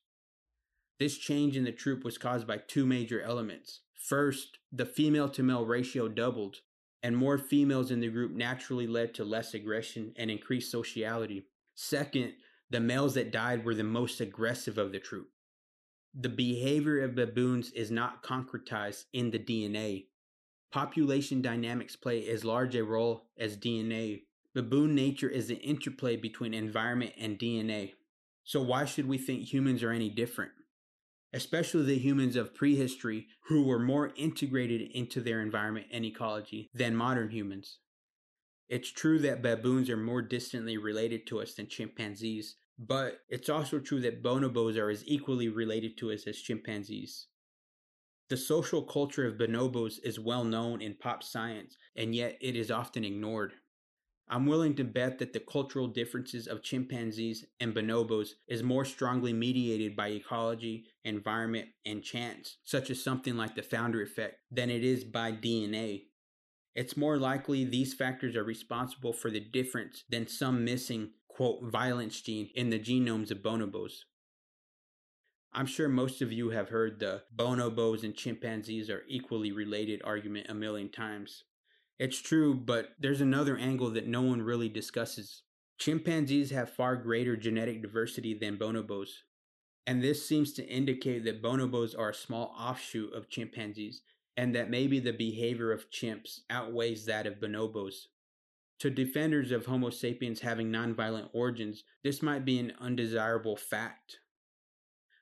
This 1.00 1.18
change 1.18 1.58
in 1.58 1.66
the 1.66 1.72
troop 1.74 2.06
was 2.06 2.18
caused 2.18 2.48
by 2.48 2.58
two 2.58 2.86
major 2.86 3.22
elements. 3.22 3.82
First, 4.04 4.58
the 4.70 4.86
female 4.86 5.30
to 5.30 5.42
male 5.44 5.66
ratio 5.66 6.10
doubled, 6.10 6.58
and 7.02 7.16
more 7.16 7.38
females 7.38 7.90
in 7.90 8.02
the 8.02 8.10
group 8.10 8.34
naturally 8.34 8.86
led 8.86 9.14
to 9.14 9.24
less 9.24 9.54
aggression 9.54 10.14
and 10.18 10.30
increased 10.30 10.72
sociality. 10.72 11.48
Second, 11.74 12.34
the 12.70 12.82
males 12.82 13.14
that 13.14 13.32
died 13.32 13.64
were 13.64 13.74
the 13.74 13.84
most 13.84 14.20
aggressive 14.20 14.78
of 14.78 14.92
the 14.92 15.00
troop. 15.00 15.30
The 16.14 16.28
behavior 16.28 17.02
of 17.02 17.16
baboons 17.16 17.72
is 17.72 17.92
not 17.92 18.24
concretized 18.24 19.06
in 19.14 19.32
the 19.32 19.40
DNA. 19.40 20.08
population 20.70 21.42
dynamics 21.42 21.96
play 21.96 22.28
as 22.28 22.44
large 22.44 22.76
a 22.76 22.84
role 22.84 23.28
as 23.38 23.56
DNA. 23.56 24.24
Baboon 24.54 24.96
nature 24.96 25.30
is 25.30 25.48
the 25.48 25.62
interplay 25.62 26.18
between 26.18 26.54
environment 26.54 27.14
and 27.18 27.40
DNA. 27.40 27.94
So, 28.44 28.62
why 28.62 28.84
should 28.84 29.08
we 29.08 29.18
think 29.18 29.44
humans 29.44 29.82
are 29.82 29.92
any 29.92 30.10
different? 30.10 30.52
Especially 31.34 31.84
the 31.84 31.98
humans 31.98 32.36
of 32.36 32.54
prehistory 32.54 33.28
who 33.48 33.64
were 33.64 33.80
more 33.80 34.14
integrated 34.16 34.92
into 34.92 35.20
their 35.20 35.42
environment 35.42 35.88
and 35.92 36.06
ecology 36.06 36.70
than 36.74 36.96
modern 36.96 37.32
humans. 37.32 37.80
It's 38.70 38.92
true 38.92 39.20
that 39.20 39.42
baboons 39.42 39.90
are 39.90 39.98
more 39.98 40.22
distantly 40.22 40.78
related 40.78 41.26
to 41.28 41.42
us 41.42 41.56
than 41.56 41.68
chimpanzees, 41.68 42.56
but 42.78 43.20
it's 43.30 43.50
also 43.50 43.80
true 43.80 44.00
that 44.02 44.24
bonobos 44.24 44.78
are 44.78 44.90
as 44.90 45.04
equally 45.08 45.50
related 45.50 45.98
to 45.98 46.12
us 46.12 46.28
as 46.28 46.38
chimpanzees. 46.38 47.28
The 48.30 48.38
social 48.38 48.84
culture 48.84 49.28
of 49.28 49.38
bonobos 49.38 50.00
is 50.04 50.20
well 50.20 50.44
known 50.44 50.82
in 50.82 50.96
pop 50.96 51.24
science, 51.24 51.76
and 51.96 52.16
yet 52.16 52.38
it 52.42 52.56
is 52.56 52.72
often 52.72 53.04
ignored. 53.04 53.54
I'm 54.34 54.48
willing 54.48 54.74
to 54.78 54.84
bet 54.84 55.20
that 55.20 55.32
the 55.32 55.40
cultural 55.40 55.86
differences 55.86 56.48
of 56.48 56.64
chimpanzees 56.64 57.46
and 57.60 57.72
bonobos 57.72 58.30
is 58.48 58.64
more 58.64 58.84
strongly 58.84 59.32
mediated 59.32 59.96
by 59.96 60.08
ecology, 60.08 60.86
environment, 61.06 61.68
and 61.86 62.02
chance, 62.02 62.58
such 62.64 62.90
as 62.90 63.04
something 63.04 63.38
like 63.38 63.54
the 63.54 63.62
founder 63.62 64.02
effect, 64.02 64.38
than 64.50 64.72
it 64.72 64.84
is 64.84 65.04
by 65.04 65.32
DNA. 65.32 66.06
It's 66.74 66.98
more 66.98 67.18
likely 67.20 67.64
these 67.64 67.94
factors 67.94 68.36
are 68.36 68.44
responsible 68.44 69.14
for 69.14 69.30
the 69.30 69.40
difference 69.40 70.04
than 70.10 70.26
some 70.26 70.66
missing, 70.66 71.12
quote, 71.28 71.72
violence 71.72 72.20
gene 72.20 72.50
in 72.56 72.72
the 72.72 72.80
genomes 72.80 73.30
of 73.30 73.44
bonobos. 73.44 73.98
I'm 75.54 75.68
sure 75.68 75.88
most 75.88 76.24
of 76.24 76.32
you 76.32 76.50
have 76.50 76.70
heard 76.70 77.00
the 77.00 77.22
bonobos 77.36 78.04
and 78.04 78.16
chimpanzees 78.16 78.90
are 78.90 79.04
equally 79.08 79.52
related 79.52 80.02
argument 80.04 80.48
a 80.50 80.56
million 80.56 80.90
times. 80.90 81.44
It's 82.00 82.22
true, 82.22 82.54
but 82.56 82.90
there's 83.00 83.22
another 83.22 83.58
angle 83.58 83.92
that 83.92 84.08
no 84.08 84.22
one 84.22 84.42
really 84.42 84.70
discusses. 84.70 85.44
Chimpanzees 85.78 86.52
have 86.52 86.70
far 86.70 86.96
greater 86.96 87.36
genetic 87.36 87.82
diversity 87.82 88.34
than 88.34 88.58
bonobos. 88.58 89.10
And 89.86 90.02
this 90.02 90.28
seems 90.28 90.54
to 90.54 90.68
indicate 90.68 91.26
that 91.26 91.42
bonobos 91.42 91.98
are 91.98 92.10
a 92.10 92.16
small 92.16 92.56
offshoot 92.58 93.14
of 93.14 93.30
chimpanzees, 93.30 94.02
and 94.36 94.56
that 94.56 94.70
maybe 94.70 95.00
the 95.00 95.14
behavior 95.14 95.72
of 95.72 95.92
chimps 95.92 96.40
outweighs 96.50 97.06
that 97.06 97.28
of 97.28 97.36
bonobos. 97.36 98.08
To 98.80 98.90
defenders 98.90 99.52
of 99.52 99.66
Homo 99.66 99.90
sapiens 99.90 100.42
having 100.42 100.72
nonviolent 100.72 101.30
origins, 101.34 101.84
this 102.04 102.22
might 102.22 102.44
be 102.44 102.60
an 102.60 102.74
undesirable 102.80 103.56
fact. 103.56 104.18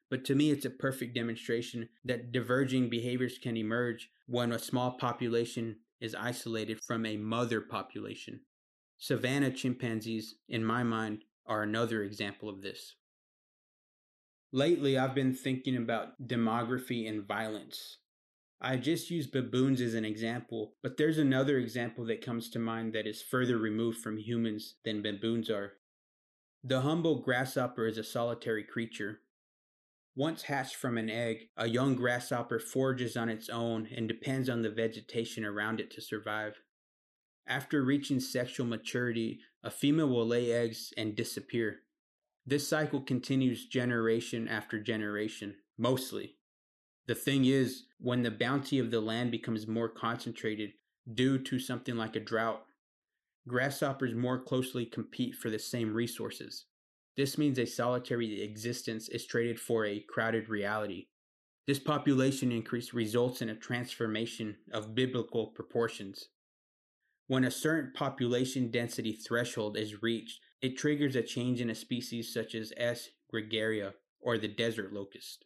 But 0.09 0.25
to 0.25 0.35
me, 0.35 0.51
it's 0.51 0.65
a 0.65 0.69
perfect 0.69 1.15
demonstration 1.15 1.89
that 2.03 2.31
diverging 2.31 2.89
behaviors 2.89 3.37
can 3.37 3.57
emerge 3.57 4.09
when 4.27 4.51
a 4.51 4.59
small 4.59 4.91
population 4.91 5.77
is 6.01 6.15
isolated 6.15 6.79
from 6.83 7.05
a 7.05 7.17
mother 7.17 7.61
population. 7.61 8.41
Savannah 8.97 9.51
chimpanzees, 9.51 10.35
in 10.49 10.65
my 10.65 10.83
mind, 10.83 11.23
are 11.45 11.63
another 11.63 12.03
example 12.03 12.49
of 12.49 12.61
this. 12.61 12.95
Lately, 14.51 14.97
I've 14.97 15.15
been 15.15 15.33
thinking 15.33 15.77
about 15.77 16.27
demography 16.27 17.07
and 17.07 17.25
violence. 17.25 17.99
I 18.59 18.77
just 18.77 19.09
used 19.09 19.31
baboons 19.31 19.81
as 19.81 19.93
an 19.93 20.05
example, 20.05 20.75
but 20.83 20.97
there's 20.97 21.17
another 21.17 21.57
example 21.57 22.05
that 22.05 22.23
comes 22.23 22.49
to 22.51 22.59
mind 22.59 22.93
that 22.93 23.07
is 23.07 23.21
further 23.21 23.57
removed 23.57 23.99
from 23.99 24.17
humans 24.17 24.75
than 24.83 25.01
baboons 25.01 25.49
are. 25.49 25.73
The 26.63 26.81
humble 26.81 27.21
grasshopper 27.21 27.87
is 27.87 27.97
a 27.97 28.03
solitary 28.03 28.63
creature, 28.63 29.21
once 30.15 30.43
hatched 30.43 30.75
from 30.75 30.97
an 30.97 31.09
egg, 31.09 31.47
a 31.55 31.67
young 31.67 31.95
grasshopper 31.95 32.59
forages 32.59 33.15
on 33.15 33.29
its 33.29 33.49
own 33.49 33.87
and 33.95 34.07
depends 34.07 34.49
on 34.49 34.61
the 34.61 34.69
vegetation 34.69 35.45
around 35.45 35.79
it 35.79 35.89
to 35.91 36.01
survive. 36.01 36.61
After 37.47 37.81
reaching 37.83 38.19
sexual 38.19 38.65
maturity, 38.65 39.39
a 39.63 39.71
female 39.71 40.09
will 40.09 40.27
lay 40.27 40.51
eggs 40.51 40.93
and 40.97 41.15
disappear. 41.15 41.79
This 42.45 42.67
cycle 42.67 43.01
continues 43.01 43.67
generation 43.67 44.47
after 44.47 44.79
generation, 44.79 45.55
mostly. 45.77 46.35
The 47.07 47.15
thing 47.15 47.45
is, 47.45 47.83
when 47.99 48.23
the 48.23 48.31
bounty 48.31 48.79
of 48.79 48.91
the 48.91 49.01
land 49.01 49.31
becomes 49.31 49.67
more 49.67 49.89
concentrated 49.89 50.71
due 51.11 51.37
to 51.39 51.59
something 51.59 51.95
like 51.95 52.15
a 52.15 52.19
drought, 52.19 52.63
grasshoppers 53.47 54.13
more 54.13 54.39
closely 54.39 54.85
compete 54.85 55.35
for 55.35 55.49
the 55.49 55.59
same 55.59 55.93
resources. 55.93 56.65
This 57.21 57.37
means 57.37 57.59
a 57.59 57.67
solitary 57.67 58.41
existence 58.41 59.07
is 59.07 59.27
traded 59.27 59.59
for 59.59 59.85
a 59.85 59.99
crowded 59.99 60.49
reality. 60.49 61.05
This 61.67 61.77
population 61.77 62.51
increase 62.51 62.95
results 62.95 63.43
in 63.43 63.49
a 63.49 63.55
transformation 63.55 64.57
of 64.73 64.95
biblical 64.95 65.45
proportions. 65.45 66.29
When 67.27 67.43
a 67.43 67.51
certain 67.51 67.91
population 67.93 68.71
density 68.71 69.13
threshold 69.13 69.77
is 69.77 70.01
reached, 70.01 70.39
it 70.63 70.79
triggers 70.79 71.15
a 71.15 71.21
change 71.21 71.61
in 71.61 71.69
a 71.69 71.75
species 71.75 72.33
such 72.33 72.55
as 72.55 72.73
S. 72.75 73.09
gregaria 73.31 73.93
or 74.19 74.39
the 74.39 74.47
desert 74.47 74.91
locust. 74.91 75.45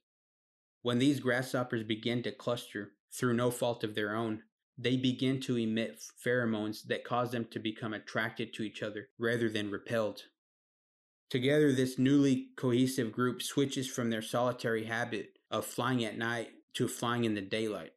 When 0.82 1.00
these 1.00 1.20
grasshoppers 1.20 1.84
begin 1.84 2.24
to 2.24 2.32
cluster 2.32 2.92
through 3.12 3.34
no 3.34 3.52
fault 3.52 3.84
of 3.84 3.96
their 3.96 4.16
own, 4.16 4.44
they 4.78 4.96
begin 4.96 5.42
to 5.42 5.58
emit 5.58 6.02
pheromones 6.26 6.84
that 6.84 7.04
cause 7.04 7.32
them 7.32 7.48
to 7.52 7.60
become 7.60 7.94
attracted 7.94 8.54
to 8.54 8.64
each 8.64 8.82
other 8.82 9.10
rather 9.20 9.50
than 9.50 9.70
repelled. 9.70 10.22
Together, 11.36 11.74
this 11.74 12.00
newly 12.00 12.48
cohesive 12.56 13.12
group 13.12 13.42
switches 13.42 13.90
from 13.90 14.10
their 14.10 14.22
solitary 14.22 14.86
habit 14.86 15.38
of 15.52 15.66
flying 15.66 16.06
at 16.06 16.18
night 16.18 16.48
to 16.74 16.88
flying 16.88 17.26
in 17.26 17.36
the 17.36 17.42
daylight. 17.42 17.92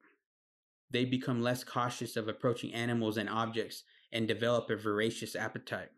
They 0.90 1.04
become 1.04 1.40
less 1.40 1.62
cautious 1.62 2.16
of 2.16 2.26
approaching 2.26 2.74
animals 2.74 3.16
and 3.16 3.30
objects 3.30 3.84
and 4.10 4.26
develop 4.26 4.70
a 4.70 4.76
voracious 4.76 5.36
appetite. 5.36 5.90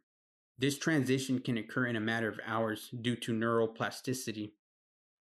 This 0.58 0.76
transition 0.76 1.38
can 1.38 1.56
occur 1.56 1.86
in 1.86 1.96
a 1.96 2.00
matter 2.00 2.28
of 2.28 2.40
hours 2.44 2.90
due 3.00 3.16
to 3.16 3.32
neural 3.32 3.68
plasticity. 3.68 4.52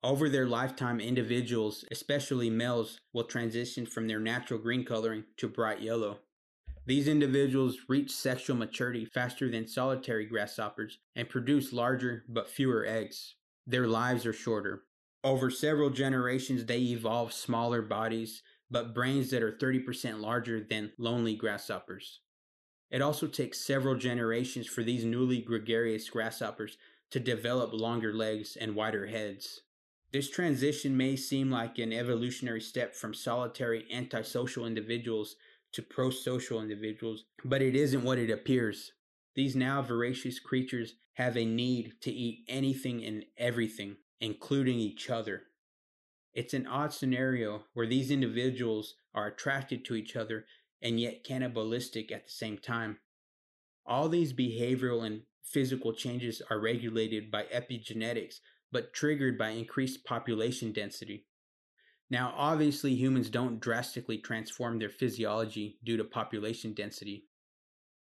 Over 0.03 0.27
their 0.27 0.45
lifetime, 0.45 0.99
individuals, 0.99 1.85
especially 1.89 2.49
males, 2.49 2.99
will 3.13 3.23
transition 3.23 3.85
from 3.85 4.09
their 4.09 4.19
natural 4.19 4.59
green 4.59 4.83
coloring 4.83 5.23
to 5.37 5.47
bright 5.47 5.81
yellow. 5.81 6.19
These 6.89 7.07
individuals 7.07 7.77
reach 7.87 8.09
sexual 8.09 8.55
maturity 8.55 9.05
faster 9.05 9.47
than 9.47 9.67
solitary 9.67 10.25
grasshoppers 10.25 10.97
and 11.15 11.29
produce 11.29 11.71
larger 11.71 12.23
but 12.27 12.49
fewer 12.49 12.83
eggs. 12.83 13.35
Their 13.67 13.85
lives 13.85 14.25
are 14.25 14.33
shorter. 14.33 14.85
Over 15.23 15.51
several 15.51 15.91
generations, 15.91 16.65
they 16.65 16.79
evolve 16.79 17.31
smaller 17.31 17.83
bodies, 17.83 18.41
but 18.71 18.95
brains 18.95 19.29
that 19.29 19.43
are 19.43 19.51
30% 19.51 20.19
larger 20.19 20.65
than 20.67 20.91
lonely 20.97 21.35
grasshoppers. 21.35 22.21
It 22.89 23.03
also 23.03 23.27
takes 23.27 23.61
several 23.61 23.93
generations 23.93 24.65
for 24.65 24.81
these 24.81 25.05
newly 25.05 25.41
gregarious 25.41 26.09
grasshoppers 26.09 26.75
to 27.11 27.19
develop 27.19 27.71
longer 27.71 28.15
legs 28.15 28.57
and 28.59 28.73
wider 28.73 29.05
heads. 29.05 29.61
This 30.11 30.27
transition 30.27 30.97
may 30.97 31.17
seem 31.17 31.51
like 31.51 31.77
an 31.77 31.93
evolutionary 31.93 32.61
step 32.61 32.95
from 32.95 33.13
solitary 33.13 33.85
antisocial 33.93 34.65
individuals 34.65 35.35
to 35.73 35.81
pro 35.81 36.09
social 36.09 36.61
individuals, 36.61 37.25
but 37.43 37.61
it 37.61 37.75
isn't 37.75 38.03
what 38.03 38.17
it 38.17 38.29
appears. 38.29 38.91
These 39.35 39.55
now 39.55 39.81
voracious 39.81 40.39
creatures 40.39 40.95
have 41.13 41.37
a 41.37 41.45
need 41.45 41.93
to 42.01 42.11
eat 42.11 42.45
anything 42.47 43.03
and 43.03 43.25
everything, 43.37 43.97
including 44.19 44.79
each 44.79 45.09
other. 45.09 45.43
It's 46.33 46.53
an 46.53 46.67
odd 46.67 46.93
scenario 46.93 47.63
where 47.73 47.87
these 47.87 48.11
individuals 48.11 48.95
are 49.13 49.27
attracted 49.27 49.83
to 49.85 49.95
each 49.95 50.15
other 50.15 50.45
and 50.81 50.99
yet 50.99 51.23
cannibalistic 51.23 52.11
at 52.11 52.25
the 52.25 52.31
same 52.31 52.57
time. 52.57 52.99
All 53.85 54.07
these 54.07 54.33
behavioral 54.33 55.05
and 55.05 55.23
physical 55.43 55.93
changes 55.93 56.41
are 56.49 56.59
regulated 56.59 57.31
by 57.31 57.43
epigenetics, 57.45 58.35
but 58.71 58.93
triggered 58.93 59.37
by 59.37 59.49
increased 59.49 60.05
population 60.05 60.71
density. 60.71 61.25
Now, 62.11 62.33
obviously, 62.35 62.95
humans 62.95 63.29
don't 63.29 63.59
drastically 63.59 64.17
transform 64.17 64.79
their 64.79 64.89
physiology 64.89 65.77
due 65.83 65.97
to 65.97 66.03
population 66.03 66.73
density. 66.73 67.25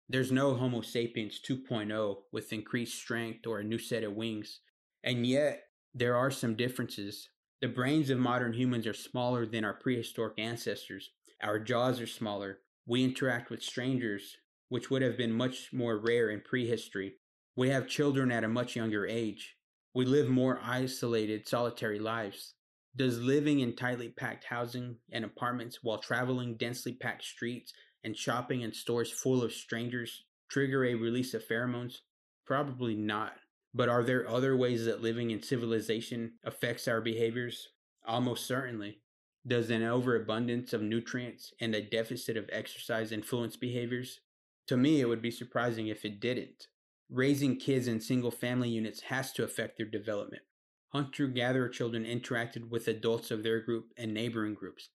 There's 0.07 0.31
no 0.31 0.55
Homo 0.55 0.81
sapiens 0.81 1.41
2.0 1.45 2.15
with 2.31 2.53
increased 2.53 2.97
strength 2.97 3.45
or 3.45 3.59
a 3.59 3.63
new 3.63 3.77
set 3.77 4.03
of 4.03 4.13
wings. 4.13 4.61
And 5.03 5.27
yet, 5.27 5.63
there 5.93 6.15
are 6.15 6.31
some 6.31 6.55
differences. 6.55 7.27
The 7.61 7.67
brains 7.67 8.09
of 8.09 8.17
modern 8.17 8.53
humans 8.53 8.87
are 8.87 8.93
smaller 8.93 9.45
than 9.45 9.65
our 9.65 9.73
prehistoric 9.73 10.39
ancestors. 10.39 11.09
Our 11.41 11.59
jaws 11.59 11.99
are 11.99 12.07
smaller. 12.07 12.59
We 12.85 13.03
interact 13.03 13.49
with 13.49 13.61
strangers, 13.61 14.37
which 14.69 14.89
would 14.89 15.01
have 15.01 15.17
been 15.17 15.33
much 15.33 15.73
more 15.73 15.97
rare 15.97 16.29
in 16.29 16.41
prehistory. 16.41 17.15
We 17.57 17.69
have 17.69 17.87
children 17.87 18.31
at 18.31 18.45
a 18.45 18.47
much 18.47 18.75
younger 18.75 19.05
age. 19.05 19.57
We 19.93 20.05
live 20.05 20.29
more 20.29 20.61
isolated, 20.63 21.47
solitary 21.47 21.99
lives. 21.99 22.53
Does 22.95 23.19
living 23.19 23.59
in 23.59 23.75
tightly 23.75 24.09
packed 24.09 24.45
housing 24.45 24.97
and 25.11 25.23
apartments 25.23 25.79
while 25.83 25.99
traveling 25.99 26.57
densely 26.57 26.93
packed 26.93 27.23
streets 27.23 27.73
and 28.03 28.17
shopping 28.17 28.61
in 28.61 28.73
stores 28.73 29.11
full 29.11 29.43
of 29.43 29.53
strangers 29.53 30.23
trigger 30.49 30.85
a 30.85 30.95
release 30.95 31.33
of 31.33 31.47
pheromones? 31.47 31.99
Probably 32.45 32.95
not. 32.95 33.33
But 33.73 33.89
are 33.89 34.03
there 34.03 34.27
other 34.27 34.55
ways 34.55 34.85
that 34.85 35.01
living 35.01 35.31
in 35.31 35.43
civilization 35.43 36.33
affects 36.43 36.87
our 36.87 37.01
behaviors? 37.01 37.67
Almost 38.05 38.47
certainly. 38.47 39.01
Does 39.45 39.69
an 39.69 39.83
overabundance 39.83 40.73
of 40.73 40.81
nutrients 40.81 41.53
and 41.59 41.75
a 41.75 41.81
deficit 41.81 42.37
of 42.37 42.49
exercise 42.51 43.11
influence 43.11 43.55
behaviors? 43.55 44.21
To 44.67 44.77
me, 44.77 44.99
it 44.99 45.05
would 45.05 45.21
be 45.21 45.31
surprising 45.31 45.87
if 45.87 46.03
it 46.03 46.19
didn't. 46.19 46.67
Raising 47.09 47.57
kids 47.57 47.87
in 47.87 48.01
single 48.01 48.31
family 48.31 48.69
units 48.69 49.01
has 49.01 49.31
to 49.33 49.43
affect 49.43 49.77
their 49.77 49.85
development. 49.85 50.43
Hunter 50.89 51.27
gatherer 51.27 51.69
children 51.69 52.05
interacted 52.05 52.69
with 52.69 52.87
adults 52.87 53.29
of 53.29 53.43
their 53.43 53.59
group 53.59 53.91
and 53.97 54.13
neighboring 54.13 54.53
groups. 54.53 54.89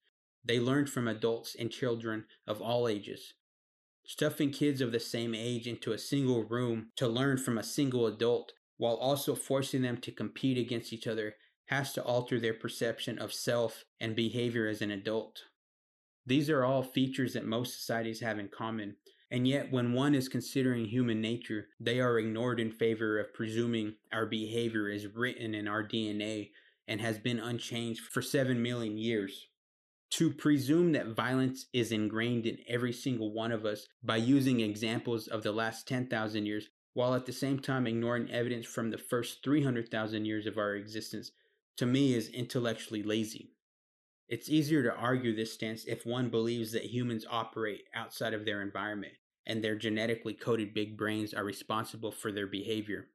They 0.45 0.59
learned 0.59 0.88
from 0.88 1.07
adults 1.07 1.55
and 1.59 1.70
children 1.70 2.24
of 2.47 2.61
all 2.61 2.88
ages. 2.88 3.34
Stuffing 4.05 4.51
kids 4.51 4.80
of 4.80 4.90
the 4.90 4.99
same 4.99 5.34
age 5.34 5.68
into 5.68 5.93
a 5.93 5.99
single 5.99 6.45
room 6.45 6.88
to 6.97 7.07
learn 7.07 7.38
from 7.38 7.59
a 7.59 7.62
single 7.62 8.07
adult 8.07 8.53
while 8.76 8.97
also 8.97 9.34
forcing 9.34 9.82
them 9.82 9.99
to 9.99 10.11
compete 10.11 10.59
against 10.59 10.93
each 10.93 11.07
other 11.07 11.34
has 11.66 11.93
to 11.93 12.03
alter 12.03 12.40
their 12.40 12.55
perception 12.55 13.18
of 13.18 13.32
self 13.32 13.84
and 14.01 14.16
behavior 14.16 14.66
as 14.66 14.82
an 14.82 14.90
adult. 14.90 15.43
These 16.26 16.51
are 16.51 16.64
all 16.64 16.82
features 16.82 17.34
that 17.34 17.47
most 17.47 17.78
societies 17.78 18.20
have 18.20 18.38
in 18.38 18.49
common, 18.49 18.97
and 19.33 19.49
yet 19.49 19.72
when 19.72 19.95
one 19.95 20.14
is 20.14 20.28
considering 20.28 20.85
human 20.85 21.22
nature, 21.22 21.68
they 21.80 22.01
are 22.01 22.18
ignored 22.18 22.61
in 22.61 22.70
favor 22.70 23.18
of 23.18 23.33
presuming 23.33 23.95
our 24.12 24.26
behavior 24.26 24.91
is 24.91 25.07
written 25.07 25.55
in 25.55 25.66
our 25.66 25.83
DNA 25.83 26.51
and 26.87 27.01
has 27.01 27.18
been 27.18 27.39
unchanged 27.39 28.03
for 28.03 28.20
7 28.20 28.62
million 28.62 28.99
years. 28.99 29.47
To 30.11 30.30
presume 30.30 30.93
that 30.93 31.16
violence 31.16 31.64
is 31.72 31.93
ingrained 31.93 32.45
in 32.45 32.59
every 32.68 32.93
single 32.93 33.33
one 33.33 33.53
of 33.53 33.64
us 33.64 33.87
by 34.03 34.18
using 34.18 34.61
examples 34.61 35.28
of 35.28 35.43
the 35.43 35.53
last 35.53 35.89
10,000 35.89 36.45
years, 36.45 36.68
while 36.93 37.14
at 37.14 37.24
the 37.24 37.33
same 37.33 37.59
time 37.59 37.87
ignoring 37.87 38.30
evidence 38.30 38.66
from 38.66 38.91
the 38.91 38.99
first 38.99 39.43
300,000 39.43 40.26
years 40.26 40.47
of 40.47 40.59
our 40.59 40.74
existence, 40.74 41.30
to 41.78 41.87
me 41.87 42.12
is 42.12 42.28
intellectually 42.28 43.03
lazy. 43.03 43.55
It's 44.28 44.51
easier 44.51 44.83
to 44.83 44.95
argue 44.95 45.35
this 45.35 45.55
stance 45.55 45.87
if 45.87 46.05
one 46.05 46.28
believes 46.28 46.72
that 46.72 46.85
humans 46.85 47.24
operate 47.30 47.85
outside 47.95 48.35
of 48.35 48.45
their 48.45 48.61
environment 48.61 49.14
and 49.47 49.62
their 49.62 49.74
genetically 49.74 50.34
coded 50.34 50.74
big 50.74 50.97
brains 50.97 51.34
are 51.34 51.45
responsible 51.45 52.12
for 52.12 52.32
their 52.32 52.47
behavior. 52.47 53.09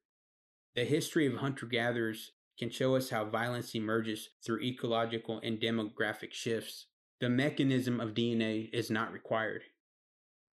The 0.75 0.85
history 0.85 1.25
of 1.25 1.35
hunter 1.35 1.65
gatherers 1.65 2.31
can 2.59 2.69
show 2.69 2.95
us 2.95 3.09
how 3.09 3.25
violence 3.25 3.75
emerges 3.75 4.29
through 4.45 4.61
ecological 4.61 5.39
and 5.43 5.59
demographic 5.59 6.33
shifts. 6.33 6.87
The 7.19 7.29
mechanism 7.29 7.99
of 7.99 8.13
DNA 8.13 8.69
is 8.73 8.89
not 8.89 9.13
required. 9.13 9.63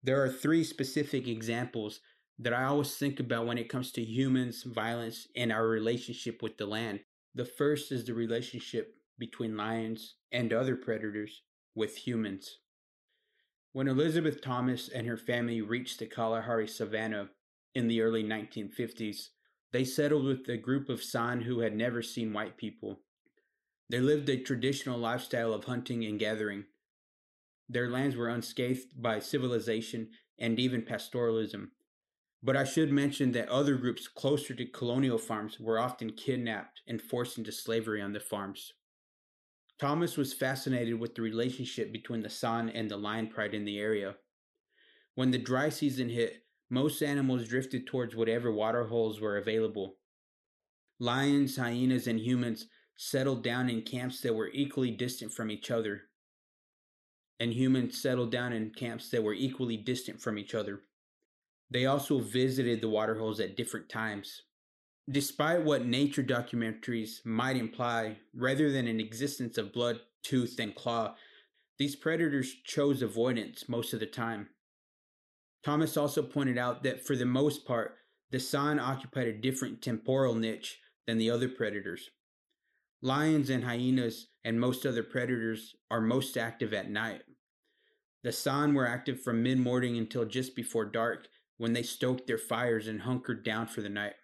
There 0.02 0.22
are 0.22 0.30
three 0.30 0.64
specific 0.64 1.26
examples 1.26 2.00
that 2.38 2.52
I 2.52 2.64
always 2.64 2.96
think 2.96 3.20
about 3.20 3.46
when 3.46 3.58
it 3.58 3.68
comes 3.68 3.92
to 3.92 4.02
humans, 4.02 4.64
violence, 4.64 5.28
and 5.36 5.52
our 5.52 5.66
relationship 5.66 6.42
with 6.42 6.58
the 6.58 6.66
land 6.66 7.00
the 7.36 7.44
first 7.44 7.90
is 7.90 8.04
the 8.04 8.14
relationship 8.14 8.94
between 9.18 9.56
lions 9.56 10.14
and 10.30 10.52
other 10.52 10.76
predators 10.76 11.42
with 11.74 11.96
humans. 11.96 12.58
When 13.74 13.88
Elizabeth 13.88 14.40
Thomas 14.40 14.88
and 14.88 15.08
her 15.08 15.16
family 15.16 15.60
reached 15.60 15.98
the 15.98 16.06
Kalahari 16.06 16.68
Savannah 16.68 17.30
in 17.74 17.88
the 17.88 18.02
early 18.02 18.22
1950s, 18.22 19.30
they 19.72 19.82
settled 19.82 20.24
with 20.24 20.48
a 20.48 20.56
group 20.56 20.88
of 20.88 21.02
San 21.02 21.40
who 21.40 21.58
had 21.58 21.74
never 21.74 22.00
seen 22.00 22.32
white 22.32 22.56
people. 22.56 23.00
They 23.90 23.98
lived 23.98 24.28
a 24.28 24.36
traditional 24.36 24.96
lifestyle 24.96 25.52
of 25.52 25.64
hunting 25.64 26.04
and 26.04 26.20
gathering. 26.20 26.66
Their 27.68 27.90
lands 27.90 28.14
were 28.14 28.28
unscathed 28.28 29.02
by 29.02 29.18
civilization 29.18 30.10
and 30.38 30.60
even 30.60 30.82
pastoralism, 30.82 31.72
but 32.44 32.56
I 32.56 32.62
should 32.62 32.92
mention 32.92 33.32
that 33.32 33.48
other 33.48 33.74
groups 33.74 34.06
closer 34.06 34.54
to 34.54 34.66
colonial 34.66 35.18
farms 35.18 35.58
were 35.58 35.80
often 35.80 36.12
kidnapped 36.12 36.82
and 36.86 37.02
forced 37.02 37.38
into 37.38 37.50
slavery 37.50 38.00
on 38.00 38.12
the 38.12 38.20
farms. 38.20 38.72
Thomas 39.78 40.16
was 40.16 40.32
fascinated 40.32 40.98
with 40.98 41.14
the 41.14 41.22
relationship 41.22 41.92
between 41.92 42.22
the 42.22 42.30
San 42.30 42.68
and 42.68 42.90
the 42.90 42.96
lion 42.96 43.28
pride 43.28 43.54
in 43.54 43.64
the 43.64 43.78
area. 43.78 44.14
When 45.14 45.30
the 45.30 45.38
dry 45.38 45.68
season 45.68 46.08
hit, 46.08 46.44
most 46.70 47.02
animals 47.02 47.48
drifted 47.48 47.86
towards 47.86 48.16
whatever 48.16 48.52
water 48.52 48.84
holes 48.84 49.20
were 49.20 49.36
available. 49.36 49.96
Lions, 50.98 51.56
hyenas, 51.56 52.06
and 52.06 52.20
humans 52.20 52.66
settled 52.96 53.42
down 53.42 53.68
in 53.68 53.82
camps 53.82 54.20
that 54.20 54.34
were 54.34 54.50
equally 54.52 54.92
distant 54.92 55.32
from 55.32 55.50
each 55.50 55.70
other, 55.70 56.02
and 57.40 57.52
humans 57.52 58.00
settled 58.00 58.30
down 58.30 58.52
in 58.52 58.70
camps 58.70 59.10
that 59.10 59.22
were 59.22 59.34
equally 59.34 59.76
distant 59.76 60.20
from 60.20 60.38
each 60.38 60.54
other. 60.54 60.82
They 61.70 61.86
also 61.86 62.20
visited 62.20 62.80
the 62.80 62.88
waterholes 62.88 63.40
at 63.40 63.56
different 63.56 63.88
times. 63.88 64.42
Despite 65.10 65.64
what 65.64 65.84
nature 65.84 66.22
documentaries 66.22 67.24
might 67.26 67.56
imply, 67.56 68.18
rather 68.34 68.72
than 68.72 68.88
an 68.88 69.00
existence 69.00 69.58
of 69.58 69.72
blood, 69.72 70.00
tooth, 70.22 70.58
and 70.58 70.74
claw, 70.74 71.14
these 71.78 71.94
predators 71.94 72.54
chose 72.64 73.02
avoidance 73.02 73.68
most 73.68 73.92
of 73.92 74.00
the 74.00 74.06
time. 74.06 74.48
Thomas 75.62 75.96
also 75.96 76.22
pointed 76.22 76.56
out 76.56 76.82
that 76.84 77.06
for 77.06 77.16
the 77.16 77.26
most 77.26 77.66
part, 77.66 77.96
the 78.30 78.40
San 78.40 78.78
occupied 78.78 79.28
a 79.28 79.32
different 79.32 79.82
temporal 79.82 80.34
niche 80.34 80.78
than 81.06 81.18
the 81.18 81.30
other 81.30 81.48
predators. 81.48 82.10
Lions 83.02 83.50
and 83.50 83.64
hyenas 83.64 84.28
and 84.42 84.58
most 84.58 84.86
other 84.86 85.02
predators 85.02 85.74
are 85.90 86.00
most 86.00 86.38
active 86.38 86.72
at 86.72 86.90
night. 86.90 87.22
The 88.22 88.32
San 88.32 88.72
were 88.72 88.88
active 88.88 89.22
from 89.22 89.42
mid 89.42 89.58
morning 89.58 89.98
until 89.98 90.24
just 90.24 90.56
before 90.56 90.86
dark, 90.86 91.28
when 91.58 91.74
they 91.74 91.82
stoked 91.82 92.26
their 92.26 92.38
fires 92.38 92.88
and 92.88 93.02
hunkered 93.02 93.44
down 93.44 93.66
for 93.66 93.82
the 93.82 93.90
night. 93.90 94.14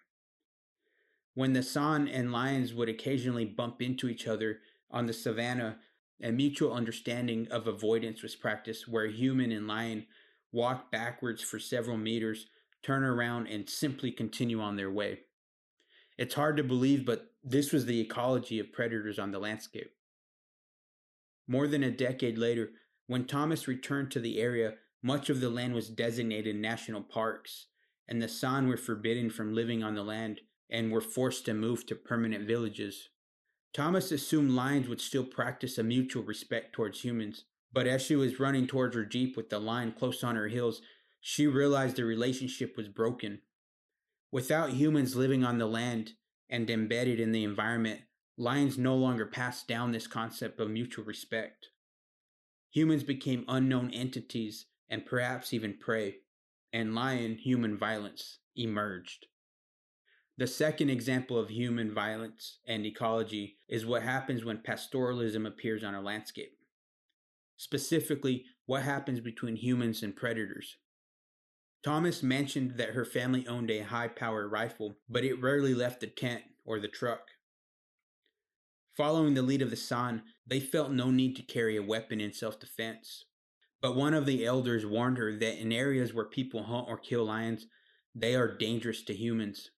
When 1.33 1.53
the 1.53 1.63
San 1.63 2.07
and 2.07 2.31
lions 2.31 2.73
would 2.73 2.89
occasionally 2.89 3.45
bump 3.45 3.81
into 3.81 4.09
each 4.09 4.27
other 4.27 4.59
on 4.89 5.05
the 5.05 5.13
savannah, 5.13 5.77
a 6.21 6.31
mutual 6.31 6.73
understanding 6.73 7.47
of 7.49 7.67
avoidance 7.67 8.21
was 8.21 8.35
practiced 8.35 8.87
where 8.87 9.07
human 9.07 9.51
and 9.51 9.67
lion 9.67 10.05
walk 10.51 10.91
backwards 10.91 11.41
for 11.41 11.57
several 11.57 11.97
meters, 11.97 12.47
turn 12.83 13.03
around, 13.03 13.47
and 13.47 13.69
simply 13.69 14.11
continue 14.11 14.59
on 14.59 14.75
their 14.75 14.91
way. 14.91 15.21
It's 16.17 16.35
hard 16.35 16.57
to 16.57 16.63
believe, 16.63 17.05
but 17.05 17.31
this 17.43 17.71
was 17.71 17.85
the 17.85 18.01
ecology 18.01 18.59
of 18.59 18.73
predators 18.73 19.17
on 19.17 19.31
the 19.31 19.39
landscape. 19.39 19.91
More 21.47 21.67
than 21.67 21.83
a 21.83 21.91
decade 21.91 22.37
later, 22.37 22.71
when 23.07 23.25
Thomas 23.25 23.67
returned 23.67 24.11
to 24.11 24.19
the 24.19 24.39
area, 24.39 24.75
much 25.01 25.29
of 25.29 25.39
the 25.39 25.49
land 25.49 25.73
was 25.73 25.89
designated 25.89 26.55
national 26.55 27.01
parks, 27.01 27.67
and 28.07 28.21
the 28.21 28.27
San 28.27 28.67
were 28.67 28.77
forbidden 28.77 29.29
from 29.29 29.55
living 29.55 29.81
on 29.83 29.95
the 29.95 30.03
land 30.03 30.41
and 30.71 30.91
were 30.91 31.01
forced 31.01 31.45
to 31.45 31.53
move 31.53 31.85
to 31.85 31.95
permanent 31.95 32.47
villages. 32.47 33.09
Thomas 33.73 34.11
assumed 34.11 34.51
lions 34.51 34.87
would 34.87 35.01
still 35.01 35.23
practice 35.23 35.77
a 35.77 35.83
mutual 35.83 36.23
respect 36.23 36.73
towards 36.73 37.01
humans, 37.01 37.45
but 37.71 37.87
as 37.87 38.01
she 38.01 38.15
was 38.15 38.39
running 38.39 38.67
towards 38.67 38.95
her 38.95 39.05
jeep 39.05 39.37
with 39.37 39.49
the 39.49 39.59
lion 39.59 39.91
close 39.91 40.23
on 40.23 40.35
her 40.35 40.47
heels, 40.47 40.81
she 41.21 41.47
realized 41.47 41.95
the 41.95 42.05
relationship 42.05 42.75
was 42.75 42.87
broken. 42.87 43.41
Without 44.31 44.71
humans 44.71 45.15
living 45.15 45.43
on 45.43 45.57
the 45.57 45.67
land 45.67 46.13
and 46.49 46.69
embedded 46.69 47.19
in 47.19 47.31
the 47.31 47.43
environment, 47.43 48.01
lions 48.37 48.77
no 48.77 48.95
longer 48.95 49.25
passed 49.25 49.67
down 49.67 49.91
this 49.91 50.07
concept 50.07 50.59
of 50.59 50.69
mutual 50.69 51.05
respect. 51.05 51.67
Humans 52.71 53.03
became 53.03 53.45
unknown 53.47 53.91
entities 53.91 54.65
and 54.89 55.05
perhaps 55.05 55.53
even 55.53 55.77
prey, 55.77 56.15
and 56.73 56.95
lion 56.95 57.35
human 57.35 57.77
violence 57.77 58.39
emerged. 58.55 59.27
The 60.41 60.47
second 60.47 60.89
example 60.89 61.37
of 61.37 61.49
human 61.49 61.93
violence 61.93 62.57
and 62.65 62.83
ecology 62.83 63.57
is 63.69 63.85
what 63.85 64.01
happens 64.01 64.43
when 64.43 64.57
pastoralism 64.57 65.45
appears 65.45 65.83
on 65.83 65.93
a 65.93 66.01
landscape. 66.01 66.57
Specifically, 67.57 68.45
what 68.65 68.81
happens 68.81 69.19
between 69.19 69.55
humans 69.55 70.01
and 70.01 70.15
predators. 70.15 70.77
Thomas 71.83 72.23
mentioned 72.23 72.77
that 72.77 72.95
her 72.95 73.05
family 73.05 73.45
owned 73.45 73.69
a 73.69 73.81
high 73.83 74.07
power 74.07 74.47
rifle, 74.47 74.97
but 75.07 75.23
it 75.23 75.39
rarely 75.39 75.75
left 75.75 75.99
the 75.99 76.07
tent 76.07 76.41
or 76.65 76.79
the 76.79 76.87
truck. 76.87 77.27
Following 78.97 79.35
the 79.35 79.43
lead 79.43 79.61
of 79.61 79.69
the 79.69 79.75
San, 79.75 80.23
they 80.47 80.59
felt 80.59 80.91
no 80.91 81.11
need 81.11 81.35
to 81.35 81.43
carry 81.43 81.77
a 81.77 81.83
weapon 81.83 82.19
in 82.19 82.33
self 82.33 82.59
defense. 82.59 83.25
But 83.79 83.95
one 83.95 84.15
of 84.15 84.25
the 84.25 84.43
elders 84.43 84.87
warned 84.87 85.19
her 85.19 85.37
that 85.37 85.61
in 85.61 85.71
areas 85.71 86.15
where 86.15 86.25
people 86.25 86.63
hunt 86.63 86.87
or 86.89 86.97
kill 86.97 87.25
lions, 87.25 87.67
they 88.15 88.33
are 88.33 88.57
dangerous 88.57 89.03
to 89.03 89.13
humans. 89.13 89.69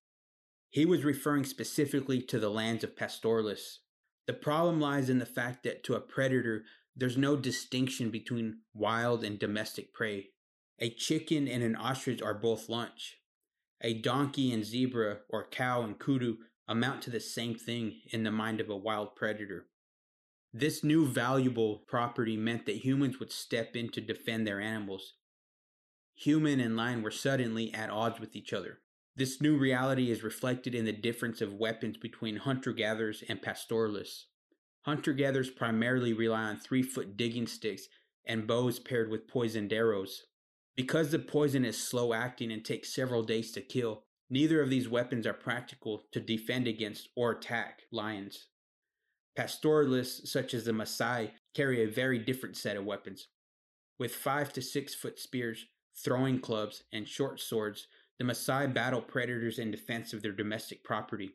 He 0.74 0.84
was 0.84 1.04
referring 1.04 1.44
specifically 1.44 2.20
to 2.22 2.40
the 2.40 2.50
lands 2.50 2.82
of 2.82 2.96
pastoralists. 2.96 3.82
The 4.26 4.32
problem 4.32 4.80
lies 4.80 5.08
in 5.08 5.20
the 5.20 5.24
fact 5.24 5.62
that 5.62 5.84
to 5.84 5.94
a 5.94 6.00
predator, 6.00 6.64
there's 6.96 7.16
no 7.16 7.36
distinction 7.36 8.10
between 8.10 8.62
wild 8.74 9.22
and 9.22 9.38
domestic 9.38 9.94
prey. 9.94 10.30
A 10.80 10.90
chicken 10.90 11.46
and 11.46 11.62
an 11.62 11.76
ostrich 11.76 12.20
are 12.20 12.34
both 12.34 12.68
lunch. 12.68 13.18
A 13.82 13.94
donkey 13.94 14.52
and 14.52 14.64
zebra, 14.64 15.18
or 15.30 15.46
cow 15.48 15.82
and 15.82 15.96
kudu, 15.96 16.38
amount 16.66 17.02
to 17.02 17.10
the 17.10 17.20
same 17.20 17.54
thing 17.54 18.00
in 18.10 18.24
the 18.24 18.32
mind 18.32 18.60
of 18.60 18.68
a 18.68 18.76
wild 18.76 19.14
predator. 19.14 19.66
This 20.52 20.82
new 20.82 21.06
valuable 21.06 21.84
property 21.86 22.36
meant 22.36 22.66
that 22.66 22.84
humans 22.84 23.20
would 23.20 23.30
step 23.30 23.76
in 23.76 23.90
to 23.90 24.00
defend 24.00 24.44
their 24.44 24.60
animals. 24.60 25.12
Human 26.16 26.58
and 26.58 26.76
lion 26.76 27.02
were 27.02 27.12
suddenly 27.12 27.72
at 27.72 27.90
odds 27.90 28.18
with 28.18 28.34
each 28.34 28.52
other. 28.52 28.80
This 29.16 29.40
new 29.40 29.56
reality 29.56 30.10
is 30.10 30.24
reflected 30.24 30.74
in 30.74 30.84
the 30.84 30.92
difference 30.92 31.40
of 31.40 31.54
weapons 31.54 31.96
between 31.96 32.36
hunter 32.36 32.72
gatherers 32.72 33.22
and 33.28 33.40
pastoralists. 33.40 34.26
Hunter 34.82 35.12
gatherers 35.12 35.50
primarily 35.50 36.12
rely 36.12 36.42
on 36.42 36.58
three 36.58 36.82
foot 36.82 37.16
digging 37.16 37.46
sticks 37.46 37.86
and 38.26 38.46
bows 38.46 38.80
paired 38.80 39.10
with 39.10 39.28
poisoned 39.28 39.72
arrows. 39.72 40.24
Because 40.76 41.10
the 41.10 41.20
poison 41.20 41.64
is 41.64 41.78
slow 41.78 42.12
acting 42.12 42.50
and 42.50 42.64
takes 42.64 42.92
several 42.92 43.22
days 43.22 43.52
to 43.52 43.60
kill, 43.60 44.02
neither 44.28 44.60
of 44.60 44.70
these 44.70 44.88
weapons 44.88 45.26
are 45.26 45.32
practical 45.32 46.02
to 46.10 46.18
defend 46.18 46.66
against 46.66 47.08
or 47.14 47.30
attack 47.30 47.82
lions. 47.92 48.48
Pastoralists, 49.36 50.30
such 50.30 50.54
as 50.54 50.64
the 50.64 50.72
Maasai, 50.72 51.30
carry 51.54 51.82
a 51.82 51.88
very 51.88 52.18
different 52.18 52.56
set 52.56 52.76
of 52.76 52.84
weapons. 52.84 53.28
With 53.98 54.14
five 54.14 54.52
to 54.54 54.62
six 54.62 54.92
foot 54.92 55.20
spears, 55.20 55.66
throwing 55.96 56.40
clubs, 56.40 56.82
and 56.92 57.06
short 57.06 57.38
swords, 57.40 57.86
the 58.18 58.24
Maasai 58.24 58.72
battle 58.72 59.00
predators 59.00 59.58
in 59.58 59.70
defense 59.70 60.12
of 60.12 60.22
their 60.22 60.32
domestic 60.32 60.84
property. 60.84 61.32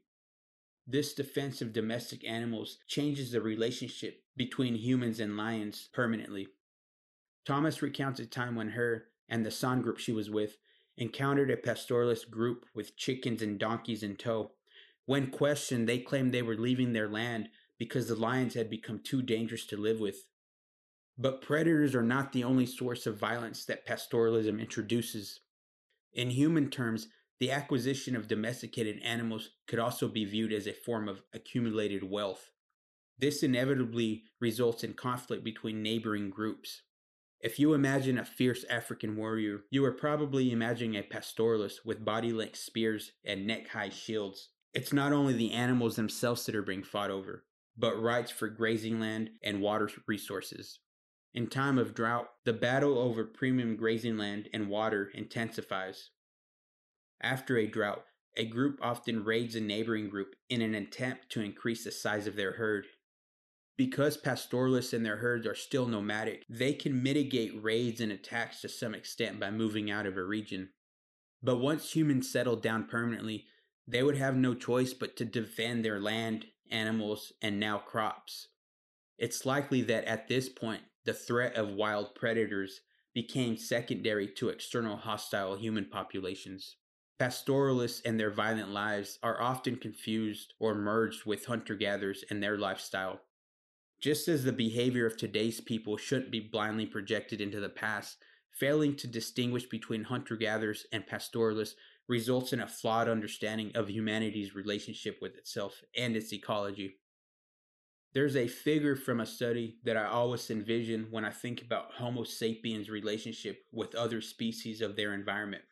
This 0.88 1.14
defense 1.14 1.62
of 1.62 1.74
domestic 1.74 2.28
animals 2.28 2.80
changes 2.88 3.32
the 3.32 3.42
relationship 3.42 4.24
between 4.36 4.76
humans 4.76 5.20
and 5.20 5.38
lions 5.38 5.90
permanently. 5.94 6.48
Thomas 7.46 7.82
recounts 7.82 8.20
a 8.20 8.26
time 8.26 8.56
when 8.56 8.70
her 8.70 9.06
and 9.28 9.46
the 9.46 9.52
San 9.52 9.82
group 9.82 10.00
she 10.00 10.12
was 10.12 10.30
with 10.30 10.58
encountered 10.98 11.50
a 11.52 11.58
pastoralist 11.58 12.30
group 12.30 12.66
with 12.74 12.98
chickens 12.98 13.42
and 13.42 13.60
donkeys 13.60 14.04
in 14.04 14.16
tow. 14.16 14.52
When 15.06 15.32
questioned, 15.32 15.88
they 15.88 16.00
claimed 16.00 16.34
they 16.34 16.42
were 16.42 16.56
leaving 16.56 16.94
their 16.94 17.08
land 17.08 17.50
because 17.78 18.08
the 18.08 18.16
lions 18.16 18.54
had 18.54 18.70
become 18.70 19.00
too 19.00 19.22
dangerous 19.22 19.66
to 19.68 19.78
live 19.78 20.00
with. 20.00 20.28
But 21.18 21.42
predators 21.42 21.96
are 21.96 22.04
not 22.04 22.32
the 22.32 22.44
only 22.44 22.66
source 22.66 23.06
of 23.06 23.18
violence 23.18 23.66
that 23.66 23.86
pastoralism 23.86 24.60
introduces. 24.60 25.40
In 26.14 26.32
human 26.32 26.70
terms, 26.70 27.08
the 27.40 27.52
acquisition 27.52 28.16
of 28.16 28.28
domesticated 28.28 29.00
animals 29.04 29.52
could 29.68 29.80
also 29.80 30.08
be 30.08 30.26
viewed 30.26 30.52
as 30.52 30.68
a 30.68 30.74
form 30.74 31.08
of 31.08 31.22
accumulated 31.34 32.04
wealth. 32.04 32.52
This 33.18 33.44
inevitably 33.44 34.24
results 34.40 34.84
in 34.84 34.94
conflict 34.94 35.44
between 35.44 35.84
neighboring 35.84 36.30
groups. 36.30 36.84
If 37.42 37.60
you 37.60 37.74
imagine 37.74 38.18
a 38.18 38.26
fierce 38.26 38.66
African 38.70 39.16
warrior, 39.16 39.62
you 39.72 39.86
are 39.86 39.94
probably 39.94 40.52
imagining 40.52 40.98
a 40.98 41.04
pastoralist 41.04 41.86
with 41.86 42.04
body 42.04 42.34
length 42.34 42.58
spears 42.58 43.14
and 43.24 43.48
neck 43.48 43.70
high 43.70 43.90
shields. 43.90 44.50
It's 44.74 44.92
not 44.92 45.14
only 45.14 45.34
the 45.34 45.54
animals 45.54 45.96
themselves 45.96 46.46
that 46.46 46.56
are 46.56 46.62
being 46.62 46.84
fought 46.84 47.12
over, 47.12 47.46
but 47.78 48.02
rights 48.02 48.32
for 48.32 48.50
grazing 48.50 49.00
land 49.00 49.30
and 49.42 49.62
water 49.62 49.90
resources. 50.06 50.80
In 51.34 51.48
time 51.48 51.78
of 51.78 51.94
drought, 51.94 52.30
the 52.44 52.54
battle 52.54 52.98
over 52.98 53.24
premium 53.24 53.76
grazing 53.76 54.18
land 54.18 54.50
and 54.54 54.68
water 54.68 55.12
intensifies. 55.14 56.10
After 57.22 57.58
a 57.58 57.68
drought, 57.68 58.06
a 58.36 58.46
group 58.46 58.80
often 58.82 59.24
raids 59.24 59.56
a 59.56 59.62
neighboring 59.62 60.10
group 60.10 60.36
in 60.50 60.62
an 60.62 60.74
attempt 60.74 61.30
to 61.32 61.42
increase 61.42 61.84
the 61.84 61.92
size 61.92 62.26
of 62.26 62.36
their 62.36 62.54
herd. 62.54 62.88
Because 63.78 64.18
pastoralists 64.18 64.94
and 64.94 65.06
their 65.06 65.18
herds 65.18 65.46
are 65.46 65.56
still 65.56 65.88
nomadic, 65.88 66.46
they 66.50 66.74
can 66.74 67.04
mitigate 67.04 67.64
raids 67.64 68.02
and 68.02 68.12
attacks 68.12 68.62
to 68.62 68.70
some 68.70 68.96
extent 68.96 69.40
by 69.40 69.52
moving 69.52 69.90
out 69.92 70.06
of 70.06 70.18
a 70.18 70.24
region. 70.24 70.70
But 71.42 71.58
once 71.58 71.96
humans 71.96 72.32
settled 72.32 72.62
down 72.62 72.88
permanently, 72.88 73.46
they 73.88 74.04
would 74.04 74.18
have 74.18 74.36
no 74.36 74.54
choice 74.54 74.94
but 74.94 75.16
to 75.18 75.26
defend 75.26 75.84
their 75.84 76.00
land, 76.00 76.46
animals, 76.70 77.34
and 77.42 77.60
now 77.60 77.78
crops. 77.78 78.48
It's 79.18 79.46
likely 79.46 79.82
that 79.84 80.06
at 80.06 80.28
this 80.28 80.50
point, 80.50 80.84
the 81.10 81.14
threat 81.16 81.56
of 81.56 81.70
wild 81.70 82.14
predators 82.14 82.82
became 83.16 83.58
secondary 83.58 84.28
to 84.28 84.50
external 84.50 84.96
hostile 84.96 85.56
human 85.56 85.84
populations. 85.84 86.76
Pastoralists 87.18 88.00
and 88.06 88.20
their 88.20 88.30
violent 88.30 88.70
lives 88.70 89.18
are 89.24 89.42
often 89.42 89.76
confused 89.76 90.54
or 90.60 90.76
merged 90.76 91.26
with 91.26 91.46
hunter 91.46 91.74
gatherers 91.74 92.24
and 92.30 92.44
their 92.44 92.60
lifestyle. 92.60 93.22
Just 94.00 94.28
as 94.28 94.44
the 94.44 94.52
behavior 94.52 95.08
of 95.08 95.18
today's 95.18 95.60
people 95.60 95.98
shouldn't 95.98 96.30
be 96.30 96.40
blindly 96.40 96.86
projected 96.86 97.42
into 97.42 97.60
the 97.60 97.70
past, 97.70 98.18
failing 98.52 98.96
to 98.98 99.08
distinguish 99.08 99.66
between 99.66 100.04
hunter 100.04 100.36
gatherers 100.36 100.86
and 100.94 101.08
pastoralists 101.08 101.76
results 102.08 102.54
in 102.54 102.60
a 102.60 102.68
flawed 102.68 103.10
understanding 103.10 103.72
of 103.74 103.90
humanity's 103.90 104.54
relationship 104.54 105.18
with 105.24 105.36
itself 105.38 105.82
and 105.98 106.16
its 106.16 106.32
ecology. 106.32 106.98
There's 108.12 108.36
a 108.36 108.48
figure 108.48 108.96
from 108.96 109.20
a 109.20 109.26
study 109.26 109.78
that 109.84 109.96
I 109.96 110.06
always 110.06 110.50
envision 110.50 111.08
when 111.12 111.24
I 111.24 111.30
think 111.30 111.62
about 111.62 111.94
Homo 111.94 112.24
sapiens' 112.24 112.90
relationship 112.90 113.66
with 113.72 113.94
other 113.94 114.20
species 114.20 114.82
of 114.82 114.96
their 114.96 115.14
environment. 115.14 115.64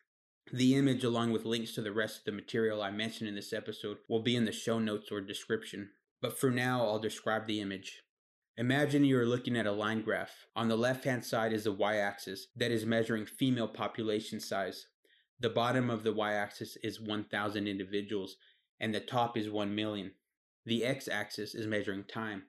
The 0.52 0.76
image, 0.76 1.02
along 1.02 1.32
with 1.32 1.44
links 1.44 1.74
to 1.74 1.82
the 1.82 1.92
rest 1.92 2.18
of 2.18 2.24
the 2.24 2.32
material 2.32 2.80
I 2.80 2.92
mentioned 2.92 3.28
in 3.28 3.34
this 3.34 3.52
episode, 3.52 3.98
will 4.08 4.22
be 4.22 4.36
in 4.36 4.44
the 4.44 4.52
show 4.52 4.78
notes 4.78 5.10
or 5.10 5.20
description. 5.20 5.90
But 6.22 6.38
for 6.38 6.50
now, 6.50 6.86
I'll 6.86 7.00
describe 7.00 7.48
the 7.48 7.60
image. 7.60 8.02
Imagine 8.56 9.04
you 9.04 9.18
are 9.18 9.26
looking 9.26 9.56
at 9.56 9.66
a 9.66 9.72
line 9.72 10.02
graph. 10.02 10.46
On 10.54 10.68
the 10.68 10.76
left 10.76 11.04
hand 11.04 11.24
side 11.24 11.52
is 11.52 11.64
the 11.64 11.72
y 11.72 11.96
axis 11.96 12.46
that 12.56 12.70
is 12.70 12.86
measuring 12.86 13.26
female 13.26 13.68
population 13.68 14.38
size. 14.38 14.86
The 15.40 15.50
bottom 15.50 15.90
of 15.90 16.04
the 16.04 16.12
y 16.12 16.34
axis 16.34 16.76
is 16.84 17.00
1,000 17.00 17.66
individuals, 17.66 18.36
and 18.80 18.94
the 18.94 19.00
top 19.00 19.36
is 19.36 19.50
1 19.50 19.74
million. 19.74 20.12
The 20.68 20.84
x 20.84 21.08
axis 21.08 21.54
is 21.54 21.66
measuring 21.66 22.04
time. 22.04 22.42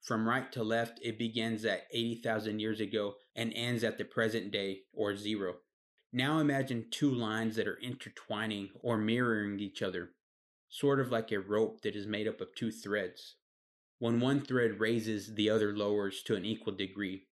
From 0.00 0.28
right 0.28 0.50
to 0.50 0.64
left, 0.64 0.98
it 1.00 1.16
begins 1.16 1.64
at 1.64 1.86
80,000 1.92 2.58
years 2.58 2.80
ago 2.80 3.14
and 3.36 3.52
ends 3.54 3.84
at 3.84 3.98
the 3.98 4.04
present 4.04 4.50
day, 4.50 4.80
or 4.92 5.14
zero. 5.14 5.58
Now 6.12 6.40
imagine 6.40 6.86
two 6.90 7.12
lines 7.12 7.54
that 7.54 7.68
are 7.68 7.78
intertwining 7.80 8.70
or 8.82 8.98
mirroring 8.98 9.60
each 9.60 9.80
other, 9.80 10.10
sort 10.68 10.98
of 10.98 11.12
like 11.12 11.30
a 11.30 11.38
rope 11.38 11.82
that 11.82 11.94
is 11.94 12.04
made 12.04 12.26
up 12.26 12.40
of 12.40 12.52
two 12.56 12.72
threads. 12.72 13.36
When 14.00 14.18
one 14.18 14.40
thread 14.40 14.80
raises, 14.80 15.36
the 15.36 15.48
other 15.48 15.72
lowers 15.72 16.24
to 16.24 16.34
an 16.34 16.44
equal 16.44 16.74
degree. 16.74 17.28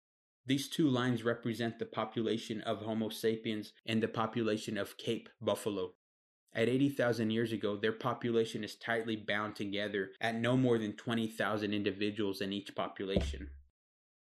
These 0.45 0.69
two 0.69 0.91
lines 0.91 1.25
represent 1.25 1.79
the 1.79 1.87
population 1.87 2.61
of 2.61 2.83
Homo 2.83 3.09
sapiens 3.09 3.73
and 3.87 4.03
the 4.03 4.09
population 4.09 4.77
of 4.77 4.99
Cape 4.99 5.31
buffalo. 5.41 5.95
At 6.55 6.69
80,000 6.69 7.31
years 7.31 7.53
ago, 7.53 7.77
their 7.77 7.93
population 7.93 8.65
is 8.65 8.77
tightly 8.77 9.17
bound 9.17 9.57
together 9.57 10.11
at 10.21 10.35
no 10.35 10.57
more 10.57 10.79
than 10.79 10.95
20,000 10.95 11.73
individuals 11.73 12.41
in 12.41 12.53
each 12.53 12.75
population. 12.75 13.51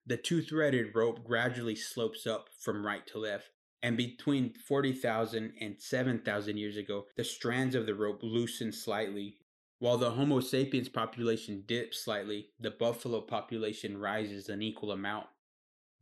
The 0.05 0.17
two 0.17 0.41
threaded 0.41 0.95
rope 0.95 1.23
gradually 1.23 1.75
slopes 1.75 2.25
up 2.25 2.49
from 2.59 2.85
right 2.85 3.05
to 3.07 3.19
left, 3.19 3.49
and 3.81 3.97
between 3.97 4.53
40,000 4.53 5.53
and 5.59 5.75
7,000 5.79 6.57
years 6.57 6.77
ago, 6.77 7.05
the 7.15 7.23
strands 7.23 7.75
of 7.75 7.85
the 7.85 7.95
rope 7.95 8.19
loosen 8.23 8.71
slightly 8.71 9.37
while 9.83 9.97
the 9.97 10.11
Homo 10.11 10.39
sapiens 10.39 10.87
population 10.87 11.65
dips 11.67 12.05
slightly, 12.05 12.47
the 12.57 12.71
buffalo 12.71 13.19
population 13.19 13.97
rises 13.97 14.47
an 14.47 14.61
equal 14.61 14.93
amount. 14.93 15.27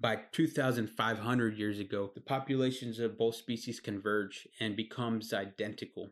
By 0.01 0.15
2,500 0.31 1.57
years 1.59 1.77
ago, 1.77 2.09
the 2.15 2.21
populations 2.21 2.97
of 2.97 3.19
both 3.19 3.35
species 3.35 3.79
converge 3.79 4.47
and 4.59 4.75
becomes 4.75 5.31
identical. 5.31 6.09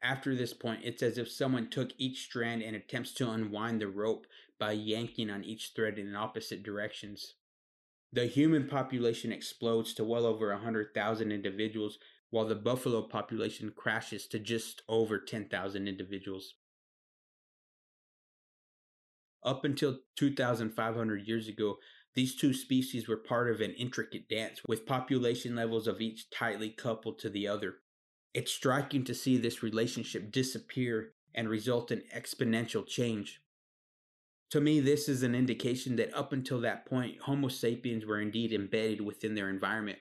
After 0.00 0.36
this 0.36 0.54
point, 0.54 0.82
it's 0.84 1.02
as 1.02 1.18
if 1.18 1.28
someone 1.28 1.68
took 1.70 1.90
each 1.98 2.22
strand 2.22 2.62
and 2.62 2.76
attempts 2.76 3.12
to 3.14 3.28
unwind 3.28 3.80
the 3.80 3.88
rope 3.88 4.28
by 4.60 4.72
yanking 4.72 5.28
on 5.28 5.42
each 5.42 5.72
thread 5.74 5.98
in 5.98 6.14
opposite 6.14 6.62
directions. 6.62 7.34
The 8.12 8.26
human 8.26 8.68
population 8.68 9.32
explodes 9.32 9.92
to 9.94 10.04
well 10.04 10.24
over 10.24 10.50
100,000 10.52 11.32
individuals, 11.32 11.98
while 12.30 12.46
the 12.46 12.54
buffalo 12.54 13.02
population 13.02 13.72
crashes 13.74 14.28
to 14.28 14.38
just 14.38 14.82
over 14.88 15.18
10,000 15.18 15.88
individuals. 15.88 16.54
Up 19.42 19.64
until 19.64 19.98
2,500 20.16 21.26
years 21.26 21.48
ago, 21.48 21.78
these 22.14 22.34
two 22.34 22.52
species 22.52 23.08
were 23.08 23.16
part 23.16 23.50
of 23.50 23.60
an 23.60 23.72
intricate 23.72 24.28
dance 24.28 24.60
with 24.66 24.86
population 24.86 25.54
levels 25.54 25.86
of 25.86 26.00
each 26.00 26.30
tightly 26.30 26.70
coupled 26.70 27.18
to 27.20 27.30
the 27.30 27.46
other. 27.46 27.76
It's 28.34 28.52
striking 28.52 29.04
to 29.04 29.14
see 29.14 29.36
this 29.36 29.62
relationship 29.62 30.32
disappear 30.32 31.12
and 31.34 31.48
result 31.48 31.90
in 31.90 32.02
exponential 32.14 32.86
change. 32.86 33.40
To 34.50 34.60
me, 34.60 34.80
this 34.80 35.08
is 35.08 35.22
an 35.22 35.34
indication 35.34 35.94
that 35.96 36.12
up 36.12 36.32
until 36.32 36.60
that 36.62 36.84
point, 36.84 37.20
Homo 37.20 37.48
sapiens 37.48 38.04
were 38.04 38.20
indeed 38.20 38.52
embedded 38.52 39.00
within 39.00 39.36
their 39.36 39.48
environment. 39.48 39.98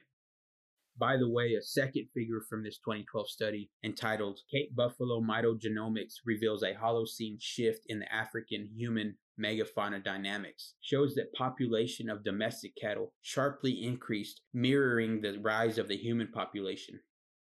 By 1.00 1.16
the 1.16 1.30
way, 1.30 1.54
a 1.54 1.62
second 1.62 2.10
figure 2.14 2.42
from 2.50 2.62
this 2.62 2.78
2012 2.80 3.30
study 3.30 3.72
entitled 3.86 4.42
Cape 4.52 4.76
Buffalo 4.76 5.22
Mitogenomics 5.22 6.16
reveals 6.26 6.62
a 6.62 6.74
Holocene 6.74 7.38
shift 7.40 7.86
in 7.88 8.00
the 8.00 8.14
African 8.14 8.68
human 8.76 9.16
megafauna 9.42 10.04
dynamics 10.04 10.74
shows 10.82 11.16
that 11.16 11.32
population 11.34 12.10
of 12.10 12.26
domestic 12.26 12.74
cattle 12.76 13.14
sharply 13.22 13.82
increased, 13.82 14.42
mirroring 14.54 15.22
the 15.22 15.40
rise 15.40 15.78
of 15.78 15.88
the 15.88 15.96
human 15.96 16.28
population. 16.28 17.00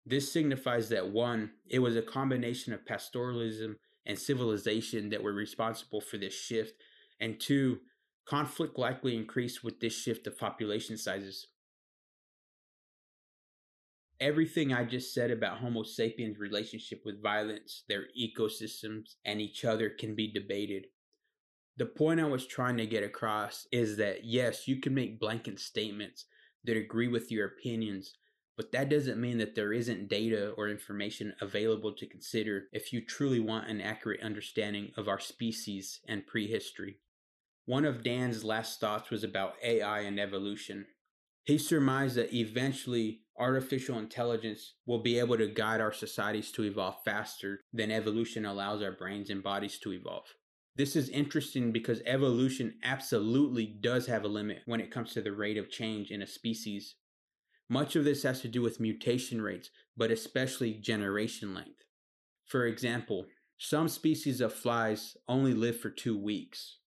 This 0.04 0.30
signifies 0.30 0.90
that 0.90 1.08
one, 1.08 1.52
it 1.70 1.78
was 1.78 1.96
a 1.96 2.02
combination 2.02 2.74
of 2.74 2.84
pastoralism 2.84 3.76
and 4.04 4.18
civilization 4.18 5.08
that 5.08 5.22
were 5.22 5.32
responsible 5.32 6.02
for 6.02 6.18
this 6.18 6.34
shift, 6.34 6.74
and 7.18 7.40
two, 7.40 7.78
conflict 8.26 8.78
likely 8.78 9.16
increased 9.16 9.64
with 9.64 9.80
this 9.80 9.94
shift 9.94 10.26
of 10.26 10.36
population 10.36 10.98
sizes. 10.98 11.48
Everything 14.20 14.72
I 14.72 14.84
just 14.84 15.14
said 15.14 15.30
about 15.30 15.58
Homo 15.58 15.84
sapiens' 15.84 16.38
relationship 16.38 17.02
with 17.04 17.22
violence, 17.22 17.84
their 17.88 18.06
ecosystems, 18.20 19.14
and 19.24 19.40
each 19.40 19.64
other 19.64 19.90
can 19.90 20.16
be 20.16 20.32
debated. 20.32 20.86
The 21.76 21.86
point 21.86 22.18
I 22.18 22.24
was 22.24 22.44
trying 22.44 22.76
to 22.78 22.86
get 22.86 23.04
across 23.04 23.68
is 23.70 23.96
that 23.98 24.24
yes, 24.24 24.66
you 24.66 24.80
can 24.80 24.92
make 24.92 25.20
blanket 25.20 25.60
statements 25.60 26.24
that 26.64 26.76
agree 26.76 27.06
with 27.06 27.30
your 27.30 27.46
opinions, 27.46 28.14
but 28.56 28.72
that 28.72 28.88
doesn't 28.88 29.20
mean 29.20 29.38
that 29.38 29.54
there 29.54 29.72
isn't 29.72 30.08
data 30.08 30.50
or 30.56 30.68
information 30.68 31.34
available 31.40 31.92
to 31.92 32.08
consider 32.08 32.64
if 32.72 32.92
you 32.92 33.00
truly 33.00 33.38
want 33.38 33.68
an 33.68 33.80
accurate 33.80 34.20
understanding 34.20 34.90
of 34.96 35.06
our 35.06 35.20
species 35.20 36.00
and 36.08 36.26
prehistory. 36.26 36.98
One 37.66 37.84
of 37.84 38.02
Dan's 38.02 38.42
last 38.42 38.80
thoughts 38.80 39.10
was 39.10 39.22
about 39.22 39.54
AI 39.62 40.00
and 40.00 40.18
evolution. 40.18 40.86
He 41.44 41.58
surmised 41.58 42.16
that 42.16 42.34
eventually 42.34 43.20
artificial 43.38 43.98
intelligence 43.98 44.74
will 44.86 45.02
be 45.02 45.18
able 45.18 45.36
to 45.38 45.46
guide 45.46 45.80
our 45.80 45.92
societies 45.92 46.50
to 46.52 46.64
evolve 46.64 46.96
faster 47.04 47.60
than 47.72 47.90
evolution 47.90 48.44
allows 48.44 48.82
our 48.82 48.92
brains 48.92 49.30
and 49.30 49.42
bodies 49.42 49.78
to 49.80 49.92
evolve. 49.92 50.26
This 50.76 50.94
is 50.94 51.08
interesting 51.08 51.72
because 51.72 52.00
evolution 52.06 52.74
absolutely 52.84 53.66
does 53.66 54.06
have 54.06 54.24
a 54.24 54.28
limit 54.28 54.62
when 54.66 54.80
it 54.80 54.90
comes 54.90 55.12
to 55.12 55.22
the 55.22 55.32
rate 55.32 55.56
of 55.56 55.70
change 55.70 56.10
in 56.10 56.22
a 56.22 56.26
species 56.26 56.94
much 57.68 57.96
of 57.96 58.04
this 58.04 58.22
has 58.22 58.40
to 58.40 58.48
do 58.48 58.62
with 58.62 58.80
mutation 58.80 59.42
rates, 59.42 59.70
but 59.96 60.10
especially 60.10 60.74
generation 60.74 61.54
length. 61.54 61.84
For 62.46 62.66
example, 62.66 63.26
some 63.58 63.88
species 63.88 64.40
of 64.40 64.54
flies 64.54 65.16
only 65.28 65.52
live 65.52 65.78
for 65.78 65.90
two 65.90 66.16
weeks. 66.16 66.78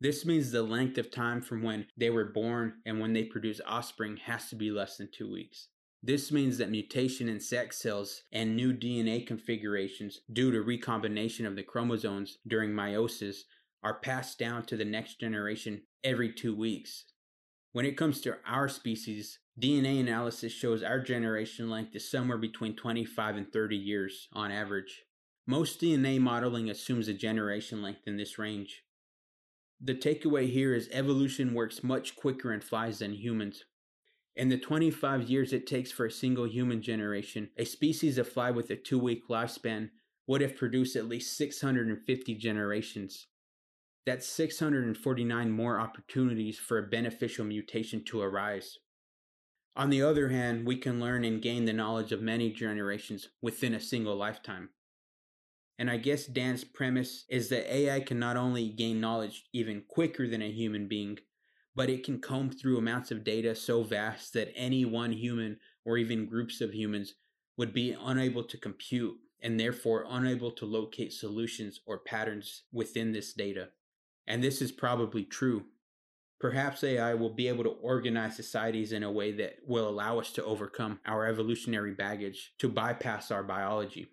This 0.00 0.24
means 0.24 0.50
the 0.50 0.62
length 0.62 0.96
of 0.98 1.10
time 1.10 1.42
from 1.42 1.62
when 1.62 1.86
they 1.96 2.10
were 2.10 2.32
born 2.32 2.74
and 2.86 3.00
when 3.00 3.12
they 3.12 3.24
produce 3.24 3.60
offspring 3.66 4.16
has 4.18 4.48
to 4.50 4.56
be 4.56 4.70
less 4.70 4.96
than 4.96 5.10
two 5.12 5.30
weeks. 5.30 5.68
This 6.06 6.30
means 6.30 6.58
that 6.58 6.70
mutation 6.70 7.28
in 7.28 7.40
sex 7.40 7.78
cells 7.78 8.22
and 8.30 8.54
new 8.54 8.72
DNA 8.72 9.26
configurations 9.26 10.20
due 10.32 10.52
to 10.52 10.62
recombination 10.62 11.44
of 11.46 11.56
the 11.56 11.64
chromosomes 11.64 12.38
during 12.46 12.70
meiosis 12.70 13.38
are 13.82 13.98
passed 13.98 14.38
down 14.38 14.66
to 14.66 14.76
the 14.76 14.84
next 14.84 15.18
generation 15.18 15.82
every 16.04 16.32
two 16.32 16.54
weeks. 16.54 17.06
When 17.72 17.84
it 17.84 17.96
comes 17.96 18.20
to 18.20 18.36
our 18.46 18.68
species, 18.68 19.40
DNA 19.60 19.98
analysis 19.98 20.52
shows 20.52 20.84
our 20.84 21.00
generation 21.00 21.68
length 21.68 21.96
is 21.96 22.08
somewhere 22.08 22.38
between 22.38 22.76
25 22.76 23.36
and 23.36 23.52
30 23.52 23.74
years 23.74 24.28
on 24.32 24.52
average. 24.52 25.02
Most 25.44 25.80
DNA 25.80 26.20
modeling 26.20 26.70
assumes 26.70 27.08
a 27.08 27.14
generation 27.14 27.82
length 27.82 28.06
in 28.06 28.16
this 28.16 28.38
range. 28.38 28.84
The 29.80 29.96
takeaway 29.96 30.48
here 30.48 30.72
is 30.72 30.88
evolution 30.92 31.52
works 31.52 31.82
much 31.82 32.14
quicker 32.14 32.52
in 32.52 32.60
flies 32.60 33.00
than 33.00 33.14
humans. 33.14 33.64
In 34.36 34.50
the 34.50 34.58
25 34.58 35.30
years 35.30 35.54
it 35.54 35.66
takes 35.66 35.90
for 35.90 36.04
a 36.04 36.10
single 36.10 36.46
human 36.46 36.82
generation, 36.82 37.48
a 37.56 37.64
species 37.64 38.18
of 38.18 38.28
fly 38.28 38.50
with 38.50 38.68
a 38.70 38.76
two 38.76 38.98
week 38.98 39.28
lifespan 39.28 39.90
would 40.26 40.42
have 40.42 40.56
produced 40.56 40.94
at 40.94 41.08
least 41.08 41.36
650 41.38 42.34
generations. 42.34 43.28
That's 44.04 44.26
649 44.26 45.50
more 45.50 45.80
opportunities 45.80 46.58
for 46.58 46.78
a 46.78 46.86
beneficial 46.86 47.46
mutation 47.46 48.04
to 48.04 48.20
arise. 48.20 48.78
On 49.74 49.90
the 49.90 50.02
other 50.02 50.28
hand, 50.28 50.66
we 50.66 50.76
can 50.76 51.00
learn 51.00 51.24
and 51.24 51.42
gain 51.42 51.64
the 51.64 51.72
knowledge 51.72 52.12
of 52.12 52.22
many 52.22 52.50
generations 52.50 53.28
within 53.40 53.74
a 53.74 53.80
single 53.80 54.16
lifetime. 54.16 54.70
And 55.78 55.90
I 55.90 55.96
guess 55.96 56.26
Dan's 56.26 56.64
premise 56.64 57.24
is 57.28 57.48
that 57.50 57.70
AI 57.72 58.00
can 58.00 58.18
not 58.18 58.36
only 58.36 58.68
gain 58.68 59.00
knowledge 59.00 59.44
even 59.52 59.82
quicker 59.88 60.28
than 60.28 60.40
a 60.40 60.50
human 60.50 60.88
being, 60.88 61.18
but 61.76 61.90
it 61.90 62.02
can 62.02 62.18
comb 62.18 62.50
through 62.50 62.78
amounts 62.78 63.10
of 63.10 63.22
data 63.22 63.54
so 63.54 63.82
vast 63.82 64.32
that 64.32 64.52
any 64.56 64.84
one 64.86 65.12
human 65.12 65.58
or 65.84 65.98
even 65.98 66.26
groups 66.26 66.62
of 66.62 66.72
humans 66.72 67.14
would 67.58 67.72
be 67.72 67.94
unable 68.00 68.42
to 68.42 68.56
compute 68.56 69.14
and 69.42 69.60
therefore 69.60 70.06
unable 70.08 70.50
to 70.50 70.64
locate 70.64 71.12
solutions 71.12 71.80
or 71.86 71.98
patterns 71.98 72.62
within 72.72 73.12
this 73.12 73.34
data. 73.34 73.68
And 74.26 74.42
this 74.42 74.62
is 74.62 74.72
probably 74.72 75.22
true. 75.22 75.66
Perhaps 76.40 76.82
AI 76.82 77.14
will 77.14 77.30
be 77.30 77.48
able 77.48 77.64
to 77.64 77.70
organize 77.70 78.36
societies 78.36 78.92
in 78.92 79.02
a 79.02 79.12
way 79.12 79.32
that 79.32 79.56
will 79.66 79.88
allow 79.88 80.18
us 80.18 80.32
to 80.32 80.44
overcome 80.44 81.00
our 81.06 81.26
evolutionary 81.26 81.92
baggage 81.92 82.54
to 82.58 82.68
bypass 82.68 83.30
our 83.30 83.42
biology. 83.42 84.08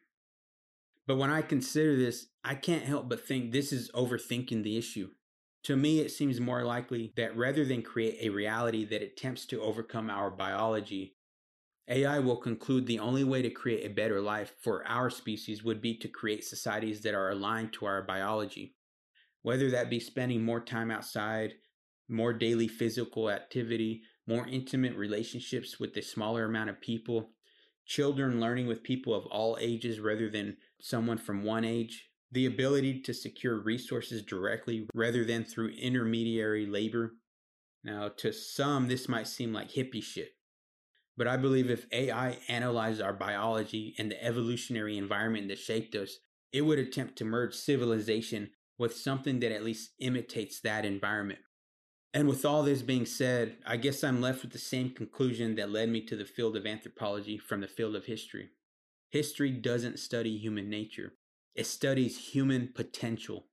But 1.07 1.18
when 1.18 1.32
I 1.32 1.41
consider 1.41 1.97
this, 1.97 2.28
I 2.43 2.55
can't 2.55 2.84
help 2.84 3.09
but 3.09 3.26
think 3.26 3.51
this 3.51 3.74
is 3.74 3.91
overthinking 3.91 4.64
the 4.64 4.78
issue. 4.78 5.09
To 5.64 5.78
me, 5.78 5.99
it 5.99 6.11
seems 6.11 6.41
more 6.41 6.64
likely 6.64 7.14
that 7.16 7.38
rather 7.38 7.64
than 7.64 7.82
create 7.82 8.18
a 8.22 8.30
reality 8.30 8.84
that 8.86 9.01
attempts 9.01 9.45
to 9.47 9.61
overcome 9.61 10.09
our 10.09 10.30
biology, 10.30 11.16
AI 11.88 12.20
will 12.20 12.38
conclude 12.38 12.86
the 12.86 12.99
only 12.99 13.24
way 13.24 13.41
to 13.41 13.49
create 13.49 13.86
a 13.86 13.93
better 13.93 14.20
life 14.20 14.53
for 14.61 14.86
our 14.88 15.09
species 15.09 15.64
would 15.64 15.82
be 15.82 15.95
to 15.97 16.07
create 16.07 16.43
societies 16.43 17.01
that 17.01 17.14
are 17.14 17.30
aligned 17.30 17.72
to 17.74 17.86
our 17.86 18.01
biology. 18.01 18.76
Whether 19.41 19.72
that 19.72 19.89
be 19.89 19.99
spending 19.99 20.43
more 20.43 20.61
time 20.61 20.91
outside, 20.91 21.53
more 22.09 22.34
daily 22.34 22.68
physical 22.68 23.30
activity, 23.30 24.03
more 24.28 24.47
intimate 24.47 24.95
relationships 24.95 25.80
with 25.80 25.95
a 25.97 26.01
smaller 26.01 26.45
amount 26.45 26.70
of 26.70 26.82
people, 26.82 27.32
children 27.86 28.39
learning 28.39 28.68
with 28.68 28.84
people 28.84 29.14
of 29.14 29.26
all 29.28 29.57
ages 29.59 29.99
rather 29.99 30.30
than 30.30 30.57
someone 30.80 31.18
from 31.18 31.43
one 31.43 31.66
age, 31.66 32.09
the 32.34 32.46
ability 32.48 33.00
to 33.02 33.14
secure 33.14 33.60
resources 33.60 34.24
directly 34.24 34.88
rather 34.96 35.24
than 35.24 35.44
through 35.44 35.70
intermediary 35.70 36.66
labor. 36.66 37.14
Now, 37.84 38.10
to 38.18 38.34
some, 38.34 38.88
this 38.88 39.08
might 39.08 39.28
seem 39.28 39.54
like 39.54 39.72
hippie 39.72 40.04
shit. 40.04 40.32
But 41.16 41.28
I 41.28 41.38
believe 41.38 41.70
if 41.70 41.86
AI 41.92 42.40
analyzed 42.48 43.02
our 43.02 43.14
biology 43.14 43.94
and 44.00 44.10
the 44.10 44.24
evolutionary 44.24 44.98
environment 44.98 45.48
that 45.50 45.60
shaped 45.60 45.94
us, 45.94 46.18
it 46.52 46.62
would 46.62 46.80
attempt 46.80 47.18
to 47.18 47.26
merge 47.26 47.54
civilization 47.54 48.50
with 48.80 48.96
something 48.96 49.40
that 49.40 49.52
at 49.52 49.64
least 49.64 49.92
imitates 50.00 50.60
that 50.62 50.86
environment. 50.86 51.40
And 52.16 52.28
with 52.28 52.46
all 52.46 52.64
this 52.64 52.82
being 52.82 53.06
said, 53.06 53.58
I 53.66 53.78
guess 53.78 54.04
I'm 54.04 54.22
left 54.22 54.42
with 54.42 54.52
the 54.52 54.60
same 54.60 54.90
conclusion 54.90 55.56
that 55.56 55.72
led 55.72 55.90
me 55.90 56.04
to 56.06 56.16
the 56.16 56.26
field 56.26 56.56
of 56.56 56.66
anthropology 56.66 57.38
from 57.38 57.62
the 57.62 57.68
field 57.68 57.96
of 57.96 58.06
history. 58.06 58.50
History 59.10 59.52
doesn't 59.52 60.00
study 60.00 60.38
human 60.38 60.70
nature, 60.70 61.14
it 61.56 61.66
studies 61.66 62.34
human 62.34 62.70
potential. 62.74 63.47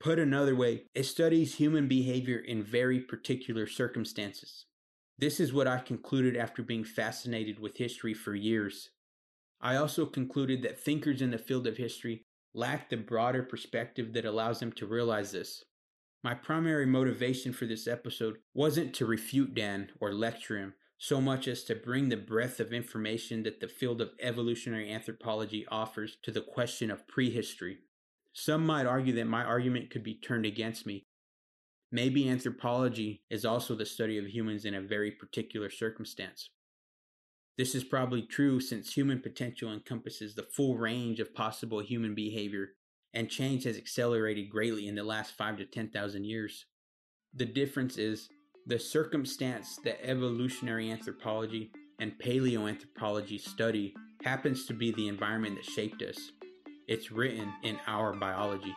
Put 0.00 0.18
another 0.18 0.56
way, 0.56 0.84
it 0.94 1.04
studies 1.04 1.56
human 1.56 1.86
behavior 1.86 2.38
in 2.38 2.62
very 2.62 3.00
particular 3.00 3.66
circumstances. 3.66 4.66
This 5.18 5.38
is 5.38 5.52
what 5.52 5.68
I 5.68 5.78
concluded 5.78 6.36
after 6.36 6.62
being 6.62 6.84
fascinated 6.84 7.60
with 7.60 7.76
history 7.76 8.14
for 8.14 8.34
years. 8.34 8.90
I 9.60 9.76
also 9.76 10.06
concluded 10.06 10.62
that 10.62 10.80
thinkers 10.80 11.22
in 11.22 11.30
the 11.30 11.38
field 11.38 11.66
of 11.66 11.76
history 11.76 12.24
lack 12.54 12.90
the 12.90 12.96
broader 12.96 13.42
perspective 13.42 14.12
that 14.14 14.24
allows 14.24 14.58
them 14.58 14.72
to 14.72 14.86
realize 14.86 15.30
this. 15.30 15.64
My 16.24 16.34
primary 16.34 16.86
motivation 16.86 17.52
for 17.52 17.66
this 17.66 17.86
episode 17.86 18.38
wasn't 18.54 18.94
to 18.94 19.06
refute 19.06 19.54
Dan 19.54 19.90
or 20.00 20.12
lecture 20.12 20.58
him 20.58 20.74
so 21.02 21.20
much 21.20 21.48
as 21.48 21.64
to 21.64 21.74
bring 21.74 22.08
the 22.08 22.16
breadth 22.16 22.60
of 22.60 22.72
information 22.72 23.42
that 23.42 23.58
the 23.58 23.66
field 23.66 24.00
of 24.00 24.12
evolutionary 24.20 24.88
anthropology 24.88 25.66
offers 25.68 26.16
to 26.22 26.30
the 26.30 26.40
question 26.40 26.92
of 26.92 27.08
prehistory. 27.08 27.78
Some 28.32 28.64
might 28.64 28.86
argue 28.86 29.12
that 29.14 29.24
my 29.24 29.42
argument 29.42 29.90
could 29.90 30.04
be 30.04 30.14
turned 30.14 30.46
against 30.46 30.86
me. 30.86 31.08
Maybe 31.90 32.28
anthropology 32.28 33.24
is 33.28 33.44
also 33.44 33.74
the 33.74 33.84
study 33.84 34.16
of 34.16 34.28
humans 34.28 34.64
in 34.64 34.74
a 34.74 34.80
very 34.80 35.10
particular 35.10 35.70
circumstance. 35.70 36.50
This 37.58 37.74
is 37.74 37.82
probably 37.82 38.22
true 38.22 38.60
since 38.60 38.94
human 38.94 39.18
potential 39.18 39.72
encompasses 39.72 40.36
the 40.36 40.46
full 40.54 40.78
range 40.78 41.18
of 41.18 41.34
possible 41.34 41.80
human 41.80 42.14
behavior, 42.14 42.74
and 43.12 43.28
change 43.28 43.64
has 43.64 43.76
accelerated 43.76 44.50
greatly 44.50 44.86
in 44.86 44.94
the 44.94 45.02
last 45.02 45.36
5 45.36 45.56
to 45.56 45.64
10,000 45.64 46.24
years. 46.24 46.66
The 47.34 47.44
difference 47.44 47.98
is 47.98 48.28
the 48.66 48.78
circumstance 48.78 49.76
that 49.84 50.04
evolutionary 50.04 50.90
anthropology 50.90 51.70
and 51.98 52.18
paleoanthropology 52.18 53.40
study 53.40 53.94
happens 54.22 54.66
to 54.66 54.72
be 54.72 54.92
the 54.92 55.08
environment 55.08 55.56
that 55.56 55.64
shaped 55.64 56.02
us. 56.02 56.30
It's 56.86 57.10
written 57.10 57.52
in 57.64 57.78
our 57.86 58.12
biology. 58.12 58.74